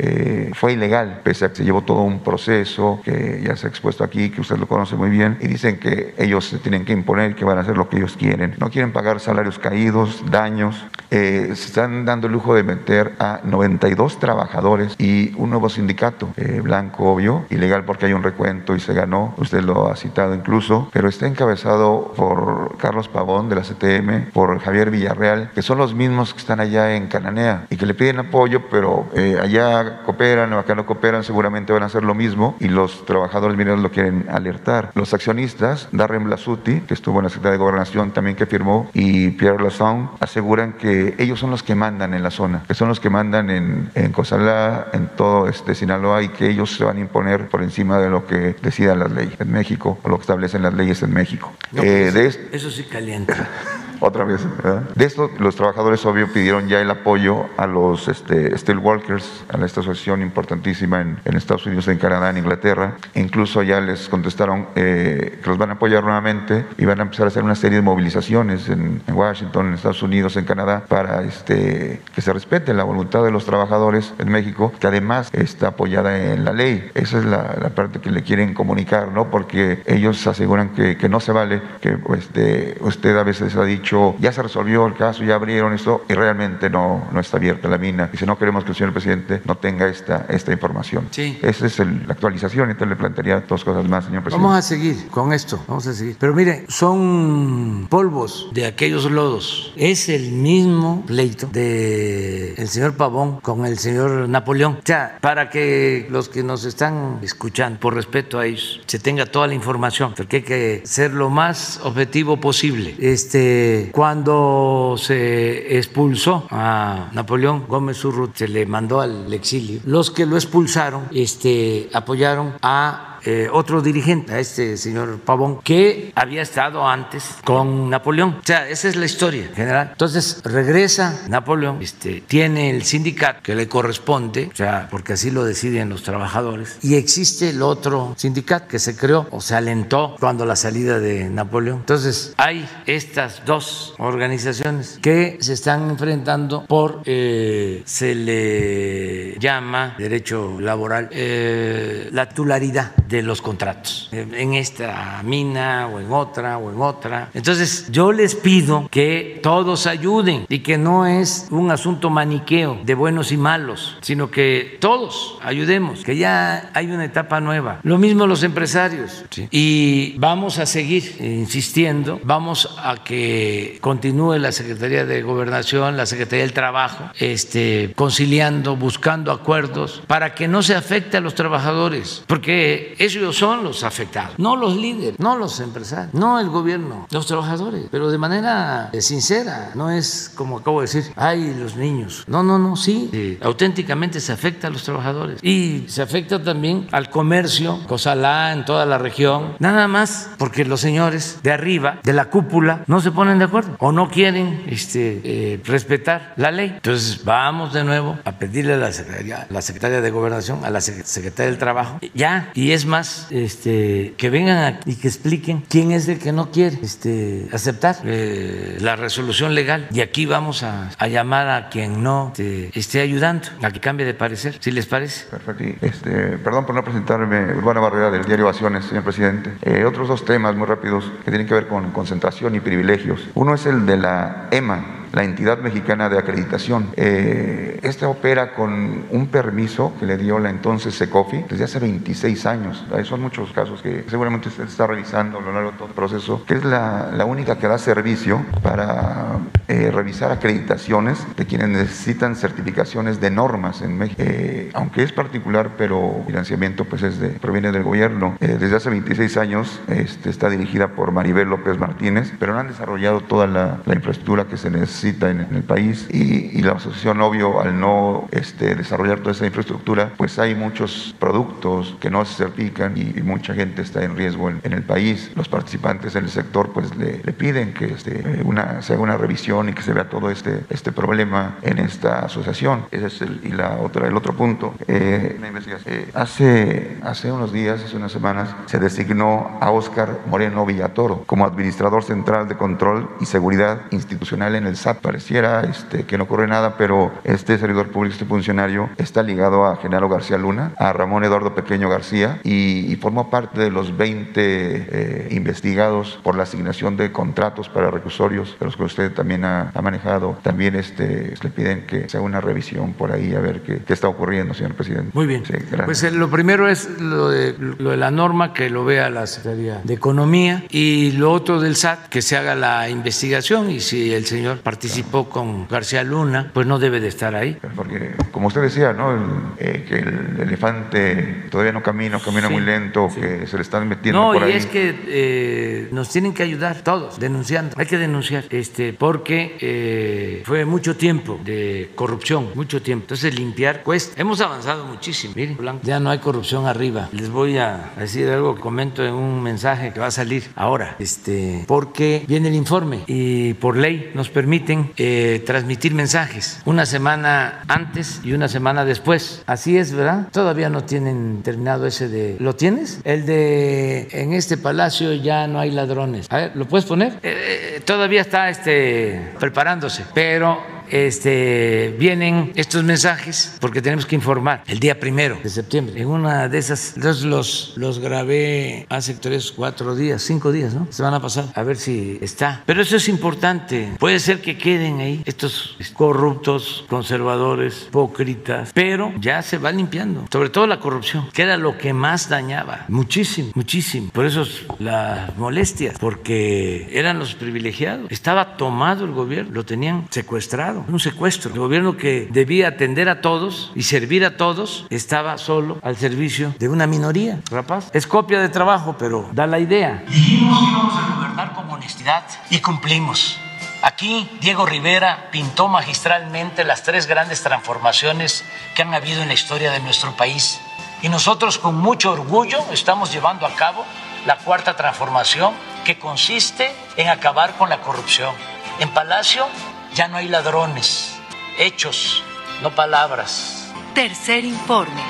fue 0.54 0.72
ilegal, 0.72 1.20
pese 1.24 1.44
a 1.44 1.48
que 1.50 1.56
se 1.56 1.64
llevó 1.64 1.82
todo 1.82 2.02
un 2.02 2.11
proceso 2.20 3.00
que 3.04 3.42
ya 3.44 3.56
se 3.56 3.66
ha 3.66 3.70
expuesto 3.70 4.04
aquí, 4.04 4.30
que 4.30 4.40
usted 4.40 4.56
lo 4.56 4.66
conoce 4.66 4.96
muy 4.96 5.10
bien, 5.10 5.38
y 5.40 5.48
dicen 5.48 5.78
que 5.78 6.14
ellos 6.18 6.46
se 6.46 6.58
tienen 6.58 6.84
que 6.84 6.92
imponer, 6.92 7.34
que 7.34 7.44
van 7.44 7.58
a 7.58 7.62
hacer 7.62 7.76
lo 7.76 7.88
que 7.88 7.98
ellos 7.98 8.16
quieren. 8.16 8.54
No 8.58 8.70
quieren 8.70 8.92
pagar 8.92 9.20
salarios 9.20 9.58
caídos, 9.58 10.22
daños. 10.30 10.84
Eh, 11.10 11.52
se 11.54 11.66
están 11.66 12.04
dando 12.04 12.26
el 12.26 12.32
lujo 12.32 12.54
de 12.54 12.62
meter 12.62 13.12
a 13.18 13.40
92 13.44 14.18
trabajadores 14.18 14.94
y 14.98 15.34
un 15.36 15.50
nuevo 15.50 15.68
sindicato, 15.68 16.30
eh, 16.36 16.60
blanco, 16.62 17.12
obvio, 17.12 17.44
ilegal 17.50 17.84
porque 17.84 18.06
hay 18.06 18.12
un 18.12 18.22
recuento 18.22 18.74
y 18.74 18.80
se 18.80 18.94
ganó, 18.94 19.34
usted 19.36 19.62
lo 19.62 19.90
ha 19.90 19.96
citado 19.96 20.34
incluso, 20.34 20.88
pero 20.92 21.08
está 21.08 21.26
encabezado 21.26 22.12
por 22.16 22.76
Carlos 22.78 23.08
Pavón 23.08 23.48
de 23.48 23.56
la 23.56 23.62
CTM, 23.62 24.30
por 24.32 24.58
Javier 24.60 24.90
Villarreal, 24.90 25.50
que 25.54 25.62
son 25.62 25.78
los 25.78 25.94
mismos 25.94 26.32
que 26.32 26.40
están 26.40 26.60
allá 26.60 26.94
en 26.94 27.08
Cananea 27.08 27.66
y 27.70 27.76
que 27.76 27.86
le 27.86 27.94
piden 27.94 28.20
apoyo, 28.20 28.62
pero 28.70 29.06
eh, 29.14 29.38
allá 29.40 30.02
cooperan, 30.04 30.52
acá 30.52 30.74
no 30.74 30.86
cooperan, 30.86 31.24
seguramente 31.24 31.72
van 31.72 31.82
a 31.82 31.86
hacer 31.86 32.01
lo 32.04 32.14
mismo 32.14 32.56
y 32.60 32.68
los 32.68 33.04
trabajadores 33.04 33.56
mineros 33.56 33.80
lo 33.80 33.90
quieren 33.90 34.26
alertar. 34.30 34.90
Los 34.94 35.14
accionistas, 35.14 35.88
Darren 35.92 36.24
Blasuti, 36.24 36.80
que 36.80 36.94
estuvo 36.94 37.18
en 37.18 37.24
la 37.24 37.28
Secretaría 37.28 37.52
de 37.52 37.58
Gobernación 37.58 38.12
también 38.12 38.36
que 38.36 38.46
firmó, 38.46 38.90
y 38.94 39.30
Pierre 39.30 39.62
Lasson, 39.62 40.10
aseguran 40.20 40.74
que 40.74 41.14
ellos 41.18 41.40
son 41.40 41.50
los 41.50 41.62
que 41.62 41.74
mandan 41.74 42.14
en 42.14 42.22
la 42.22 42.30
zona, 42.30 42.64
que 42.66 42.74
son 42.74 42.88
los 42.88 43.00
que 43.00 43.10
mandan 43.10 43.50
en, 43.50 43.90
en 43.94 44.12
Cosalá, 44.12 44.88
en 44.92 45.08
todo 45.08 45.48
este 45.48 45.74
Sinaloa 45.74 46.22
y 46.22 46.28
que 46.28 46.48
ellos 46.48 46.74
se 46.74 46.84
van 46.84 46.96
a 46.96 47.00
imponer 47.00 47.48
por 47.48 47.62
encima 47.62 47.98
de 47.98 48.10
lo 48.10 48.26
que 48.26 48.56
decidan 48.62 48.98
las 48.98 49.10
leyes 49.10 49.40
en 49.40 49.50
México 49.50 49.98
o 50.02 50.08
lo 50.08 50.16
que 50.16 50.22
establecen 50.22 50.62
las 50.62 50.74
leyes 50.74 51.02
en 51.02 51.12
México. 51.12 51.52
eh, 51.76 52.10
pues, 52.12 52.50
de 52.50 52.56
eso 52.56 52.70
sí 52.70 52.84
calienta. 52.84 53.48
otra 54.02 54.24
vez. 54.24 54.44
¿verdad? 54.56 54.82
De 54.94 55.04
esto, 55.04 55.30
los 55.38 55.56
trabajadores, 55.56 56.04
obvio, 56.04 56.30
pidieron 56.32 56.68
ya 56.68 56.80
el 56.80 56.90
apoyo 56.90 57.46
a 57.56 57.66
los 57.66 58.08
este, 58.08 58.56
steelworkers, 58.58 59.44
a 59.48 59.64
esta 59.64 59.80
asociación 59.80 60.22
importantísima 60.22 61.00
en, 61.00 61.18
en, 61.24 61.36
Estados 61.36 61.66
Unidos, 61.66 61.88
en 61.88 61.98
Canadá, 61.98 62.30
en 62.30 62.38
Inglaterra. 62.38 62.96
Incluso 63.14 63.62
ya 63.62 63.80
les 63.80 64.08
contestaron 64.08 64.66
eh, 64.74 65.38
que 65.42 65.48
los 65.48 65.58
van 65.58 65.70
a 65.70 65.74
apoyar 65.74 66.02
nuevamente 66.02 66.66
y 66.76 66.84
van 66.84 66.98
a 66.98 67.02
empezar 67.02 67.26
a 67.26 67.28
hacer 67.28 67.44
una 67.44 67.54
serie 67.54 67.76
de 67.76 67.82
movilizaciones 67.82 68.68
en, 68.68 69.02
en 69.06 69.14
Washington, 69.14 69.68
en 69.68 69.74
Estados 69.74 70.02
Unidos, 70.02 70.36
en 70.36 70.44
Canadá, 70.44 70.84
para 70.88 71.22
este, 71.22 72.00
que 72.14 72.20
se 72.20 72.32
respete 72.32 72.74
la 72.74 72.84
voluntad 72.84 73.22
de 73.22 73.30
los 73.30 73.46
trabajadores 73.46 74.12
en 74.18 74.30
México, 74.30 74.72
que 74.80 74.86
además 74.88 75.30
está 75.32 75.68
apoyada 75.68 76.32
en 76.32 76.44
la 76.44 76.52
ley. 76.52 76.90
Esa 76.94 77.18
es 77.18 77.24
la, 77.24 77.56
la 77.60 77.70
parte 77.70 78.00
que 78.00 78.10
le 78.10 78.22
quieren 78.22 78.52
comunicar, 78.52 79.08
¿no? 79.08 79.30
Porque 79.30 79.82
ellos 79.86 80.26
aseguran 80.26 80.70
que, 80.70 80.96
que 80.96 81.08
no 81.08 81.20
se 81.20 81.32
vale, 81.32 81.62
que 81.80 81.96
este, 82.16 82.76
usted 82.80 83.16
a 83.16 83.22
veces 83.22 83.54
ha 83.56 83.64
dicho 83.64 83.91
ya 84.18 84.32
se 84.32 84.42
resolvió 84.42 84.86
el 84.86 84.94
caso, 84.94 85.24
ya 85.24 85.34
abrieron 85.34 85.72
esto 85.72 86.04
y 86.08 86.14
realmente 86.14 86.70
no, 86.70 87.08
no 87.12 87.20
está 87.20 87.36
abierta 87.36 87.68
la 87.68 87.78
mina. 87.78 88.10
Si 88.14 88.26
no 88.26 88.38
queremos 88.38 88.64
que 88.64 88.70
el 88.70 88.76
señor 88.76 88.92
presidente 88.92 89.40
no 89.44 89.56
tenga 89.56 89.86
esta, 89.88 90.26
esta 90.28 90.52
información. 90.52 91.08
Sí. 91.10 91.38
Esa 91.42 91.66
es 91.66 91.80
el, 91.80 92.06
la 92.06 92.14
actualización. 92.14 92.70
Entonces 92.70 92.88
le 92.90 92.96
plantearía 92.96 93.40
dos 93.40 93.64
cosas 93.64 93.88
más, 93.88 94.04
señor 94.04 94.22
presidente. 94.22 94.46
Vamos 94.46 94.58
a 94.58 94.62
seguir 94.62 95.08
con 95.08 95.32
esto, 95.32 95.62
vamos 95.66 95.86
a 95.86 95.94
seguir. 95.94 96.16
Pero 96.18 96.34
mire, 96.34 96.64
son 96.68 97.86
polvos 97.88 98.48
de 98.52 98.66
aquellos 98.66 99.10
lodos. 99.10 99.72
Es 99.76 100.08
el 100.08 100.32
mismo 100.32 101.04
pleito 101.06 101.48
de 101.48 102.54
el 102.54 102.68
señor 102.68 102.96
Pavón 102.96 103.40
con 103.40 103.66
el 103.66 103.78
señor 103.78 104.28
Napoleón. 104.28 104.78
O 104.82 104.86
sea, 104.86 105.18
para 105.20 105.50
que 105.50 106.06
los 106.10 106.28
que 106.28 106.42
nos 106.42 106.64
están 106.64 107.18
escuchando, 107.22 107.80
por 107.80 107.94
respeto 107.94 108.38
a 108.38 108.46
ellos, 108.46 108.80
se 108.86 108.98
tenga 108.98 109.26
toda 109.26 109.46
la 109.46 109.54
información, 109.54 110.14
porque 110.16 110.36
hay 110.36 110.42
que 110.42 110.82
ser 110.84 111.12
lo 111.12 111.30
más 111.30 111.80
objetivo 111.82 112.38
posible. 112.38 112.94
Este, 112.98 113.81
cuando 113.90 114.94
se 114.98 115.76
expulsó 115.76 116.46
a 116.50 117.10
Napoleón 117.12 117.66
Gómez 117.66 118.04
Urrut, 118.04 118.36
se 118.36 118.48
le 118.48 118.66
mandó 118.66 119.00
al 119.00 119.32
exilio. 119.32 119.80
Los 119.84 120.10
que 120.10 120.26
lo 120.26 120.36
expulsaron 120.36 121.08
este, 121.12 121.88
apoyaron 121.92 122.54
a 122.62 123.11
eh, 123.24 123.48
otro 123.50 123.82
dirigente, 123.82 124.34
a 124.34 124.38
este 124.38 124.76
señor 124.76 125.18
Pavón, 125.20 125.60
que 125.62 126.12
había 126.14 126.42
estado 126.42 126.86
antes 126.86 127.24
con 127.44 127.90
Napoleón. 127.90 128.38
O 128.40 128.44
sea, 128.44 128.68
esa 128.68 128.88
es 128.88 128.96
la 128.96 129.06
historia 129.06 129.50
general. 129.54 129.90
Entonces 129.92 130.40
regresa 130.44 131.22
Napoleón, 131.28 131.80
este, 131.80 132.22
tiene 132.26 132.70
el 132.70 132.82
sindicato 132.84 133.40
que 133.42 133.54
le 133.54 133.68
corresponde, 133.68 134.50
o 134.52 134.56
sea, 134.56 134.88
porque 134.90 135.14
así 135.14 135.30
lo 135.30 135.44
deciden 135.44 135.88
los 135.88 136.02
trabajadores, 136.02 136.78
y 136.82 136.94
existe 136.94 137.50
el 137.50 137.62
otro 137.62 138.14
sindicato 138.16 138.68
que 138.68 138.78
se 138.78 138.96
creó 138.96 139.26
o 139.30 139.40
se 139.40 139.54
alentó 139.54 140.16
cuando 140.18 140.44
la 140.44 140.56
salida 140.56 140.98
de 140.98 141.28
Napoleón. 141.30 141.78
Entonces 141.78 142.34
hay 142.36 142.68
estas 142.86 143.44
dos 143.44 143.94
organizaciones 143.98 144.98
que 145.00 145.38
se 145.40 145.52
están 145.52 145.90
enfrentando 145.90 146.64
por, 146.66 147.02
eh, 147.04 147.82
se 147.84 148.14
le 148.14 149.38
llama 149.38 149.94
derecho 149.98 150.60
laboral, 150.60 151.08
eh, 151.12 152.08
la 152.12 152.28
titularidad 152.28 152.92
de 153.12 153.22
los 153.22 153.42
contratos 153.42 154.08
en 154.10 154.54
esta 154.54 155.20
mina 155.22 155.86
o 155.86 156.00
en 156.00 156.10
otra 156.10 156.56
o 156.56 156.70
en 156.70 156.80
otra. 156.80 157.28
Entonces 157.34 157.88
yo 157.90 158.10
les 158.10 158.34
pido 158.34 158.88
que 158.90 159.38
todos 159.42 159.86
ayuden 159.86 160.46
y 160.48 160.60
que 160.60 160.78
no 160.78 161.06
es 161.06 161.46
un 161.50 161.70
asunto 161.70 162.08
maniqueo 162.08 162.80
de 162.84 162.94
buenos 162.94 163.30
y 163.30 163.36
malos, 163.36 163.98
sino 164.00 164.30
que 164.30 164.78
todos 164.80 165.38
ayudemos, 165.42 166.04
que 166.04 166.16
ya 166.16 166.70
hay 166.72 166.86
una 166.86 167.04
etapa 167.04 167.40
nueva. 167.40 167.80
Lo 167.82 167.98
mismo 167.98 168.26
los 168.26 168.42
empresarios. 168.42 169.24
Y 169.50 170.16
vamos 170.18 170.58
a 170.58 170.64
seguir 170.64 171.16
insistiendo, 171.20 172.18
vamos 172.24 172.76
a 172.82 173.04
que 173.04 173.78
continúe 173.82 174.38
la 174.38 174.52
Secretaría 174.52 175.04
de 175.04 175.22
Gobernación, 175.22 175.98
la 175.98 176.06
Secretaría 176.06 176.44
del 176.44 176.54
Trabajo, 176.54 177.10
este, 177.18 177.92
conciliando, 177.94 178.76
buscando 178.76 179.32
acuerdos 179.32 180.02
para 180.06 180.34
que 180.34 180.48
no 180.48 180.62
se 180.62 180.74
afecte 180.74 181.18
a 181.18 181.20
los 181.20 181.34
trabajadores, 181.34 182.24
porque 182.26 182.94
ellos 183.02 183.36
son 183.36 183.64
los 183.64 183.82
afectados, 183.82 184.38
no 184.38 184.56
los 184.56 184.76
líderes, 184.76 185.18
no 185.18 185.36
los 185.36 185.58
empresarios, 185.60 186.14
no 186.14 186.38
el 186.38 186.48
gobierno, 186.48 187.06
los 187.10 187.26
trabajadores, 187.26 187.86
pero 187.90 188.10
de 188.10 188.18
manera 188.18 188.90
eh, 188.92 189.02
sincera, 189.02 189.72
no 189.74 189.90
es 189.90 190.30
como 190.34 190.58
acabo 190.58 190.80
de 190.80 190.86
decir, 190.86 191.12
ay, 191.16 191.54
los 191.58 191.76
niños. 191.76 192.24
No, 192.28 192.42
no, 192.42 192.58
no, 192.58 192.76
sí, 192.76 193.10
eh, 193.12 193.38
auténticamente 193.42 194.20
se 194.20 194.32
afecta 194.32 194.68
a 194.68 194.70
los 194.70 194.84
trabajadores. 194.84 195.42
Y 195.42 195.84
se 195.88 196.02
afecta 196.02 196.42
también 196.42 196.86
al 196.92 197.10
comercio, 197.10 197.80
Cosalá, 197.88 198.52
en 198.52 198.64
toda 198.64 198.86
la 198.86 198.98
región, 198.98 199.56
nada 199.58 199.88
más 199.88 200.30
porque 200.38 200.64
los 200.64 200.80
señores 200.80 201.40
de 201.42 201.52
arriba, 201.52 201.98
de 202.04 202.12
la 202.12 202.26
cúpula, 202.26 202.84
no 202.86 203.00
se 203.00 203.10
ponen 203.10 203.38
de 203.38 203.46
acuerdo 203.46 203.76
o 203.78 203.90
no 203.90 204.10
quieren 204.10 204.64
este, 204.68 205.20
eh, 205.24 205.60
respetar 205.64 206.34
la 206.36 206.50
ley. 206.50 206.72
Entonces 206.76 207.24
vamos 207.24 207.72
de 207.72 207.82
nuevo 207.84 208.18
a 208.24 208.32
pedirle 208.32 208.74
a 208.74 208.76
la 208.76 208.92
Secretaría, 208.92 209.46
la 209.50 209.62
Secretaria 209.62 210.00
de 210.00 210.10
Gobernación, 210.10 210.64
a 210.64 210.70
la 210.70 210.80
Secretaria 210.80 211.50
del 211.50 211.58
Trabajo, 211.58 211.98
ya, 212.14 212.50
y 212.54 212.72
es 212.72 212.86
más, 212.86 212.91
este, 213.30 214.14
que 214.16 214.30
vengan 214.30 214.80
y 214.86 214.96
que 214.96 215.08
expliquen 215.08 215.64
quién 215.68 215.92
es 215.92 216.08
el 216.08 216.18
que 216.18 216.32
no 216.32 216.50
quiere 216.50 216.78
este, 216.82 217.48
aceptar 217.52 217.96
eh, 218.04 218.78
la 218.80 218.96
resolución 218.96 219.54
legal. 219.54 219.88
Y 219.92 220.00
aquí 220.00 220.26
vamos 220.26 220.62
a, 220.62 220.90
llamar 221.08 221.48
a 221.48 221.68
quien 221.68 222.02
no 222.02 222.32
esté 222.36 223.00
ayudando, 223.00 223.48
a 223.62 223.70
que 223.70 223.80
cambie 223.80 224.06
de 224.06 224.14
parecer, 224.14 224.56
si 224.60 224.70
les 224.70 224.86
parece. 224.86 225.26
Perfecto. 225.26 225.64
Este, 225.80 226.38
perdón 226.38 226.66
por 226.66 226.74
no 226.74 226.84
presentarme, 226.84 227.54
Urbana 227.54 227.80
Barrera 227.80 228.10
del 228.10 228.24
diario 228.24 228.44
Ovaciones, 228.44 228.84
señor 228.86 229.04
presidente. 229.04 229.52
Eh, 229.62 229.84
otros 229.84 230.08
dos 230.08 230.24
temas 230.24 230.54
muy 230.54 230.66
rápidos 230.66 231.10
que 231.24 231.30
tienen 231.30 231.46
que 231.46 231.54
ver 231.54 231.68
con 231.68 231.90
concentración 231.92 232.54
y 232.54 232.60
privilegios. 232.60 233.28
Uno 233.34 233.54
es 233.54 233.66
el 233.66 233.86
de 233.86 233.96
la 233.96 234.48
EMA 234.50 235.01
la 235.12 235.24
entidad 235.24 235.58
mexicana 235.58 236.08
de 236.08 236.18
acreditación. 236.18 236.90
Eh, 236.96 237.78
esta 237.82 238.08
opera 238.08 238.54
con 238.54 239.04
un 239.10 239.26
permiso 239.28 239.92
que 239.98 240.06
le 240.06 240.16
dio 240.16 240.38
la 240.38 240.50
entonces 240.50 240.94
SECOFI 240.94 241.44
desde 241.48 241.64
hace 241.64 241.78
26 241.78 242.46
años. 242.46 242.86
Son 243.04 243.20
muchos 243.20 243.52
casos 243.52 243.82
que 243.82 244.04
seguramente 244.08 244.48
usted 244.48 244.64
está 244.64 244.86
revisando 244.86 245.38
a 245.38 245.40
lo 245.40 245.52
largo 245.52 245.72
de 245.72 245.76
todo 245.76 245.88
el 245.88 245.94
proceso, 245.94 246.44
que 246.46 246.54
es 246.54 246.64
la, 246.64 247.10
la 247.12 247.24
única 247.24 247.58
que 247.58 247.68
da 247.68 247.78
servicio 247.78 248.44
para 248.62 249.38
eh, 249.72 249.90
revisar 249.90 250.30
acreditaciones 250.32 251.18
de 251.36 251.46
quienes 251.46 251.68
necesitan 251.68 252.36
certificaciones 252.36 253.20
de 253.20 253.30
normas 253.30 253.80
en 253.82 253.96
México. 253.96 254.22
Eh, 254.22 254.70
aunque 254.74 255.02
es 255.02 255.12
particular, 255.12 255.70
pero 255.78 256.22
financiamiento 256.26 256.84
pues 256.84 257.02
es 257.02 257.14
proviene 257.40 257.72
del 257.72 257.82
gobierno. 257.82 258.36
desde 258.40 258.76
hace 258.76 258.90
26 258.90 259.36
años 259.36 259.80
este, 259.88 260.30
está 260.30 260.50
dirigida 260.50 260.88
por 260.88 261.12
Maribel 261.12 261.48
López 261.48 261.78
Martínez, 261.78 262.32
pero 262.38 262.52
no 262.52 262.60
han 262.60 262.68
desarrollado 262.68 263.20
toda 263.20 263.46
la, 263.46 263.80
la 263.86 263.94
infraestructura 263.94 264.44
que 264.44 264.56
se 264.56 264.70
necesita 264.70 265.30
en, 265.30 265.40
el 265.40 265.62
país 265.62 266.08
y, 266.10 266.62
la 266.62 266.72
asociación, 266.72 267.20
obvio, 267.20 267.60
al 267.60 267.78
no 267.78 268.28
este, 268.30 268.74
desarrollar 268.74 269.20
toda 269.20 269.32
esa 269.32 269.46
infraestructura, 269.46 270.12
pues 270.16 270.38
hay 270.38 270.54
muchos 270.54 271.14
productos 271.18 271.96
que 272.00 272.10
no 272.10 272.24
se 272.24 272.34
certifican 272.34 272.96
y, 272.96 273.22
mucha 273.22 273.54
gente 273.54 273.82
está 273.82 274.02
en 274.02 274.16
riesgo 274.16 274.50
en, 274.50 274.72
el 274.72 274.82
país. 274.82 275.30
Los 275.34 275.48
participantes 275.48 276.14
en 276.16 276.24
el 276.24 276.30
sector 276.30 276.72
pues 276.72 276.94
le, 276.96 277.18
piden 277.32 277.72
que 277.72 277.86
este, 277.86 278.42
una, 278.44 278.82
se 278.82 278.92
haga 278.92 279.02
una 279.02 279.16
revisión 279.16 279.61
y 279.68 279.72
que 279.72 279.82
se 279.82 279.92
vea 279.92 280.08
todo 280.08 280.30
este, 280.30 280.64
este 280.70 280.92
problema 280.92 281.58
en 281.62 281.78
esta 281.78 282.20
asociación. 282.20 282.86
Ese 282.90 283.06
es 283.06 283.22
el, 283.22 283.40
y 283.44 283.52
la 283.52 283.78
otra, 283.78 284.08
el 284.08 284.16
otro 284.16 284.34
punto. 284.34 284.74
Eh, 284.88 285.38
eh, 285.86 286.10
hace, 286.14 286.98
hace 287.02 287.32
unos 287.32 287.52
días, 287.52 287.82
hace 287.84 287.96
unas 287.96 288.12
semanas, 288.12 288.54
se 288.66 288.78
designó 288.78 289.58
a 289.60 289.70
Óscar 289.70 290.20
Moreno 290.26 290.66
Villatoro 290.66 291.24
como 291.26 291.44
administrador 291.44 292.04
central 292.04 292.48
de 292.48 292.56
control 292.56 293.10
y 293.20 293.26
seguridad 293.26 293.82
institucional 293.90 294.54
en 294.54 294.66
el 294.66 294.76
SAT 294.76 294.98
pareciera 294.98 295.62
este, 295.62 296.04
que 296.04 296.18
no 296.18 296.24
ocurre 296.24 296.46
nada, 296.46 296.76
pero 296.76 297.12
este 297.24 297.58
servidor 297.58 297.88
público, 297.88 298.12
este 298.12 298.24
funcionario, 298.24 298.90
está 298.98 299.22
ligado 299.22 299.66
a 299.66 299.76
Genaro 299.76 300.08
García 300.08 300.38
Luna, 300.38 300.72
a 300.78 300.92
Ramón 300.92 301.24
Eduardo 301.24 301.54
Pequeño 301.54 301.88
García 301.88 302.40
y, 302.42 302.96
formó 303.02 303.30
parte 303.30 303.58
de 303.58 303.70
los 303.70 303.96
20 303.96 304.32
eh, 304.36 305.28
investigados 305.32 306.20
por 306.22 306.36
la 306.36 306.44
asignación 306.44 306.96
de 306.96 307.10
contratos 307.10 307.68
para 307.68 307.90
reclusorios, 307.90 308.56
de 308.60 308.66
los 308.66 308.76
que 308.76 308.84
usted 308.84 309.12
también 309.12 309.44
ha, 309.44 309.51
manejado. 309.82 310.38
También 310.42 310.76
este, 310.76 311.34
le 311.42 311.50
piden 311.50 311.86
que 311.86 312.08
se 312.08 312.16
haga 312.16 312.26
una 312.26 312.40
revisión 312.40 312.92
por 312.94 313.12
ahí 313.12 313.34
a 313.34 313.40
ver 313.40 313.62
qué, 313.62 313.80
qué 313.86 313.92
está 313.92 314.08
ocurriendo, 314.08 314.54
señor 314.54 314.74
presidente. 314.74 315.10
Muy 315.14 315.26
bien. 315.26 315.42
pues 315.84 316.02
eh, 316.02 316.10
lo 316.10 316.30
primero 316.30 316.68
es 316.68 316.88
lo 317.00 317.28
de, 317.28 317.54
lo 317.58 317.90
de 317.90 317.96
la 317.96 318.10
norma, 318.10 318.52
que 318.52 318.70
lo 318.70 318.84
vea 318.84 319.10
la 319.10 319.26
Secretaría 319.26 319.80
de 319.82 319.94
Economía, 319.94 320.64
y 320.70 321.12
lo 321.12 321.32
otro 321.32 321.60
del 321.60 321.76
SAT, 321.76 322.08
que 322.08 322.22
se 322.22 322.36
haga 322.36 322.54
la 322.54 322.88
investigación 322.88 323.70
y 323.70 323.80
si 323.80 324.12
el 324.12 324.24
señor 324.26 324.58
participó 324.58 325.28
con 325.28 325.66
García 325.68 326.02
Luna, 326.02 326.50
pues 326.52 326.66
no 326.66 326.78
debe 326.78 327.00
de 327.00 327.08
estar 327.08 327.34
ahí. 327.34 327.58
Porque, 327.74 328.12
como 328.30 328.48
usted 328.48 328.62
decía, 328.62 328.92
¿no? 328.92 329.54
Eh, 329.58 329.84
que 329.88 329.98
el 329.98 330.40
elefante 330.40 331.44
todavía 331.50 331.72
no 331.72 331.82
camina, 331.82 332.18
camina 332.18 332.48
muy 332.48 332.62
lento, 332.62 333.08
que 333.14 333.46
se 333.46 333.56
le 333.56 333.62
están 333.62 333.88
metiendo 333.88 334.20
por 334.32 334.36
ahí. 334.36 334.40
No, 334.40 334.48
y 334.48 334.52
es 334.52 334.66
que 334.66 334.94
eh, 335.06 335.88
nos 335.92 336.10
tienen 336.10 336.34
que 336.34 336.42
ayudar 336.42 336.82
todos 336.82 337.18
denunciando. 337.18 337.74
Hay 337.78 337.86
que 337.86 337.98
denunciar, 337.98 338.44
este, 338.50 338.92
porque 338.92 339.31
eh, 339.60 340.42
fue 340.44 340.64
mucho 340.64 340.96
tiempo 340.96 341.38
de 341.44 341.90
corrupción, 341.94 342.50
mucho 342.54 342.82
tiempo. 342.82 343.04
Entonces, 343.04 343.34
limpiar 343.34 343.82
cuesta. 343.82 344.20
Hemos 344.20 344.40
avanzado 344.40 344.84
muchísimo. 344.86 345.34
Miren, 345.36 345.58
ya 345.82 346.00
no 346.00 346.10
hay 346.10 346.18
corrupción 346.18 346.66
arriba. 346.66 347.08
Les 347.12 347.30
voy 347.30 347.58
a 347.58 347.92
decir 347.98 348.28
algo 348.28 348.54
que 348.54 348.60
comento 348.60 349.04
en 349.04 349.14
un 349.14 349.42
mensaje 349.42 349.92
que 349.92 350.00
va 350.00 350.06
a 350.06 350.10
salir 350.10 350.44
ahora, 350.56 350.96
este, 350.98 351.64
porque 351.66 352.24
viene 352.26 352.48
el 352.48 352.54
informe 352.54 353.00
y 353.06 353.54
por 353.54 353.76
ley 353.76 354.10
nos 354.14 354.28
permite 354.28 354.62
eh, 354.96 355.42
transmitir 355.44 355.94
mensajes 355.94 356.60
una 356.64 356.86
semana 356.86 357.62
antes 357.68 358.20
y 358.24 358.32
una 358.32 358.48
semana 358.48 358.84
después. 358.84 359.42
Así 359.46 359.76
es, 359.76 359.92
¿verdad? 359.92 360.28
Todavía 360.32 360.68
no 360.68 360.84
tienen 360.84 361.42
terminado 361.42 361.86
ese 361.86 362.08
de... 362.08 362.36
¿Lo 362.38 362.54
tienes? 362.54 363.00
El 363.04 363.26
de 363.26 364.08
en 364.12 364.32
este 364.32 364.56
palacio 364.56 365.12
ya 365.14 365.46
no 365.46 365.58
hay 365.58 365.70
ladrones. 365.70 366.26
A 366.30 366.36
ver, 366.36 366.52
¿lo 366.54 366.66
puedes 366.66 366.86
poner? 366.86 367.18
Eh, 367.22 367.80
todavía 367.84 368.20
está 368.20 368.48
este, 368.48 369.20
preparándose, 369.38 370.04
pero 370.14 370.62
este, 370.90 371.94
vienen 371.98 372.52
estos 372.54 372.82
mensajes 372.84 373.56
porque 373.60 373.82
tenemos 373.82 374.06
que 374.06 374.14
informar 374.14 374.62
el 374.66 374.78
día 374.78 374.98
primero 374.98 375.38
de 375.42 375.48
septiembre. 375.48 376.00
En 376.00 376.08
una 376.08 376.48
de 376.48 376.58
esas, 376.58 376.94
los, 376.96 377.74
los 377.76 377.98
grabé 377.98 378.86
hace 378.88 379.14
tres, 379.14 379.52
cuatro 379.52 379.94
días, 379.94 380.22
cinco 380.22 380.52
días, 380.52 380.74
¿no? 380.74 380.86
Se 380.90 381.02
van 381.02 381.14
a 381.14 381.20
pasar 381.20 381.46
a 381.54 381.62
ver 381.62 381.76
si 381.76 382.18
está. 382.20 382.62
Pero 382.66 382.82
eso 382.82 382.96
es 382.96 383.08
importante. 383.08 383.92
Puede 383.98 384.18
ser 384.20 384.40
que 384.40 384.58
queden 384.58 385.00
ahí 385.00 385.22
estos 385.24 385.76
corruptos, 385.94 386.84
conservadores, 386.88 387.86
hipócritas, 387.88 388.70
pero 388.74 389.12
ya 389.18 389.42
se 389.42 389.58
va 389.58 389.72
limpiando. 389.72 390.26
Sobre 390.32 390.50
todo 390.50 390.66
la 390.66 390.80
corrupción, 390.80 391.28
que 391.32 391.42
era 391.42 391.56
lo 391.56 391.78
que 391.78 391.92
más 391.92 392.28
dañaba. 392.28 392.84
Muchísimo, 392.88 393.50
muchísimo. 393.54 394.10
Por 394.12 394.26
eso 394.26 394.44
las 394.78 395.36
molestias, 395.36 395.98
porque 395.98 396.88
eran 396.92 397.18
los 397.18 397.34
privilegiados. 397.34 398.10
Estaba 398.10 398.56
tomado 398.56 399.04
el 399.04 399.12
gobierno, 399.12 399.52
lo 399.52 399.64
tenían 399.64 400.06
secuestrado 400.10 400.71
un 400.80 401.00
secuestro. 401.00 401.52
El 401.52 401.60
gobierno 401.60 401.96
que 401.96 402.28
debía 402.30 402.68
atender 402.68 403.08
a 403.08 403.20
todos 403.20 403.72
y 403.74 403.82
servir 403.82 404.24
a 404.24 404.36
todos 404.36 404.86
estaba 404.90 405.38
solo 405.38 405.78
al 405.82 405.96
servicio 405.96 406.54
de 406.58 406.68
una 406.68 406.86
minoría. 406.86 407.40
Rapaz, 407.50 407.90
es 407.92 408.06
copia 408.06 408.40
de 408.40 408.48
trabajo, 408.48 408.96
pero 408.98 409.28
da 409.32 409.46
la 409.46 409.58
idea. 409.58 410.04
Dijimos 410.08 410.58
que 410.58 410.70
íbamos 410.70 410.94
a 410.96 411.14
gobernar 411.14 411.54
con 411.54 411.70
honestidad 411.70 412.24
y 412.50 412.58
cumplimos. 412.58 413.38
Aquí 413.82 414.30
Diego 414.40 414.64
Rivera 414.64 415.28
pintó 415.32 415.66
magistralmente 415.66 416.64
las 416.64 416.84
tres 416.84 417.06
grandes 417.06 417.42
transformaciones 417.42 418.44
que 418.76 418.82
han 418.82 418.94
habido 418.94 419.22
en 419.22 419.28
la 419.28 419.34
historia 419.34 419.72
de 419.72 419.80
nuestro 419.80 420.16
país. 420.16 420.60
Y 421.02 421.08
nosotros 421.08 421.58
con 421.58 421.74
mucho 421.74 422.12
orgullo 422.12 422.58
estamos 422.70 423.12
llevando 423.12 423.44
a 423.44 423.54
cabo 423.56 423.84
la 424.24 424.36
cuarta 424.38 424.76
transformación 424.76 425.52
que 425.84 425.98
consiste 425.98 426.72
en 426.96 427.08
acabar 427.08 427.56
con 427.56 427.68
la 427.68 427.80
corrupción. 427.80 428.32
En 428.78 428.88
Palacio 428.90 429.46
ya 429.94 430.08
no 430.08 430.16
hay 430.16 430.28
ladrones, 430.28 431.16
hechos, 431.58 432.22
no 432.62 432.74
palabras. 432.74 433.72
Tercer 433.94 434.44
informe. 434.44 435.02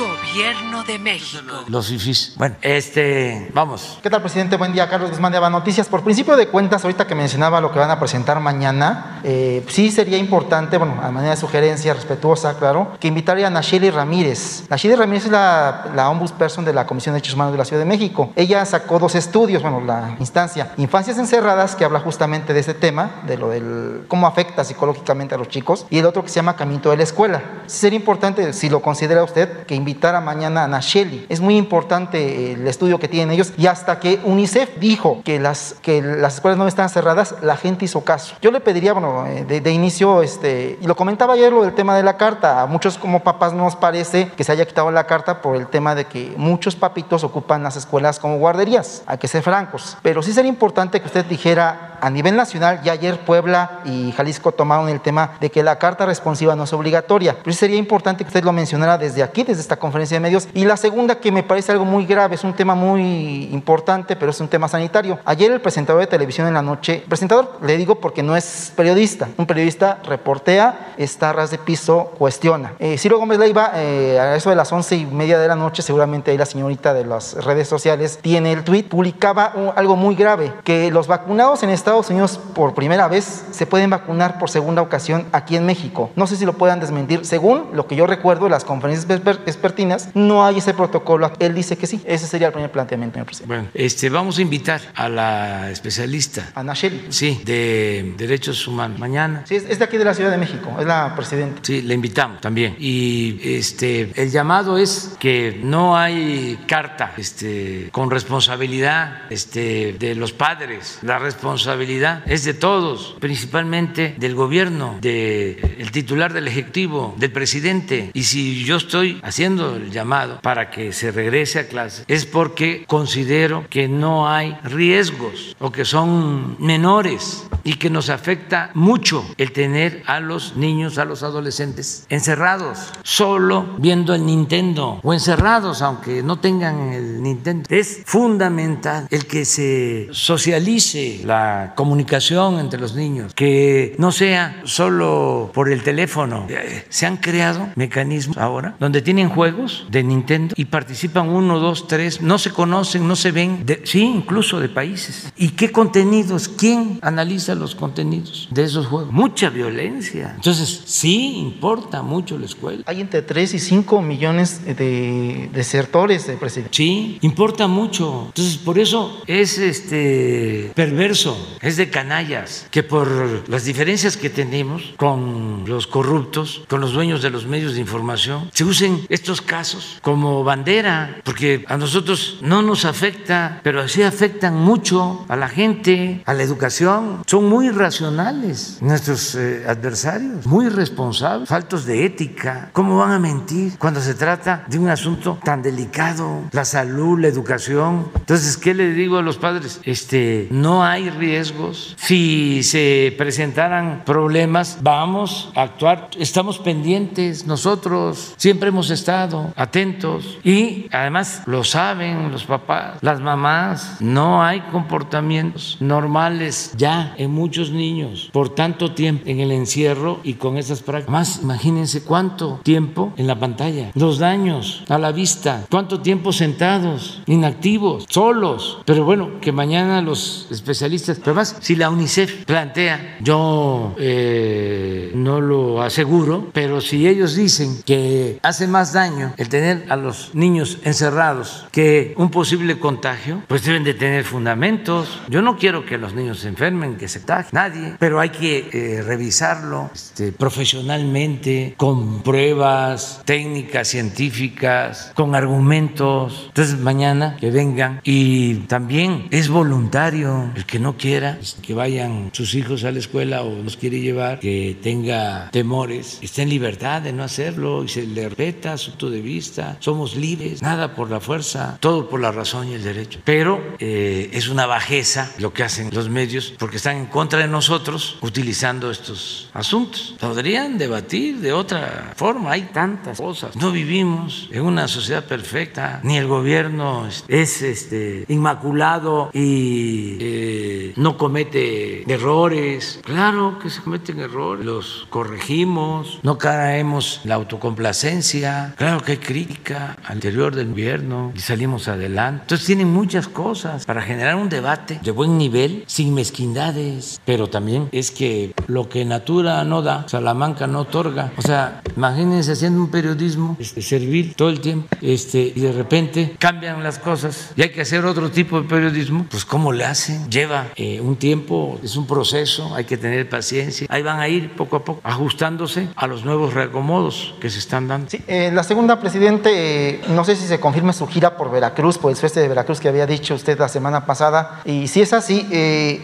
Gobierno 0.00 0.82
de 0.84 0.98
México. 0.98 1.64
Los 1.68 1.88
fifis. 1.88 2.32
Bueno, 2.38 2.56
este, 2.62 3.50
vamos. 3.52 3.98
¿Qué 4.02 4.08
tal, 4.08 4.22
presidente? 4.22 4.56
Buen 4.56 4.72
día, 4.72 4.88
Carlos 4.88 5.10
Guzmán 5.10 5.30
de 5.30 5.36
Aba 5.36 5.50
Noticias. 5.50 5.88
Por 5.88 6.02
principio 6.02 6.36
de 6.36 6.48
cuentas, 6.48 6.82
ahorita 6.84 7.06
que 7.06 7.14
mencionaba 7.14 7.60
lo 7.60 7.70
que 7.70 7.78
van 7.78 7.90
a 7.90 8.00
presentar 8.00 8.40
mañana, 8.40 9.20
eh, 9.24 9.62
sí 9.68 9.90
sería 9.90 10.16
importante, 10.16 10.78
bueno, 10.78 10.98
a 11.02 11.10
manera 11.10 11.34
de 11.34 11.36
sugerencia 11.36 11.92
respetuosa, 11.92 12.56
claro, 12.58 12.92
que 12.98 13.08
invitaría 13.08 13.48
a 13.48 13.50
Nacheli 13.50 13.90
Ramírez. 13.90 14.64
Nacheli 14.70 14.94
Ramírez 14.94 15.26
es 15.26 15.32
la, 15.32 15.88
la 15.94 16.08
ombudsperson 16.08 16.64
de 16.64 16.72
la 16.72 16.86
Comisión 16.86 17.12
de 17.12 17.18
Derechos 17.18 17.34
Humanos 17.34 17.52
de 17.52 17.58
la 17.58 17.66
Ciudad 17.66 17.82
de 17.82 17.88
México. 17.88 18.32
Ella 18.36 18.64
sacó 18.64 18.98
dos 18.98 19.14
estudios, 19.14 19.60
bueno, 19.60 19.82
la 19.82 20.16
instancia 20.18 20.72
Infancias 20.78 21.18
Encerradas, 21.18 21.76
que 21.76 21.84
habla 21.84 22.00
justamente 22.00 22.54
de 22.54 22.60
ese 22.60 22.72
tema, 22.72 23.20
de 23.26 23.36
lo 23.36 23.50
del 23.50 24.04
cómo 24.08 24.26
afecta 24.26 24.64
psicológicamente 24.64 25.34
a 25.34 25.38
los 25.38 25.48
chicos, 25.48 25.84
y 25.90 25.98
el 25.98 26.06
otro 26.06 26.22
que 26.22 26.30
se 26.30 26.36
llama 26.36 26.56
Camino 26.56 26.90
de 26.90 26.96
la 26.96 27.02
Escuela. 27.02 27.42
Sí 27.66 27.80
sería 27.80 27.98
importante, 27.98 28.54
si 28.54 28.70
lo 28.70 28.80
considera 28.80 29.22
usted, 29.22 29.66
que 29.66 29.74
invitara 29.90 30.20
mañana 30.20 30.64
a 30.64 30.68
Nacheli. 30.68 31.26
Es 31.28 31.40
muy 31.40 31.56
importante 31.56 32.52
el 32.52 32.66
estudio 32.68 33.00
que 33.00 33.08
tienen 33.08 33.34
ellos 33.34 33.52
y 33.58 33.66
hasta 33.66 33.98
que 33.98 34.20
UNICEF 34.22 34.78
dijo 34.78 35.20
que 35.24 35.40
las, 35.40 35.74
que 35.82 36.00
las 36.00 36.36
escuelas 36.36 36.58
no 36.58 36.68
están 36.68 36.88
cerradas, 36.88 37.34
la 37.42 37.56
gente 37.56 37.86
hizo 37.86 38.02
caso. 38.02 38.36
Yo 38.40 38.52
le 38.52 38.60
pediría, 38.60 38.92
bueno, 38.92 39.26
eh, 39.26 39.44
de, 39.44 39.60
de 39.60 39.72
inicio, 39.72 40.22
este, 40.22 40.78
y 40.80 40.86
lo 40.86 40.94
comentaba 40.94 41.34
ayer 41.34 41.52
lo 41.52 41.62
del 41.62 41.74
tema 41.74 41.96
de 41.96 42.04
la 42.04 42.16
carta, 42.16 42.62
a 42.62 42.66
muchos 42.66 42.98
como 42.98 43.24
papás 43.24 43.52
no 43.52 43.64
nos 43.64 43.74
parece 43.74 44.28
que 44.36 44.44
se 44.44 44.52
haya 44.52 44.64
quitado 44.64 44.92
la 44.92 45.04
carta 45.04 45.42
por 45.42 45.56
el 45.56 45.66
tema 45.66 45.96
de 45.96 46.04
que 46.04 46.34
muchos 46.36 46.76
papitos 46.76 47.24
ocupan 47.24 47.64
las 47.64 47.74
escuelas 47.74 48.20
como 48.20 48.38
guarderías, 48.38 49.02
hay 49.06 49.18
que 49.18 49.26
ser 49.26 49.42
francos, 49.42 49.98
pero 50.02 50.22
sí 50.22 50.32
sería 50.32 50.50
importante 50.50 51.00
que 51.00 51.06
usted 51.06 51.24
dijera 51.24 51.89
a 52.00 52.10
nivel 52.10 52.36
nacional, 52.36 52.80
ya 52.82 52.92
ayer 52.92 53.18
Puebla 53.20 53.80
y 53.84 54.12
Jalisco 54.12 54.52
tomaron 54.52 54.88
el 54.88 55.00
tema 55.00 55.32
de 55.40 55.50
que 55.50 55.62
la 55.62 55.78
carta 55.78 56.06
responsiva 56.06 56.56
no 56.56 56.64
es 56.64 56.72
obligatoria, 56.72 57.36
pero 57.42 57.54
sería 57.54 57.76
importante 57.76 58.24
que 58.24 58.28
usted 58.28 58.44
lo 58.44 58.52
mencionara 58.52 58.98
desde 58.98 59.22
aquí, 59.22 59.42
desde 59.42 59.62
esta 59.62 59.76
conferencia 59.76 60.16
de 60.16 60.20
medios. 60.20 60.48
Y 60.54 60.64
la 60.64 60.76
segunda, 60.76 61.16
que 61.16 61.32
me 61.32 61.42
parece 61.42 61.72
algo 61.72 61.84
muy 61.84 62.06
grave, 62.06 62.34
es 62.34 62.44
un 62.44 62.54
tema 62.54 62.74
muy 62.74 63.48
importante, 63.52 64.16
pero 64.16 64.30
es 64.30 64.40
un 64.40 64.48
tema 64.48 64.68
sanitario. 64.68 65.18
Ayer 65.24 65.50
el 65.52 65.60
presentador 65.60 66.00
de 66.00 66.06
televisión 66.06 66.46
en 66.46 66.54
la 66.54 66.62
noche, 66.62 67.04
presentador 67.08 67.58
le 67.62 67.76
digo 67.76 67.96
porque 67.96 68.22
no 68.22 68.36
es 68.36 68.72
periodista, 68.76 69.28
un 69.36 69.46
periodista 69.46 69.98
reportea, 70.04 70.94
está 70.96 71.30
a 71.30 71.32
ras 71.32 71.50
de 71.50 71.58
piso, 71.58 72.12
cuestiona. 72.18 72.74
Eh, 72.78 72.98
Ciro 72.98 73.18
Gómez 73.18 73.38
Leiva, 73.38 73.72
eh, 73.74 74.18
a 74.18 74.36
eso 74.36 74.50
de 74.50 74.56
las 74.56 74.72
once 74.72 74.96
y 74.96 75.06
media 75.06 75.38
de 75.38 75.48
la 75.48 75.56
noche, 75.56 75.82
seguramente 75.82 76.30
ahí 76.30 76.38
la 76.38 76.46
señorita 76.46 76.94
de 76.94 77.04
las 77.04 77.34
redes 77.44 77.68
sociales 77.68 78.18
tiene 78.20 78.52
el 78.52 78.64
tweet, 78.64 78.84
publicaba 78.84 79.52
algo 79.76 79.96
muy 79.96 80.14
grave, 80.14 80.52
que 80.64 80.90
los 80.90 81.06
vacunados 81.06 81.62
en 81.62 81.70
Estados 81.90 82.10
Unidos 82.10 82.38
por 82.54 82.74
primera 82.74 83.08
vez 83.08 83.44
se 83.50 83.66
pueden 83.66 83.90
vacunar 83.90 84.38
por 84.38 84.48
segunda 84.48 84.80
ocasión 84.80 85.26
aquí 85.32 85.56
en 85.56 85.66
México. 85.66 86.12
No 86.14 86.28
sé 86.28 86.36
si 86.36 86.44
lo 86.44 86.52
puedan 86.52 86.78
desmentir. 86.78 87.24
Según 87.24 87.70
lo 87.72 87.88
que 87.88 87.96
yo 87.96 88.06
recuerdo 88.06 88.44
de 88.44 88.50
las 88.50 88.64
conferencias 88.64 89.08
vespertinas, 89.44 90.10
no 90.14 90.44
hay 90.44 90.58
ese 90.58 90.72
protocolo. 90.72 91.32
Él 91.40 91.52
dice 91.52 91.76
que 91.76 91.88
sí. 91.88 92.00
Ese 92.04 92.28
sería 92.28 92.46
el 92.46 92.52
primer 92.52 92.70
planteamiento, 92.70 93.14
señor 93.14 93.26
presidente. 93.26 93.54
Bueno, 93.54 93.68
este, 93.74 94.08
vamos 94.08 94.38
a 94.38 94.42
invitar 94.42 94.80
a 94.94 95.08
la 95.08 95.70
especialista, 95.70 96.50
A 96.54 96.62
Nacheli. 96.62 97.06
sí, 97.08 97.40
de 97.44 98.14
derechos 98.16 98.68
humanos. 98.68 99.00
Mañana. 99.00 99.42
Sí, 99.46 99.56
es, 99.56 99.78
de 99.78 99.84
aquí 99.84 99.96
de 99.96 100.04
la 100.04 100.14
Ciudad 100.14 100.30
de 100.30 100.38
México. 100.38 100.70
Es 100.78 100.86
la 100.86 101.14
presidenta. 101.16 101.60
Sí, 101.62 101.82
le 101.82 101.94
invitamos 101.94 102.40
también. 102.40 102.76
Y 102.78 103.40
este, 103.42 104.12
el 104.14 104.30
llamado 104.30 104.78
es 104.78 105.16
que 105.18 105.58
no 105.60 105.96
hay 105.96 106.60
carta 106.68 107.14
este, 107.16 107.88
con 107.90 108.10
responsabilidad 108.10 109.22
este, 109.30 109.94
de 109.94 110.14
los 110.14 110.32
padres. 110.32 111.00
La 111.02 111.18
responsabilidad 111.18 111.79
es 112.26 112.44
de 112.44 112.54
todos, 112.54 113.16
principalmente 113.20 114.14
del 114.18 114.34
gobierno, 114.34 114.98
del 115.00 115.90
titular 115.92 116.32
del 116.32 116.46
Ejecutivo, 116.46 117.14
del 117.16 117.32
presidente. 117.32 118.10
Y 118.12 118.24
si 118.24 118.64
yo 118.64 118.76
estoy 118.76 119.18
haciendo 119.22 119.76
el 119.76 119.90
llamado 119.90 120.40
para 120.42 120.70
que 120.70 120.92
se 120.92 121.10
regrese 121.10 121.60
a 121.60 121.68
clase, 121.68 122.04
es 122.06 122.26
porque 122.26 122.84
considero 122.86 123.66
que 123.70 123.88
no 123.88 124.28
hay 124.28 124.56
riesgos 124.62 125.56
o 125.58 125.72
que 125.72 125.84
son 125.84 126.56
menores 126.58 127.48
y 127.70 127.74
que 127.74 127.88
nos 127.88 128.10
afecta 128.10 128.70
mucho 128.74 129.24
el 129.38 129.52
tener 129.52 130.02
a 130.06 130.18
los 130.18 130.56
niños, 130.56 130.98
a 130.98 131.04
los 131.04 131.22
adolescentes 131.22 132.04
encerrados, 132.08 132.78
solo 133.04 133.76
viendo 133.78 134.12
el 134.12 134.26
Nintendo 134.26 134.98
o 135.04 135.14
encerrados 135.14 135.80
aunque 135.80 136.20
no 136.24 136.40
tengan 136.40 136.92
el 136.92 137.22
Nintendo. 137.22 137.66
Es 137.70 138.02
fundamental 138.06 139.06
el 139.10 139.24
que 139.26 139.44
se 139.44 140.08
socialice 140.10 141.20
la 141.24 141.74
comunicación 141.76 142.58
entre 142.58 142.80
los 142.80 142.94
niños, 142.96 143.34
que 143.34 143.94
no 143.98 144.10
sea 144.10 144.60
solo 144.64 145.50
por 145.54 145.70
el 145.70 145.84
teléfono. 145.84 146.46
Eh, 146.48 146.84
Se 146.88 147.06
han 147.06 147.18
creado 147.18 147.68
mecanismos 147.76 148.36
ahora 148.36 148.74
donde 148.80 149.00
tienen 149.00 149.28
juegos 149.28 149.86
de 149.90 150.02
Nintendo 150.02 150.54
y 150.56 150.64
participan 150.64 151.28
uno, 151.28 151.60
dos, 151.60 151.86
tres, 151.86 152.20
no 152.20 152.38
se 152.38 152.50
conocen, 152.50 153.06
no 153.06 153.14
se 153.14 153.30
ven, 153.30 153.64
de- 153.64 153.82
sí, 153.84 154.00
incluso 154.02 154.58
de 154.58 154.68
países. 154.68 155.32
¿Y 155.36 155.50
qué 155.50 155.70
contenidos? 155.70 156.48
¿Quién 156.48 156.98
analiza 157.02 157.54
los 157.60 157.74
contenidos 157.74 158.48
de 158.50 158.64
esos 158.64 158.86
juegos? 158.86 159.12
Mucha 159.12 159.50
violencia. 159.50 160.32
Entonces, 160.34 160.82
sí 160.86 161.36
importa 161.36 162.02
mucho 162.02 162.38
la 162.38 162.46
escuela. 162.46 162.82
Hay 162.86 163.00
entre 163.00 163.22
3 163.22 163.54
y 163.54 163.58
5 163.58 164.02
millones 164.02 164.64
de 164.64 165.48
desertores, 165.52 166.28
eh, 166.28 166.36
presidente. 166.38 166.74
Sí, 166.74 167.18
importa 167.20 167.66
mucho. 167.66 168.24
Entonces, 168.26 168.56
por 168.56 168.78
eso 168.78 169.22
es 169.26 169.58
este 169.58 170.72
perverso, 170.74 171.36
es 171.60 171.76
de 171.76 171.90
canallas, 171.90 172.66
que 172.70 172.82
por 172.82 173.48
las 173.48 173.64
diferencias 173.64 174.16
que 174.16 174.30
tenemos 174.30 174.94
con 174.96 175.64
los 175.66 175.86
corruptos, 175.86 176.62
con 176.68 176.80
los 176.80 176.92
dueños 176.92 177.22
de 177.22 177.30
los 177.30 177.46
medios 177.46 177.74
de 177.74 177.80
información, 177.80 178.50
se 178.52 178.64
usen 178.64 179.06
estos 179.08 179.40
casos 179.40 179.98
como 180.02 180.44
bandera, 180.44 181.20
porque 181.24 181.64
a 181.68 181.76
nosotros 181.76 182.38
no 182.42 182.62
nos 182.62 182.84
afecta, 182.84 183.60
pero 183.62 183.86
sí 183.88 184.02
afectan 184.02 184.54
mucho 184.54 185.24
a 185.28 185.36
la 185.36 185.48
gente, 185.48 186.22
a 186.26 186.34
la 186.34 186.42
educación. 186.42 187.22
Son 187.26 187.39
muy 187.40 187.70
racionales 187.70 188.78
nuestros 188.80 189.34
eh, 189.34 189.64
adversarios, 189.66 190.46
muy 190.46 190.68
responsables, 190.68 191.48
faltos 191.48 191.84
de 191.84 192.04
ética. 192.04 192.70
¿Cómo 192.72 192.98
van 192.98 193.12
a 193.12 193.18
mentir 193.18 193.78
cuando 193.78 194.00
se 194.00 194.14
trata 194.14 194.64
de 194.68 194.78
un 194.78 194.88
asunto 194.88 195.38
tan 195.42 195.62
delicado? 195.62 196.44
La 196.52 196.64
salud, 196.64 197.18
la 197.20 197.28
educación. 197.28 198.08
Entonces, 198.16 198.56
¿qué 198.56 198.74
le 198.74 198.92
digo 198.92 199.18
a 199.18 199.22
los 199.22 199.38
padres? 199.38 199.80
Este, 199.84 200.48
no 200.50 200.84
hay 200.84 201.10
riesgos. 201.10 201.96
Si 201.98 202.62
se 202.62 203.14
presentaran 203.16 204.02
problemas, 204.04 204.78
vamos 204.82 205.52
a 205.54 205.62
actuar. 205.62 206.10
Estamos 206.18 206.58
pendientes 206.58 207.46
nosotros. 207.46 208.34
Siempre 208.36 208.68
hemos 208.68 208.90
estado 208.90 209.52
atentos 209.56 210.38
y 210.44 210.88
además 210.92 211.42
lo 211.46 211.64
saben 211.64 212.30
los 212.30 212.44
papás, 212.44 212.98
las 213.00 213.20
mamás. 213.20 213.96
No 214.00 214.42
hay 214.42 214.60
comportamientos 214.72 215.76
normales 215.80 216.72
ya 216.76 217.14
en 217.16 217.29
muchos 217.30 217.70
niños 217.70 218.30
por 218.32 218.50
tanto 218.50 218.92
tiempo 218.92 219.22
en 219.26 219.40
el 219.40 219.52
encierro 219.52 220.20
y 220.22 220.34
con 220.34 220.58
esas 220.58 220.82
prácticas. 220.82 221.12
Más, 221.12 221.40
imagínense 221.42 222.02
cuánto 222.02 222.60
tiempo 222.62 223.12
en 223.16 223.26
la 223.26 223.38
pantalla, 223.38 223.90
los 223.94 224.18
daños 224.18 224.84
a 224.88 224.98
la 224.98 225.12
vista, 225.12 225.66
cuánto 225.70 226.00
tiempo 226.00 226.32
sentados, 226.32 227.22
inactivos, 227.26 228.06
solos. 228.08 228.78
Pero 228.84 229.04
bueno, 229.04 229.40
que 229.40 229.52
mañana 229.52 230.02
los 230.02 230.46
especialistas, 230.50 231.18
pero 231.18 231.34
más, 231.34 231.56
si 231.60 231.76
la 231.76 231.90
UNICEF 231.90 232.44
plantea, 232.44 233.18
yo 233.20 233.94
eh, 233.98 235.12
no 235.14 235.40
lo 235.40 235.82
aseguro, 235.82 236.48
pero 236.52 236.80
si 236.80 237.06
ellos 237.06 237.34
dicen 237.34 237.82
que 237.84 238.38
hace 238.42 238.66
más 238.66 238.92
daño 238.92 239.32
el 239.36 239.48
tener 239.48 239.86
a 239.88 239.96
los 239.96 240.34
niños 240.34 240.78
encerrados 240.84 241.66
que 241.70 242.14
un 242.16 242.30
posible 242.30 242.78
contagio, 242.78 243.42
pues 243.48 243.64
deben 243.64 243.84
de 243.84 243.94
tener 243.94 244.24
fundamentos. 244.24 245.20
Yo 245.28 245.42
no 245.42 245.56
quiero 245.56 245.84
que 245.84 245.98
los 245.98 246.14
niños 246.14 246.40
se 246.40 246.48
enfermen, 246.48 246.96
que 246.96 247.08
se 247.08 247.19
contagien, 247.20 247.50
nadie, 247.52 247.94
pero 247.98 248.20
hay 248.20 248.30
que 248.30 248.68
eh, 248.72 249.02
revisarlo 249.02 249.90
este, 249.94 250.32
profesionalmente, 250.32 251.74
con 251.76 252.22
pruebas 252.22 253.22
técnicas, 253.24 253.88
científicas, 253.88 255.12
con 255.14 255.34
argumentos. 255.34 256.46
Entonces 256.48 256.78
mañana 256.78 257.36
que 257.38 257.50
vengan 257.50 258.00
y 258.04 258.54
también 258.66 259.28
es 259.30 259.48
voluntario 259.48 260.50
el 260.54 260.64
que 260.66 260.78
no 260.78 260.96
quiera 260.96 261.36
pues, 261.36 261.56
que 261.62 261.74
vayan 261.74 262.30
sus 262.32 262.54
hijos 262.54 262.84
a 262.84 262.90
la 262.90 262.98
escuela 262.98 263.42
o 263.42 263.62
los 263.62 263.76
quiere 263.76 264.00
llevar, 264.00 264.40
que 264.40 264.76
tenga 264.82 265.50
temores, 265.50 266.18
está 266.22 266.42
en 266.42 266.48
libertad 266.48 267.02
de 267.02 267.12
no 267.12 267.24
hacerlo 267.24 267.84
y 267.84 267.88
se 267.88 268.06
le 268.06 268.28
respeta 268.28 268.76
su 268.76 268.90
punto 268.92 269.10
de 269.10 269.20
vista. 269.20 269.76
Somos 269.80 270.16
libres, 270.16 270.62
nada 270.62 270.94
por 270.94 271.10
la 271.10 271.20
fuerza, 271.20 271.78
todo 271.80 272.08
por 272.08 272.20
la 272.20 272.32
razón 272.32 272.68
y 272.68 272.74
el 272.74 272.82
derecho. 272.82 273.20
Pero 273.24 273.60
eh, 273.78 274.30
es 274.32 274.48
una 274.48 274.66
bajeza 274.66 275.30
lo 275.38 275.52
que 275.52 275.62
hacen 275.62 275.90
los 275.92 276.08
medios 276.08 276.54
porque 276.58 276.76
están 276.76 277.06
contra 277.10 277.40
de 277.40 277.48
nosotros 277.48 278.18
utilizando 278.20 278.90
estos 278.90 279.50
asuntos. 279.52 280.14
Podrían 280.20 280.78
debatir 280.78 281.40
de 281.40 281.52
otra 281.52 282.12
forma, 282.16 282.52
hay 282.52 282.62
tantas 282.72 283.18
cosas. 283.18 283.56
No 283.56 283.72
vivimos 283.72 284.48
en 284.50 284.62
una 284.62 284.88
sociedad 284.88 285.24
perfecta, 285.24 286.00
ni 286.02 286.16
el 286.16 286.26
gobierno 286.26 287.08
es 287.28 287.62
este, 287.62 288.24
inmaculado 288.28 289.30
y 289.32 290.16
eh, 290.20 290.92
no 290.96 291.16
comete 291.16 292.10
errores. 292.12 293.00
Claro 293.04 293.58
que 293.58 293.70
se 293.70 293.82
cometen 293.82 294.20
errores, 294.20 294.64
los 294.64 295.06
corregimos, 295.10 296.20
no 296.22 296.38
caemos 296.38 297.20
la 297.24 297.34
autocomplacencia, 297.34 298.74
claro 298.76 299.00
que 299.00 299.12
hay 299.12 299.18
crítica 299.18 299.96
al 300.04 300.16
interior 300.16 300.54
del 300.54 300.70
gobierno 300.70 301.32
y 301.34 301.40
salimos 301.40 301.88
adelante. 301.88 302.42
Entonces 302.42 302.66
tienen 302.66 302.92
muchas 302.92 303.28
cosas 303.28 303.84
para 303.84 304.02
generar 304.02 304.36
un 304.36 304.48
debate 304.48 305.00
de 305.02 305.10
buen 305.10 305.38
nivel, 305.38 305.84
sin 305.86 306.14
mezquindades, 306.14 306.99
pero 307.24 307.48
también 307.48 307.88
es 307.92 308.10
que 308.10 308.52
lo 308.66 308.88
que 308.88 309.04
Natura 309.04 309.64
no 309.64 309.82
da, 309.82 310.08
Salamanca 310.08 310.66
no 310.66 310.80
otorga. 310.80 311.32
O 311.36 311.42
sea, 311.42 311.82
imagínense 311.96 312.52
haciendo 312.52 312.80
un 312.80 312.90
periodismo 312.90 313.56
este, 313.58 313.82
servil 313.82 314.34
todo 314.34 314.50
el 314.50 314.60
tiempo 314.60 314.88
este, 315.00 315.52
y 315.54 315.60
de 315.60 315.72
repente 315.72 316.36
cambian 316.38 316.82
las 316.82 316.98
cosas 316.98 317.52
y 317.56 317.62
hay 317.62 317.70
que 317.70 317.82
hacer 317.82 318.04
otro 318.04 318.30
tipo 318.30 318.60
de 318.60 318.68
periodismo, 318.68 319.26
pues 319.30 319.44
¿cómo 319.44 319.72
le 319.72 319.84
hacen? 319.84 320.30
Lleva 320.30 320.68
eh, 320.76 321.00
un 321.00 321.16
tiempo, 321.16 321.78
es 321.82 321.96
un 321.96 322.06
proceso, 322.06 322.74
hay 322.74 322.84
que 322.84 322.96
tener 322.96 323.28
paciencia. 323.28 323.86
Ahí 323.90 324.02
van 324.02 324.20
a 324.20 324.28
ir 324.28 324.54
poco 324.54 324.76
a 324.76 324.84
poco 324.84 325.00
ajustándose 325.04 325.88
a 325.96 326.06
los 326.06 326.24
nuevos 326.24 326.54
reacomodos 326.54 327.34
que 327.40 327.50
se 327.50 327.58
están 327.58 327.88
dando. 327.88 328.10
Sí, 328.10 328.22
eh, 328.26 328.50
la 328.52 328.62
segunda, 328.62 329.00
presidente, 329.00 329.50
eh, 329.52 330.00
no 330.08 330.24
sé 330.24 330.36
si 330.36 330.46
se 330.46 330.60
confirma 330.60 330.92
su 330.92 331.06
gira 331.06 331.36
por 331.36 331.50
Veracruz, 331.50 331.98
por 331.98 332.10
el 332.10 332.16
sueste 332.16 332.40
de 332.40 332.48
Veracruz 332.48 332.80
que 332.80 332.88
había 332.88 333.06
dicho 333.06 333.34
usted 333.34 333.58
la 333.58 333.68
semana 333.68 334.06
pasada. 334.06 334.60
Y 334.64 334.88
si 334.88 335.00
es 335.00 335.12
así, 335.12 335.46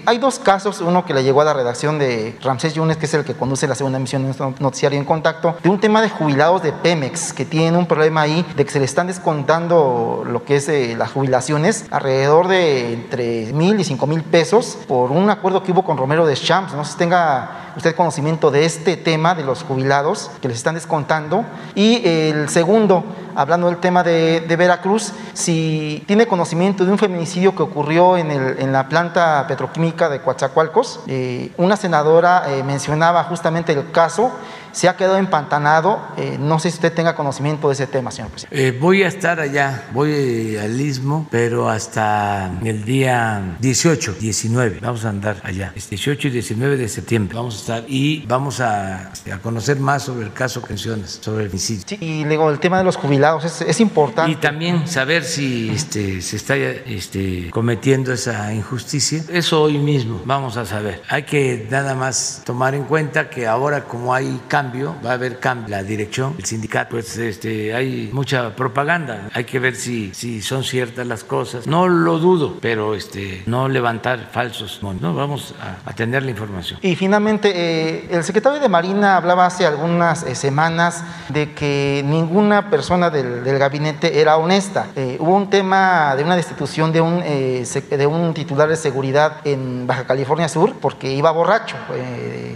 hay 0.06 0.18
dos 0.18 0.38
casos, 0.38 0.80
uno 0.86 1.04
que 1.04 1.14
le 1.14 1.22
llegó 1.22 1.40
a 1.40 1.44
la 1.44 1.52
redacción 1.52 1.98
de 1.98 2.38
Ramsés 2.42 2.74
Yunes, 2.74 2.96
que 2.96 3.06
es 3.06 3.14
el 3.14 3.24
que 3.24 3.34
conduce 3.34 3.66
la 3.66 3.74
segunda 3.74 3.98
emisión 3.98 4.22
de 4.22 4.26
nuestro 4.26 4.54
noticiario 4.58 4.98
en 4.98 5.04
contacto, 5.04 5.56
de 5.62 5.68
un 5.68 5.80
tema 5.80 6.00
de 6.02 6.08
jubilados 6.08 6.62
de 6.62 6.72
Pemex, 6.72 7.32
que 7.32 7.44
tienen 7.44 7.76
un 7.76 7.86
problema 7.86 8.22
ahí 8.22 8.46
de 8.56 8.64
que 8.64 8.70
se 8.70 8.78
le 8.78 8.84
están 8.84 9.06
descontando 9.06 10.24
lo 10.26 10.44
que 10.44 10.56
es 10.56 10.66
las 10.96 11.12
jubilaciones, 11.12 11.86
alrededor 11.90 12.48
de 12.48 12.92
entre 12.92 13.52
mil 13.52 13.78
y 13.78 13.84
cinco 13.84 14.06
mil 14.06 14.22
pesos, 14.22 14.78
por 14.88 15.10
un 15.10 15.30
acuerdo 15.30 15.62
que 15.62 15.72
hubo 15.72 15.84
con 15.84 15.96
Romero 15.96 16.26
de 16.26 16.34
Champs. 16.34 16.74
No 16.74 16.84
sé 16.84 16.92
si 16.92 16.98
tenga 16.98 17.72
usted 17.76 17.94
conocimiento 17.94 18.50
de 18.50 18.64
este 18.64 18.96
tema 18.96 19.34
de 19.34 19.44
los 19.44 19.62
jubilados 19.62 20.30
que 20.40 20.48
les 20.48 20.56
están 20.56 20.74
descontando. 20.74 21.44
Y 21.74 22.06
el 22.06 22.48
segundo, 22.48 23.04
hablando 23.36 23.68
del 23.68 23.76
tema 23.76 24.02
de, 24.02 24.56
Veracruz, 24.56 25.12
si 25.34 26.02
tiene 26.06 26.26
conocimiento 26.26 26.84
de 26.84 26.90
un 26.90 26.98
feminicidio 26.98 27.54
que 27.54 27.62
ocurrió 27.62 28.16
en, 28.16 28.30
el, 28.30 28.58
en 28.58 28.72
la 28.72 28.88
planta 28.88 29.44
petroquímica 29.46 30.08
de 30.08 30.20
Coatzacoalcos. 30.20 31.00
Eh, 31.06 31.52
una 31.58 31.76
senadora 31.76 32.44
eh, 32.48 32.62
mencionaba 32.64 33.22
justamente 33.24 33.72
el 33.72 33.90
caso 33.92 34.32
se 34.76 34.90
ha 34.90 34.96
quedado 34.96 35.16
empantanado. 35.16 36.02
Eh, 36.18 36.36
no 36.38 36.58
sé 36.58 36.70
si 36.70 36.74
usted 36.74 36.92
tenga 36.92 37.14
conocimiento 37.14 37.68
de 37.68 37.72
ese 37.72 37.86
tema, 37.86 38.10
señor 38.10 38.30
presidente. 38.30 38.68
Eh, 38.68 38.72
voy 38.78 39.02
a 39.04 39.08
estar 39.08 39.40
allá, 39.40 39.84
voy 39.94 40.58
al 40.58 40.78
Istmo, 40.78 41.26
pero 41.30 41.70
hasta 41.70 42.52
el 42.62 42.84
día 42.84 43.56
18, 43.58 44.16
19, 44.20 44.80
vamos 44.82 45.06
a 45.06 45.08
andar 45.08 45.40
allá. 45.44 45.72
18 45.74 46.28
y 46.28 46.30
19 46.30 46.76
de 46.76 46.88
septiembre 46.90 47.34
vamos 47.34 47.54
a 47.54 47.58
estar 47.58 47.84
y 47.88 48.26
vamos 48.26 48.60
a, 48.60 49.12
a 49.32 49.38
conocer 49.42 49.80
más 49.80 50.02
sobre 50.02 50.26
el 50.26 50.34
caso 50.34 50.60
que 50.60 50.68
mencionas, 50.74 51.20
sobre 51.22 51.44
el 51.44 51.50
homicidio. 51.50 51.84
Sí, 51.86 51.96
y 51.98 52.24
luego 52.24 52.50
el 52.50 52.60
tema 52.60 52.76
de 52.76 52.84
los 52.84 52.96
jubilados 52.96 53.46
es, 53.46 53.62
es 53.62 53.80
importante. 53.80 54.30
Y 54.32 54.36
también 54.36 54.86
saber 54.86 55.24
si 55.24 55.70
este, 55.70 56.20
se 56.20 56.36
está 56.36 56.54
este, 56.54 57.48
cometiendo 57.50 58.12
esa 58.12 58.52
injusticia. 58.52 59.24
Eso 59.30 59.62
hoy 59.62 59.78
mismo 59.78 60.20
vamos 60.26 60.58
a 60.58 60.66
saber. 60.66 61.02
Hay 61.08 61.22
que 61.22 61.66
nada 61.70 61.94
más 61.94 62.42
tomar 62.44 62.74
en 62.74 62.84
cuenta 62.84 63.30
que 63.30 63.46
ahora 63.46 63.84
como 63.84 64.12
hay 64.12 64.38
cambios, 64.48 64.65
va 64.74 65.10
a 65.10 65.14
haber 65.14 65.38
cambio. 65.38 65.68
La 65.68 65.82
dirección, 65.82 66.34
el 66.38 66.44
sindicato, 66.44 66.90
pues 66.90 67.16
este, 67.18 67.74
hay 67.74 68.10
mucha 68.12 68.54
propaganda. 68.54 69.28
Hay 69.34 69.44
que 69.44 69.58
ver 69.58 69.74
si, 69.74 70.12
si 70.14 70.42
son 70.42 70.64
ciertas 70.64 71.06
las 71.06 71.24
cosas. 71.24 71.66
No 71.66 71.88
lo 71.88 72.18
dudo, 72.18 72.58
pero 72.60 72.94
este, 72.94 73.42
no 73.46 73.68
levantar 73.68 74.30
falsos. 74.32 74.80
No, 74.82 75.14
vamos 75.14 75.54
a, 75.84 75.92
tener 75.92 76.22
la 76.22 76.30
información. 76.30 76.78
Y 76.82 76.94
finalmente, 76.94 77.52
eh, 77.54 78.08
el 78.10 78.22
secretario 78.22 78.60
de 78.60 78.68
Marina 78.68 79.16
hablaba 79.16 79.46
hace 79.46 79.64
algunas 79.64 80.22
eh, 80.24 80.34
semanas 80.34 81.02
de 81.30 81.54
que 81.54 82.02
ninguna 82.04 82.70
persona 82.70 83.10
del, 83.10 83.42
gabinete 83.58 84.20
era 84.20 84.36
honesta. 84.36 84.88
Eh, 84.94 85.16
hubo 85.18 85.34
un 85.34 85.48
tema 85.48 86.14
de 86.16 86.24
una 86.24 86.36
destitución 86.36 86.92
de 86.92 87.00
un, 87.00 87.20
de 87.20 88.06
un 88.06 88.34
titular 88.34 88.68
de 88.68 88.76
seguridad 88.76 89.38
en 89.44 89.86
Baja 89.86 90.06
California 90.06 90.48
Sur 90.48 90.74
porque 90.80 91.12
iba 91.12 91.30
borracho. 91.30 91.76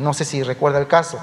no 0.00 0.12
sé 0.12 0.24
si 0.24 0.42
recuerda 0.42 0.78
el 0.78 0.86
caso. 0.86 1.18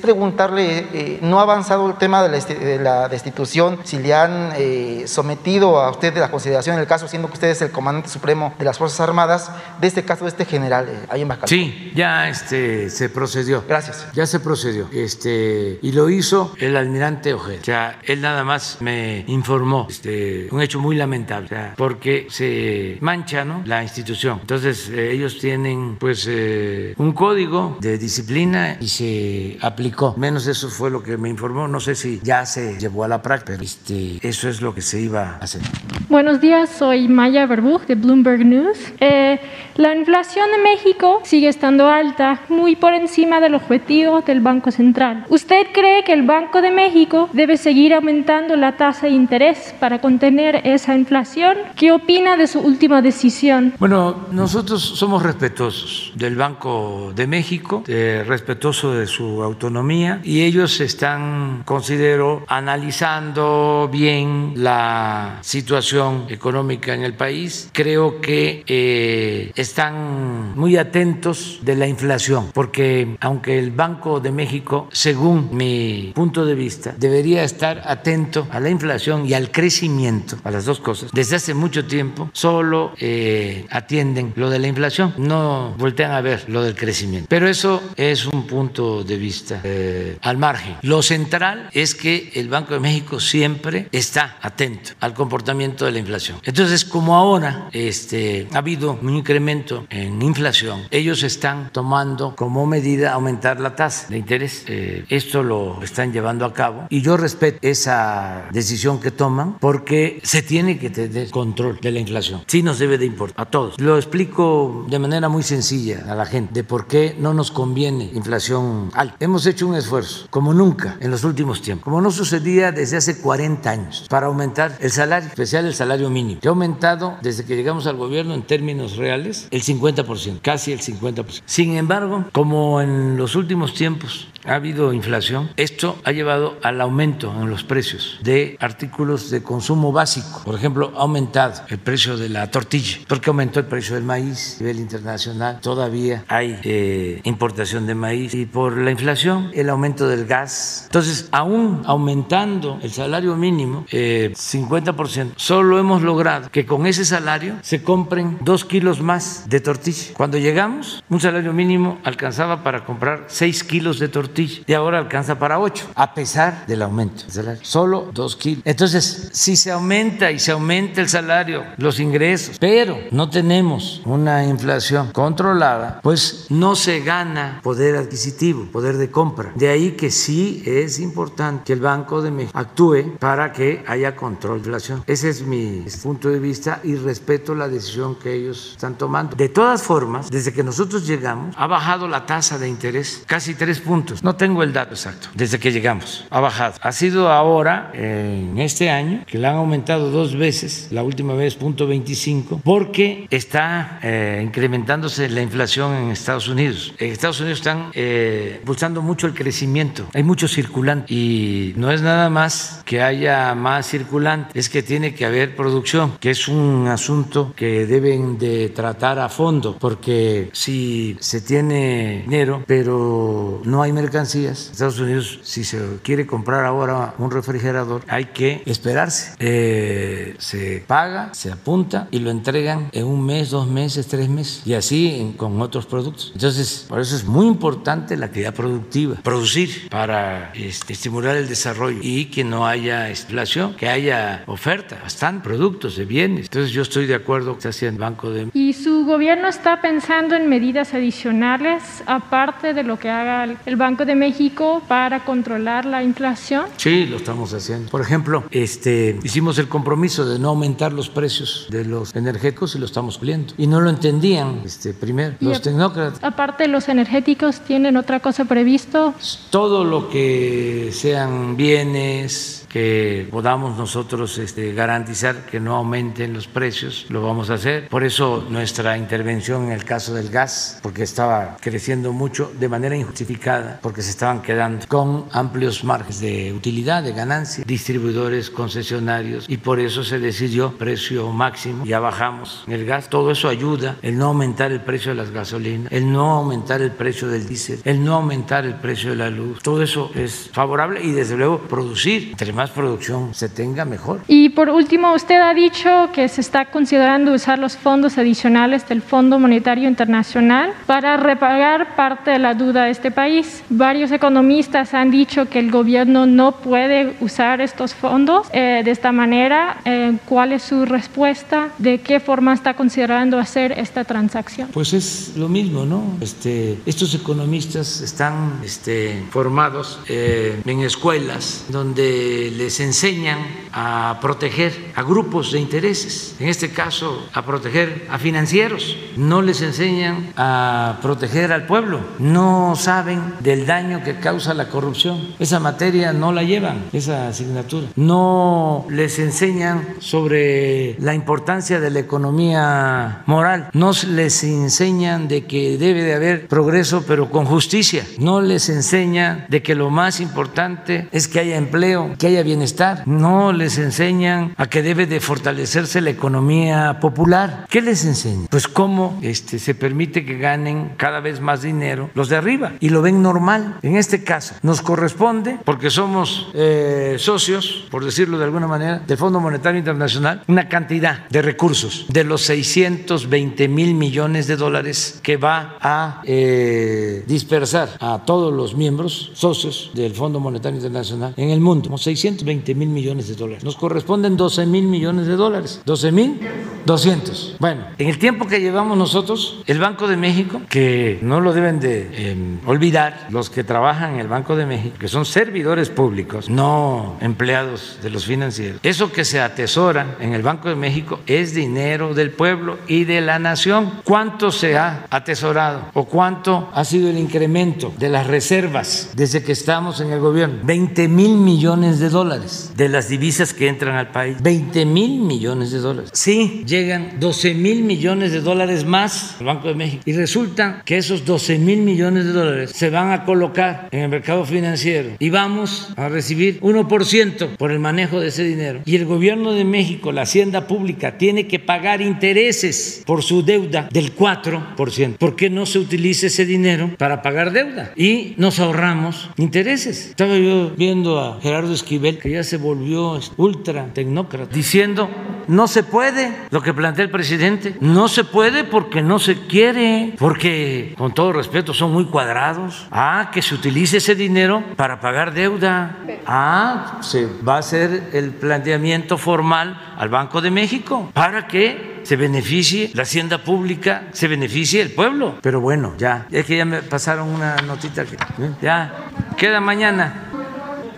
Preguntarle, 0.00 0.86
eh, 0.92 1.18
¿no 1.22 1.38
ha 1.38 1.42
avanzado 1.42 1.88
el 1.88 1.96
tema 1.96 2.22
de 2.22 2.78
la, 2.78 3.08
destitución? 3.08 3.78
Si 3.84 3.98
le 3.98 4.14
han 4.14 4.52
eh, 4.56 5.04
sometido 5.06 5.80
a 5.80 5.90
usted 5.90 6.12
de 6.12 6.20
la 6.20 6.30
consideración 6.30 6.76
en 6.76 6.82
el 6.82 6.86
caso, 6.86 7.08
siendo 7.08 7.28
que 7.28 7.34
usted 7.34 7.48
es 7.48 7.62
el 7.62 7.70
comandante 7.70 8.08
supremo 8.08 8.54
de 8.58 8.64
las 8.64 8.78
Fuerzas 8.78 9.00
Armadas, 9.00 9.50
de 9.80 9.86
este 9.86 10.04
caso 10.04 10.24
de 10.24 10.30
este 10.30 10.44
general 10.44 10.88
eh, 10.88 11.06
ahí 11.08 11.22
en 11.22 11.28
Bacal. 11.28 11.48
Sí, 11.48 11.92
ya 11.94 12.28
este, 12.28 12.90
se 12.90 13.08
procedió. 13.08 13.64
Gracias. 13.68 14.06
Ya 14.14 14.26
se 14.26 14.40
procedió. 14.40 14.88
Este, 14.92 15.78
y 15.82 15.92
lo 15.92 16.10
hizo 16.10 16.54
el 16.58 16.76
almirante 16.76 17.34
Ojeda. 17.34 17.60
O 17.60 17.64
sea, 17.64 17.98
él 18.04 18.20
nada 18.20 18.44
más 18.44 18.78
me 18.80 19.24
informó. 19.26 19.86
Este, 19.88 20.48
un 20.50 20.60
hecho 20.62 20.80
muy 20.80 20.96
lamentable, 20.96 21.72
porque 21.76 22.26
se 22.30 22.98
mancha 23.00 23.44
¿no? 23.44 23.62
la 23.64 23.82
institución. 23.82 24.38
Entonces, 24.40 24.88
ellos 24.88 25.38
tienen 25.38 25.96
pues 25.98 26.26
un 26.26 27.12
código 27.12 27.76
de 27.80 27.98
disciplina 27.98 28.76
y 28.80 28.88
se 28.88 29.58
aplicó 29.90 30.14
Menos 30.16 30.46
eso 30.46 30.68
fue 30.68 30.90
lo 30.90 31.02
que 31.02 31.16
me 31.16 31.28
informó. 31.28 31.66
No 31.66 31.80
sé 31.80 31.94
si 31.94 32.20
ya 32.22 32.46
se 32.46 32.78
llevó 32.78 33.04
a 33.04 33.08
la 33.08 33.22
práctica, 33.22 33.52
pero 33.52 33.64
este, 33.64 34.18
eso 34.22 34.48
es 34.48 34.60
lo 34.60 34.74
que 34.74 34.82
se 34.82 35.00
iba 35.00 35.36
a 35.40 35.44
hacer. 35.44 35.62
Buenos 36.08 36.40
días, 36.40 36.70
soy 36.70 37.08
Maya 37.08 37.46
Verbuch 37.46 37.82
de 37.86 37.94
Bloomberg 37.94 38.44
News. 38.44 38.78
Eh, 39.00 39.40
la 39.76 39.94
inflación 39.94 40.46
en 40.56 40.62
México 40.62 41.20
sigue 41.24 41.48
estando 41.48 41.88
alta, 41.88 42.42
muy 42.48 42.76
por 42.76 42.94
encima 42.94 43.40
del 43.40 43.54
objetivo 43.54 44.20
del 44.20 44.40
Banco 44.40 44.70
Central. 44.70 45.24
¿Usted 45.28 45.68
cree 45.72 46.04
que 46.04 46.12
el 46.12 46.22
Banco 46.26 46.60
de 46.60 46.70
México 46.70 47.28
debe 47.32 47.56
seguir 47.56 47.94
aumentando 47.94 48.56
la 48.56 48.76
tasa 48.76 49.06
de 49.06 49.12
interés 49.12 49.74
para 49.80 50.00
contener 50.00 50.60
esa 50.64 50.96
inflación? 50.96 51.56
¿Qué 51.76 51.92
opina 51.92 52.36
de 52.36 52.46
su 52.46 52.60
última 52.60 53.02
decisión? 53.02 53.72
Bueno, 53.78 54.26
nosotros 54.32 54.82
somos 54.82 55.22
respetuosos 55.22 56.12
del 56.14 56.36
Banco 56.36 57.12
de 57.14 57.26
México, 57.26 57.82
eh, 57.86 58.24
respetuosos 58.26 58.96
de 58.98 59.06
su 59.06 59.42
autonomía 59.42 59.79
y 60.24 60.42
ellos 60.42 60.80
están, 60.80 61.62
considero, 61.64 62.44
analizando 62.48 63.88
bien 63.90 64.52
la 64.56 65.38
situación 65.40 66.26
económica 66.28 66.94
en 66.94 67.02
el 67.02 67.14
país. 67.14 67.70
Creo 67.72 68.20
que 68.20 68.62
eh, 68.66 69.52
están 69.54 70.52
muy 70.54 70.76
atentos 70.76 71.60
de 71.62 71.76
la 71.76 71.86
inflación, 71.86 72.50
porque 72.52 73.16
aunque 73.20 73.58
el 73.58 73.70
Banco 73.70 74.20
de 74.20 74.32
México, 74.32 74.88
según 74.92 75.48
mi 75.52 76.12
punto 76.14 76.44
de 76.44 76.54
vista, 76.54 76.94
debería 76.98 77.42
estar 77.42 77.82
atento 77.86 78.46
a 78.50 78.60
la 78.60 78.68
inflación 78.68 79.26
y 79.26 79.32
al 79.34 79.50
crecimiento, 79.50 80.36
a 80.44 80.50
las 80.50 80.66
dos 80.66 80.80
cosas, 80.80 81.10
desde 81.12 81.36
hace 81.36 81.54
mucho 81.54 81.86
tiempo 81.86 82.30
solo 82.32 82.92
eh, 82.98 83.66
atienden 83.70 84.32
lo 84.36 84.50
de 84.50 84.58
la 84.58 84.68
inflación, 84.68 85.14
no 85.16 85.74
voltean 85.78 86.12
a 86.12 86.20
ver 86.20 86.44
lo 86.48 86.62
del 86.62 86.74
crecimiento. 86.74 87.26
Pero 87.28 87.48
eso 87.48 87.82
es 87.96 88.26
un 88.26 88.46
punto 88.46 89.02
de 89.04 89.16
vista. 89.16 89.60
Eh, 89.72 90.18
al 90.22 90.36
margen. 90.36 90.76
Lo 90.82 91.02
central 91.02 91.68
es 91.72 91.94
que 91.94 92.32
el 92.34 92.48
Banco 92.48 92.74
de 92.74 92.80
México 92.80 93.20
siempre 93.20 93.88
está 93.92 94.36
atento 94.42 94.90
al 95.00 95.14
comportamiento 95.14 95.84
de 95.84 95.92
la 95.92 96.00
inflación. 96.00 96.38
Entonces, 96.44 96.84
como 96.84 97.14
ahora 97.14 97.68
este, 97.72 98.48
ha 98.52 98.58
habido 98.58 98.98
un 99.00 99.16
incremento 99.16 99.86
en 99.90 100.20
inflación, 100.22 100.82
ellos 100.90 101.22
están 101.22 101.70
tomando 101.72 102.34
como 102.34 102.66
medida 102.66 103.12
aumentar 103.12 103.60
la 103.60 103.76
tasa 103.76 104.08
de 104.08 104.18
interés. 104.18 104.64
Eh, 104.66 105.04
esto 105.08 105.42
lo 105.42 105.82
están 105.82 106.12
llevando 106.12 106.44
a 106.44 106.52
cabo 106.52 106.86
y 106.90 107.00
yo 107.00 107.16
respeto 107.16 107.58
esa 107.62 108.48
decisión 108.50 109.00
que 109.00 109.10
toman 109.12 109.58
porque 109.58 110.20
se 110.24 110.42
tiene 110.42 110.78
que 110.78 110.90
tener 110.90 111.30
control 111.30 111.78
de 111.80 111.92
la 111.92 112.00
inflación. 112.00 112.42
Sí 112.48 112.62
nos 112.62 112.78
debe 112.78 112.98
de 112.98 113.06
importar 113.06 113.46
a 113.46 113.48
todos. 113.48 113.80
Lo 113.80 113.96
explico 113.96 114.86
de 114.88 114.98
manera 114.98 115.28
muy 115.28 115.44
sencilla 115.44 116.04
a 116.08 116.14
la 116.14 116.26
gente 116.26 116.52
de 116.54 116.64
por 116.64 116.88
qué 116.88 117.14
no 117.18 117.34
nos 117.34 117.50
conviene 117.50 118.10
inflación 118.14 118.90
alta. 118.94 119.16
Hemos 119.20 119.46
hecho 119.46 119.59
un 119.64 119.74
esfuerzo, 119.74 120.26
como 120.30 120.54
nunca 120.54 120.96
en 121.00 121.10
los 121.10 121.24
últimos 121.24 121.62
tiempos, 121.62 121.84
como 121.84 122.00
no 122.00 122.10
sucedía 122.10 122.72
desde 122.72 122.96
hace 122.96 123.20
40 123.20 123.70
años, 123.70 124.06
para 124.08 124.26
aumentar 124.26 124.76
el 124.80 124.90
salario, 124.90 125.28
especial 125.28 125.66
el 125.66 125.74
salario 125.74 126.10
mínimo, 126.10 126.40
que 126.40 126.48
ha 126.48 126.50
aumentado 126.50 127.16
desde 127.22 127.44
que 127.44 127.56
llegamos 127.56 127.86
al 127.86 127.96
gobierno 127.96 128.34
en 128.34 128.42
términos 128.42 128.96
reales 128.96 129.48
el 129.50 129.62
50%, 129.62 130.40
casi 130.42 130.72
el 130.72 130.80
50%. 130.80 131.42
Sin 131.44 131.76
embargo, 131.76 132.24
como 132.32 132.80
en 132.80 133.16
los 133.16 133.36
últimos 133.36 133.74
tiempos 133.74 134.28
ha 134.44 134.54
habido 134.54 134.92
inflación, 134.92 135.50
esto 135.56 135.98
ha 136.04 136.12
llevado 136.12 136.58
al 136.62 136.80
aumento 136.80 137.32
en 137.40 137.50
los 137.50 137.64
precios 137.64 138.18
de 138.22 138.56
artículos 138.60 139.30
de 139.30 139.42
consumo 139.42 139.92
básico. 139.92 140.42
Por 140.44 140.54
ejemplo, 140.54 140.92
ha 140.96 141.02
aumentado 141.02 141.62
el 141.68 141.78
precio 141.78 142.16
de 142.16 142.28
la 142.28 142.50
tortilla, 142.50 142.98
porque 143.06 143.30
aumentó 143.30 143.60
el 143.60 143.66
precio 143.66 143.94
del 143.94 144.04
maíz 144.04 144.56
a 144.56 144.62
nivel 144.62 144.78
internacional. 144.78 145.60
Todavía 145.60 146.24
hay 146.28 146.58
eh, 146.64 147.20
importación 147.24 147.86
de 147.86 147.94
maíz 147.94 148.34
y 148.34 148.46
por 148.46 148.76
la 148.78 148.90
inflación, 148.90 149.50
el 149.54 149.68
aumento 149.68 150.08
del 150.08 150.26
gas. 150.26 150.84
Entonces, 150.86 151.28
aún 151.32 151.82
aumentando 151.84 152.78
el 152.82 152.90
salario 152.90 153.36
mínimo, 153.36 153.84
eh, 153.90 154.32
50%, 154.34 155.32
solo 155.36 155.78
hemos 155.78 156.02
logrado 156.02 156.50
que 156.50 156.64
con 156.66 156.86
ese 156.86 157.04
salario 157.04 157.56
se 157.62 157.82
compren 157.82 158.38
dos 158.40 158.64
kilos 158.64 159.00
más 159.00 159.48
de 159.48 159.60
tortilla. 159.60 160.14
Cuando 160.14 160.38
llegamos, 160.38 161.04
un 161.08 161.20
salario 161.20 161.52
mínimo 161.52 161.98
alcanzaba 162.04 162.62
para 162.62 162.84
comprar 162.84 163.24
seis 163.28 163.62
kilos 163.64 163.98
de 163.98 164.08
tortilla 164.08 164.29
y 164.36 164.72
ahora 164.72 164.98
alcanza 164.98 165.38
para 165.38 165.58
ocho, 165.58 165.86
a 165.94 166.14
pesar 166.14 166.66
del 166.66 166.82
aumento 166.82 167.22
del 167.24 167.32
salario. 167.32 167.60
Solo 167.64 168.10
dos 168.12 168.36
kilos. 168.36 168.62
Entonces, 168.64 169.30
si 169.32 169.56
se 169.56 169.70
aumenta 169.70 170.30
y 170.30 170.38
se 170.38 170.52
aumenta 170.52 171.00
el 171.00 171.08
salario, 171.08 171.64
los 171.76 172.00
ingresos, 172.00 172.58
pero 172.58 172.98
no 173.10 173.28
tenemos 173.28 174.02
una 174.04 174.44
inflación 174.44 175.12
controlada, 175.12 176.00
pues 176.02 176.46
no 176.48 176.76
se 176.76 177.00
gana 177.00 177.60
poder 177.62 177.96
adquisitivo, 177.96 178.66
poder 178.66 178.96
de 178.96 179.10
compra. 179.10 179.52
De 179.54 179.68
ahí 179.68 179.92
que 179.92 180.10
sí 180.10 180.62
es 180.66 180.98
importante 180.98 181.64
que 181.64 181.72
el 181.72 181.80
Banco 181.80 182.22
de 182.22 182.30
México 182.30 182.58
actúe 182.58 183.16
para 183.18 183.52
que 183.52 183.84
haya 183.86 184.16
control 184.16 184.62
de 184.62 184.68
inflación. 184.68 185.04
Ese 185.06 185.28
es 185.28 185.42
mi 185.42 185.84
punto 186.02 186.28
de 186.28 186.38
vista 186.38 186.80
y 186.82 186.94
respeto 186.94 187.54
la 187.54 187.68
decisión 187.68 188.16
que 188.16 188.34
ellos 188.34 188.72
están 188.72 188.96
tomando. 188.96 189.36
De 189.36 189.48
todas 189.48 189.82
formas, 189.82 190.30
desde 190.30 190.52
que 190.52 190.62
nosotros 190.62 191.06
llegamos, 191.06 191.54
ha 191.58 191.66
bajado 191.66 192.08
la 192.08 192.26
tasa 192.26 192.58
de 192.58 192.68
interés 192.68 193.22
casi 193.26 193.54
tres 193.54 193.80
puntos. 193.80 194.19
No 194.22 194.36
tengo 194.36 194.62
el 194.62 194.72
dato 194.72 194.94
exacto. 194.94 195.28
Desde 195.34 195.58
que 195.58 195.72
llegamos, 195.72 196.26
ha 196.30 196.40
bajado. 196.40 196.74
Ha 196.80 196.92
sido 196.92 197.30
ahora, 197.30 197.90
en 197.94 198.58
este 198.58 198.90
año, 198.90 199.24
que 199.26 199.38
la 199.38 199.50
han 199.50 199.56
aumentado 199.56 200.10
dos 200.10 200.36
veces, 200.36 200.88
la 200.90 201.02
última 201.02 201.34
vez 201.34 201.54
punto 201.54 201.86
25, 201.86 202.60
porque 202.62 203.26
está 203.30 203.98
eh, 204.02 204.42
incrementándose 204.44 205.28
la 205.28 205.42
inflación 205.42 205.94
en 205.94 206.10
Estados 206.10 206.48
Unidos. 206.48 206.94
En 206.98 207.12
Estados 207.12 207.40
Unidos 207.40 207.60
están 207.60 207.90
eh, 207.94 208.58
impulsando 208.60 209.02
mucho 209.02 209.26
el 209.26 209.34
crecimiento. 209.34 210.08
Hay 210.12 210.22
mucho 210.22 210.48
circulante 210.48 211.12
y 211.12 211.72
no 211.76 211.90
es 211.90 212.02
nada 212.02 212.28
más 212.28 212.82
que 212.84 213.02
haya 213.02 213.54
más 213.54 213.86
circulante, 213.86 214.58
es 214.58 214.68
que 214.68 214.82
tiene 214.82 215.14
que 215.14 215.24
haber 215.24 215.56
producción, 215.56 216.12
que 216.20 216.30
es 216.30 216.48
un 216.48 216.88
asunto 216.88 217.52
que 217.56 217.86
deben 217.86 218.38
de 218.38 218.68
tratar 218.70 219.18
a 219.18 219.28
fondo, 219.28 219.76
porque 219.78 220.50
si 220.52 221.16
se 221.20 221.40
tiene 221.40 222.22
dinero, 222.24 222.64
pero 222.66 223.62
no 223.64 223.82
hay 223.82 223.92
mercancías, 224.10 224.70
Estados 224.72 224.98
Unidos, 224.98 225.38
si 225.44 225.62
se 225.62 225.78
quiere 226.02 226.26
comprar 226.26 226.64
ahora 226.64 227.14
un 227.18 227.30
refrigerador, 227.30 228.02
hay 228.08 228.26
que 228.26 228.60
esperarse. 228.66 229.34
Eh, 229.38 230.34
se 230.38 230.82
paga, 230.84 231.32
se 231.32 231.52
apunta 231.52 232.08
y 232.10 232.18
lo 232.18 232.30
entregan 232.30 232.88
en 232.92 233.06
un 233.06 233.24
mes, 233.24 233.50
dos 233.50 233.68
meses, 233.68 234.08
tres 234.08 234.28
meses, 234.28 234.66
y 234.66 234.74
así 234.74 235.34
con 235.36 235.60
otros 235.62 235.86
productos. 235.86 236.32
Entonces, 236.34 236.86
por 236.88 236.98
eso 237.00 237.14
es 237.14 237.24
muy 237.24 237.46
importante 237.46 238.16
la 238.16 238.26
actividad 238.26 238.52
productiva, 238.52 239.14
producir 239.22 239.88
para 239.90 240.50
este, 240.54 240.92
estimular 240.92 241.36
el 241.36 241.48
desarrollo 241.48 242.00
y 242.02 242.24
que 242.26 242.42
no 242.42 242.66
haya 242.66 243.08
inflación, 243.10 243.74
que 243.76 243.88
haya 243.88 244.42
oferta, 244.46 244.98
bastante 245.02 245.44
productos 245.44 245.96
de 245.96 246.04
bienes. 246.04 246.46
Entonces, 246.46 246.72
yo 246.72 246.82
estoy 246.82 247.06
de 247.06 247.14
acuerdo 247.14 247.54
que 247.54 247.62
se 247.62 247.68
hace 247.68 247.86
el 247.86 247.96
Banco 247.98 248.30
de 248.30 248.48
¿Y 248.54 248.72
su 248.72 249.04
gobierno 249.04 249.46
está 249.46 249.80
pensando 249.80 250.34
en 250.34 250.48
medidas 250.48 250.94
adicionales, 250.94 252.02
aparte 252.06 252.74
de 252.74 252.82
lo 252.82 252.98
que 252.98 253.08
haga 253.08 253.44
el- 253.44 253.56
el 253.66 253.76
Banco 254.00 254.06
de 254.06 254.14
México, 254.16 254.82
para 254.88 255.24
controlar 255.26 255.84
la 255.84 256.02
inflación? 256.02 256.64
Sí, 256.78 257.04
lo 257.04 257.18
estamos 257.18 257.52
haciendo. 257.52 257.90
Por 257.90 258.00
ejemplo, 258.00 258.44
este, 258.50 259.18
hicimos 259.22 259.58
el 259.58 259.68
compromiso 259.68 260.24
de 260.24 260.38
no 260.38 260.48
aumentar 260.48 260.90
los 260.94 261.10
precios 261.10 261.66
de 261.68 261.84
los 261.84 262.14
energéticos 262.16 262.74
y 262.74 262.78
lo 262.78 262.86
estamos 262.86 263.18
cumpliendo. 263.18 263.52
Y 263.58 263.66
no 263.66 263.78
lo 263.82 263.90
entendían 263.90 264.62
este, 264.64 264.94
primero 264.94 265.34
los 265.40 265.58
a- 265.58 265.60
tecnócratas. 265.62 266.18
Aparte 266.24 266.66
los 266.66 266.88
energéticos, 266.88 267.60
¿tienen 267.60 267.98
otra 267.98 268.20
cosa 268.20 268.46
previsto? 268.46 269.12
Todo 269.50 269.84
lo 269.84 270.08
que 270.08 270.88
sean 270.94 271.58
bienes 271.58 272.59
que 272.70 273.28
podamos 273.30 273.76
nosotros 273.76 274.38
este, 274.38 274.72
garantizar 274.72 275.44
que 275.44 275.60
no 275.60 275.76
aumenten 275.76 276.32
los 276.32 276.46
precios, 276.46 277.06
lo 277.08 277.22
vamos 277.22 277.50
a 277.50 277.54
hacer. 277.54 277.88
Por 277.88 278.04
eso 278.04 278.46
nuestra 278.48 278.96
intervención 278.96 279.64
en 279.64 279.72
el 279.72 279.84
caso 279.84 280.14
del 280.14 280.30
gas, 280.30 280.78
porque 280.82 281.02
estaba 281.02 281.56
creciendo 281.60 282.12
mucho 282.12 282.50
de 282.58 282.68
manera 282.68 282.96
injustificada, 282.96 283.80
porque 283.82 284.02
se 284.02 284.10
estaban 284.10 284.40
quedando 284.40 284.86
con 284.86 285.26
amplios 285.32 285.82
márgenes 285.84 286.20
de 286.20 286.52
utilidad, 286.52 287.02
de 287.02 287.12
ganancia, 287.12 287.64
distribuidores, 287.66 288.50
concesionarios, 288.50 289.46
y 289.48 289.56
por 289.56 289.80
eso 289.80 290.04
se 290.04 290.18
decidió 290.20 290.72
precio 290.78 291.30
máximo, 291.32 291.84
ya 291.84 291.98
bajamos 291.98 292.64
el 292.68 292.86
gas. 292.86 293.10
Todo 293.10 293.32
eso 293.32 293.48
ayuda, 293.48 293.96
el 294.02 294.16
no 294.16 294.26
aumentar 294.26 294.70
el 294.70 294.80
precio 294.80 295.10
de 295.10 295.16
las 295.16 295.30
gasolinas, 295.30 295.90
el 295.92 296.10
no 296.10 296.30
aumentar 296.32 296.80
el 296.80 296.92
precio 296.92 297.26
del 297.28 297.48
diésel, 297.48 297.80
el 297.84 298.04
no 298.04 298.14
aumentar 298.14 298.64
el 298.64 298.74
precio 298.74 299.10
de 299.10 299.16
la 299.16 299.30
luz. 299.30 299.60
Todo 299.62 299.82
eso 299.82 300.12
es 300.14 300.50
favorable 300.52 301.02
y 301.02 301.10
desde 301.10 301.36
luego 301.36 301.58
producir. 301.58 302.28
Entre 302.30 302.52
más 302.52 302.59
producción 302.68 303.32
se 303.32 303.48
tenga, 303.48 303.84
mejor. 303.84 304.20
Y 304.28 304.50
por 304.50 304.68
último, 304.68 305.14
usted 305.14 305.40
ha 305.40 305.54
dicho 305.54 306.10
que 306.12 306.28
se 306.28 306.42
está 306.42 306.66
considerando 306.66 307.32
usar 307.32 307.58
los 307.58 307.76
fondos 307.76 308.18
adicionales 308.18 308.86
del 308.88 309.00
Fondo 309.00 309.38
Monetario 309.38 309.88
Internacional 309.88 310.74
para 310.86 311.16
repagar 311.16 311.96
parte 311.96 312.32
de 312.32 312.38
la 312.38 312.52
deuda 312.54 312.84
de 312.84 312.90
este 312.90 313.10
país. 313.10 313.62
Varios 313.70 314.10
economistas 314.12 314.92
han 314.92 315.10
dicho 315.10 315.48
que 315.48 315.58
el 315.58 315.70
gobierno 315.70 316.26
no 316.26 316.52
puede 316.52 317.16
usar 317.20 317.60
estos 317.60 317.94
fondos 317.94 318.48
eh, 318.52 318.82
de 318.84 318.90
esta 318.90 319.12
manera. 319.12 319.78
Eh, 319.84 320.18
¿Cuál 320.26 320.52
es 320.52 320.62
su 320.62 320.84
respuesta? 320.84 321.70
¿De 321.78 322.00
qué 322.00 322.20
forma 322.20 322.52
está 322.52 322.74
considerando 322.74 323.38
hacer 323.38 323.72
esta 323.72 324.04
transacción? 324.04 324.68
Pues 324.72 324.92
es 324.92 325.32
lo 325.36 325.48
mismo, 325.48 325.84
¿no? 325.84 326.02
Este, 326.20 326.78
estos 326.84 327.14
economistas 327.14 328.00
están 328.00 328.60
este, 328.64 329.24
formados 329.30 330.00
eh, 330.08 330.60
en 330.66 330.80
escuelas 330.80 331.64
donde 331.68 332.49
les 332.50 332.80
enseñan 332.80 333.38
a 333.72 334.18
proteger 334.20 334.92
a 334.94 335.02
grupos 335.02 335.52
de 335.52 335.60
intereses, 335.60 336.34
en 336.40 336.48
este 336.48 336.70
caso 336.70 337.28
a 337.32 337.44
proteger 337.44 338.06
a 338.10 338.18
financieros, 338.18 338.96
no 339.16 339.42
les 339.42 339.62
enseñan 339.62 340.32
a 340.36 340.98
proteger 341.02 341.52
al 341.52 341.66
pueblo, 341.66 342.00
no 342.18 342.74
saben 342.76 343.34
del 343.40 343.66
daño 343.66 344.02
que 344.04 344.18
causa 344.18 344.54
la 344.54 344.68
corrupción, 344.68 345.34
esa 345.38 345.60
materia 345.60 346.12
no 346.12 346.32
la 346.32 346.42
llevan, 346.42 346.84
esa 346.92 347.28
asignatura, 347.28 347.86
no 347.96 348.86
les 348.90 349.18
enseñan 349.18 349.96
sobre 350.00 350.96
la 351.00 351.14
importancia 351.14 351.80
de 351.80 351.90
la 351.90 352.00
economía 352.00 353.22
moral, 353.26 353.68
no 353.72 353.92
les 354.08 354.42
enseñan 354.44 355.28
de 355.28 355.46
que 355.46 355.78
debe 355.78 356.02
de 356.02 356.14
haber 356.14 356.48
progreso 356.48 357.04
pero 357.06 357.30
con 357.30 357.44
justicia, 357.44 358.04
no 358.18 358.40
les 358.40 358.68
enseñan 358.68 359.46
de 359.48 359.62
que 359.62 359.74
lo 359.74 359.90
más 359.90 360.20
importante 360.20 361.08
es 361.12 361.28
que 361.28 361.40
haya 361.40 361.56
empleo, 361.56 362.14
que 362.18 362.28
haya 362.28 362.39
bienestar, 362.42 363.06
no 363.06 363.52
les 363.52 363.78
enseñan 363.78 364.54
a 364.56 364.66
que 364.66 364.82
debe 364.82 365.06
de 365.06 365.20
fortalecerse 365.20 366.00
la 366.00 366.10
economía 366.10 366.98
popular. 367.00 367.66
¿Qué 367.68 367.80
les 367.80 368.04
enseñan? 368.04 368.46
Pues 368.50 368.68
cómo 368.68 369.18
este, 369.22 369.58
se 369.58 369.74
permite 369.74 370.24
que 370.24 370.38
ganen 370.38 370.92
cada 370.96 371.20
vez 371.20 371.40
más 371.40 371.62
dinero 371.62 372.10
los 372.14 372.28
de 372.28 372.36
arriba 372.36 372.72
y 372.80 372.90
lo 372.90 373.02
ven 373.02 373.22
normal. 373.22 373.78
En 373.82 373.96
este 373.96 374.24
caso 374.24 374.54
nos 374.62 374.82
corresponde, 374.82 375.58
porque 375.64 375.90
somos 375.90 376.50
eh, 376.54 377.16
socios, 377.18 377.86
por 377.90 378.04
decirlo 378.04 378.38
de 378.38 378.44
alguna 378.44 378.66
manera, 378.66 378.98
del 378.98 379.18
Fondo 379.18 379.40
Monetario 379.40 379.78
Internacional, 379.78 380.42
una 380.48 380.68
cantidad 380.68 381.28
de 381.28 381.42
recursos 381.42 382.06
de 382.08 382.24
los 382.24 382.42
620 382.42 383.68
mil 383.68 383.94
millones 383.94 384.46
de 384.46 384.56
dólares 384.56 385.20
que 385.22 385.36
va 385.36 385.76
a 385.80 386.22
eh, 386.24 387.24
dispersar 387.26 387.90
a 388.00 388.22
todos 388.24 388.52
los 388.52 388.74
miembros 388.74 389.30
socios 389.34 389.90
del 389.94 390.14
Fondo 390.14 390.40
Monetario 390.40 390.76
Internacional 390.76 391.34
en 391.36 391.50
el 391.50 391.60
mundo, 391.60 391.84
como 391.84 391.98
620 392.38 392.74
mil 392.74 392.88
millones 392.88 393.28
de 393.28 393.34
dólares. 393.34 393.64
Nos 393.64 393.76
corresponden 393.76 394.36
12 394.36 394.66
mil 394.66 394.84
millones 394.84 395.26
de 395.26 395.36
dólares. 395.36 395.80
12 395.84 396.12
mil 396.12 396.40
200. 396.86 397.56
Bueno, 397.58 397.84
en 397.98 398.08
el 398.08 398.18
tiempo 398.18 398.46
que 398.46 398.60
llevamos 398.60 398.96
nosotros, 398.96 399.62
el 399.66 399.78
Banco 399.78 400.08
de 400.08 400.16
México, 400.16 400.60
que 400.68 401.18
no 401.22 401.40
lo 401.40 401.52
deben 401.52 401.80
de 401.80 402.08
eh, 402.12 402.36
olvidar 402.66 403.26
los 403.30 403.50
que 403.50 403.64
trabajan 403.64 404.14
en 404.14 404.20
el 404.20 404.28
Banco 404.28 404.56
de 404.56 404.66
México, 404.66 404.96
que 404.98 405.08
son 405.08 405.24
servidores 405.24 405.90
públicos, 405.90 406.48
no 406.48 407.16
empleados 407.20 407.98
de 408.02 408.10
los 408.10 408.26
financieros, 408.26 408.80
eso 408.82 409.12
que 409.12 409.24
se 409.24 409.40
atesora 409.40 410.16
en 410.20 410.34
el 410.34 410.42
Banco 410.42 410.68
de 410.68 410.76
México 410.76 411.20
es 411.26 411.54
dinero 411.54 412.14
del 412.14 412.30
pueblo 412.30 412.78
y 412.86 413.04
de 413.04 413.20
la 413.20 413.38
nación. 413.38 414.00
¿Cuánto 414.04 414.50
se 414.50 414.76
ha 414.76 415.06
atesorado 415.10 415.86
o 415.94 416.04
cuánto 416.04 416.68
ha 416.74 416.84
sido 416.84 417.10
el 417.10 417.18
incremento 417.18 417.92
de 417.98 418.08
las 418.08 418.26
reservas 418.26 419.10
desde 419.14 419.42
que 419.42 419.52
estamos 419.52 420.00
en 420.00 420.12
el 420.12 420.20
gobierno? 420.20 420.60
20 420.62 421.08
mil 421.08 421.36
millones 421.36 421.98
de 421.98 422.08
dólares 422.08 422.72
de 422.76 422.88
las 422.88 423.08
divisas 423.08 423.54
que 423.54 423.68
entran 423.68 423.96
al 423.96 424.10
país. 424.10 424.36
20 424.42 424.84
mil 424.86 425.20
millones 425.20 425.70
de 425.70 425.78
dólares. 425.78 426.10
Sí, 426.12 426.62
llegan 426.70 427.18
12 427.18 427.54
mil 427.54 427.82
millones 427.82 428.32
de 428.32 428.40
dólares 428.40 428.86
más 428.86 429.36
al 429.40 429.46
Banco 429.46 429.68
de 429.68 429.74
México. 429.74 430.02
Y 430.06 430.12
resulta 430.12 430.82
que 430.84 430.96
esos 430.96 431.26
12 431.26 431.58
mil 431.58 431.80
millones 431.80 432.24
de 432.24 432.32
dólares 432.32 432.70
se 432.70 432.88
van 432.88 433.12
a 433.12 433.24
colocar 433.24 433.88
en 433.90 434.00
el 434.00 434.08
mercado 434.08 434.46
financiero 434.46 435.10
y 435.18 435.28
vamos 435.30 435.92
a 435.96 436.08
recibir 436.08 436.60
1% 436.60 437.56
por 437.56 437.72
el 437.72 437.80
manejo 437.80 438.20
de 438.20 438.28
ese 438.28 438.44
dinero. 438.44 438.80
Y 438.84 438.96
el 438.96 439.04
gobierno 439.04 439.52
de 439.52 439.64
México, 439.64 440.12
la 440.12 440.22
hacienda 440.22 440.66
pública, 440.66 441.18
tiene 441.18 441.46
que 441.46 441.58
pagar 441.58 442.00
intereses 442.00 443.02
por 443.04 443.22
su 443.22 443.42
deuda 443.44 443.88
del 443.92 444.14
4%. 444.14 445.16
¿Por 445.16 445.36
qué 445.36 445.50
no 445.50 445.66
se 445.66 445.78
utiliza 445.78 446.28
ese 446.28 446.46
dinero 446.46 446.94
para 446.96 447.20
pagar 447.20 447.52
deuda? 447.52 447.92
Y 447.96 448.34
nos 448.36 448.60
ahorramos 448.60 449.30
intereses. 449.36 450.06
Estaba 450.06 450.38
yo 450.38 450.70
viendo 450.76 451.18
a 451.18 451.40
Gerardo 451.40 451.74
Esquivel, 451.74 452.18
que 452.18 452.30
ya 452.30 452.44
se 452.44 452.56
volvió 452.56 453.18
ultra 453.36 453.92
tecnócrata, 453.92 454.54
diciendo, 454.54 455.10
no 455.48 455.66
se 455.66 455.82
puede 455.82 456.32
lo 456.50 456.59
que 456.62 456.74
plantea 456.74 457.04
el 457.04 457.10
presidente, 457.10 457.76
no 457.80 458.08
se 458.08 458.24
puede 458.24 458.64
porque 458.64 459.02
no 459.02 459.18
se 459.18 459.46
quiere, 459.46 460.14
porque 460.18 460.94
con 460.96 461.12
todo 461.12 461.32
respeto 461.32 461.74
son 461.74 461.92
muy 461.92 462.06
cuadrados. 462.06 462.86
Ah, 462.90 463.30
que 463.32 463.42
se 463.42 463.54
utilice 463.54 463.98
ese 463.98 464.14
dinero 464.14 464.62
para 464.76 465.00
pagar 465.00 465.32
deuda. 465.32 465.96
Ah, 466.26 466.98
se 467.02 467.26
va 467.46 467.56
a 467.56 467.58
hacer 467.58 468.10
el 468.12 468.30
planteamiento 468.30 469.18
formal 469.18 469.94
al 469.96 470.08
Banco 470.08 470.40
de 470.40 470.50
México 470.50 471.10
para 471.14 471.46
que 471.46 472.00
se 472.02 472.16
beneficie 472.16 472.90
la 472.94 473.02
hacienda 473.02 473.38
pública, 473.38 474.04
se 474.12 474.28
beneficie 474.28 474.80
el 474.80 474.90
pueblo. 474.90 475.36
Pero 475.42 475.60
bueno, 475.60 475.94
ya, 475.98 476.26
es 476.30 476.46
que 476.46 476.56
ya 476.56 476.64
me 476.64 476.82
pasaron 476.82 477.28
una 477.28 477.56
notita 477.56 478.04
que 478.04 478.14
¿eh? 478.16 478.50
ya 478.62 478.94
queda 479.36 479.60
mañana. 479.60 480.26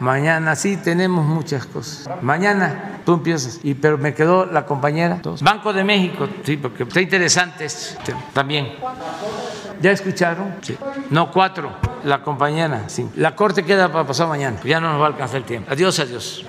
Mañana 0.01 0.57
sí 0.57 0.77
tenemos 0.77 1.25
muchas 1.25 1.67
cosas. 1.67 2.09
Mañana 2.23 2.92
tú 3.05 3.15
empiezas, 3.15 3.61
y, 3.63 3.75
pero 3.75 3.99
me 3.99 4.15
quedó 4.15 4.47
la 4.47 4.67
compañera. 4.67 5.21
Banco 5.41 5.73
de 5.73 5.85
México, 5.85 6.29
sí, 6.45 6.57
porque 6.57 6.85
está 6.85 7.01
interesante 7.01 7.65
esto, 7.65 8.13
también. 8.33 8.75
¿Ya 9.81 9.91
escucharon? 9.91 10.55
Sí. 10.63 10.77
No, 11.11 11.31
cuatro. 11.31 11.73
La 12.05 12.23
compañera, 12.23 12.89
sí. 12.89 13.09
La 13.17 13.35
corte 13.37 13.65
queda 13.65 13.91
para 13.91 14.07
pasar 14.07 14.29
mañana. 14.29 14.61
Ya 14.65 14.81
no 14.81 14.91
nos 14.93 15.01
va 15.01 15.05
a 15.05 15.09
alcanzar 15.09 15.39
el 15.39 15.45
tiempo. 15.45 15.71
Adiós, 15.71 15.99
adiós. 15.99 16.45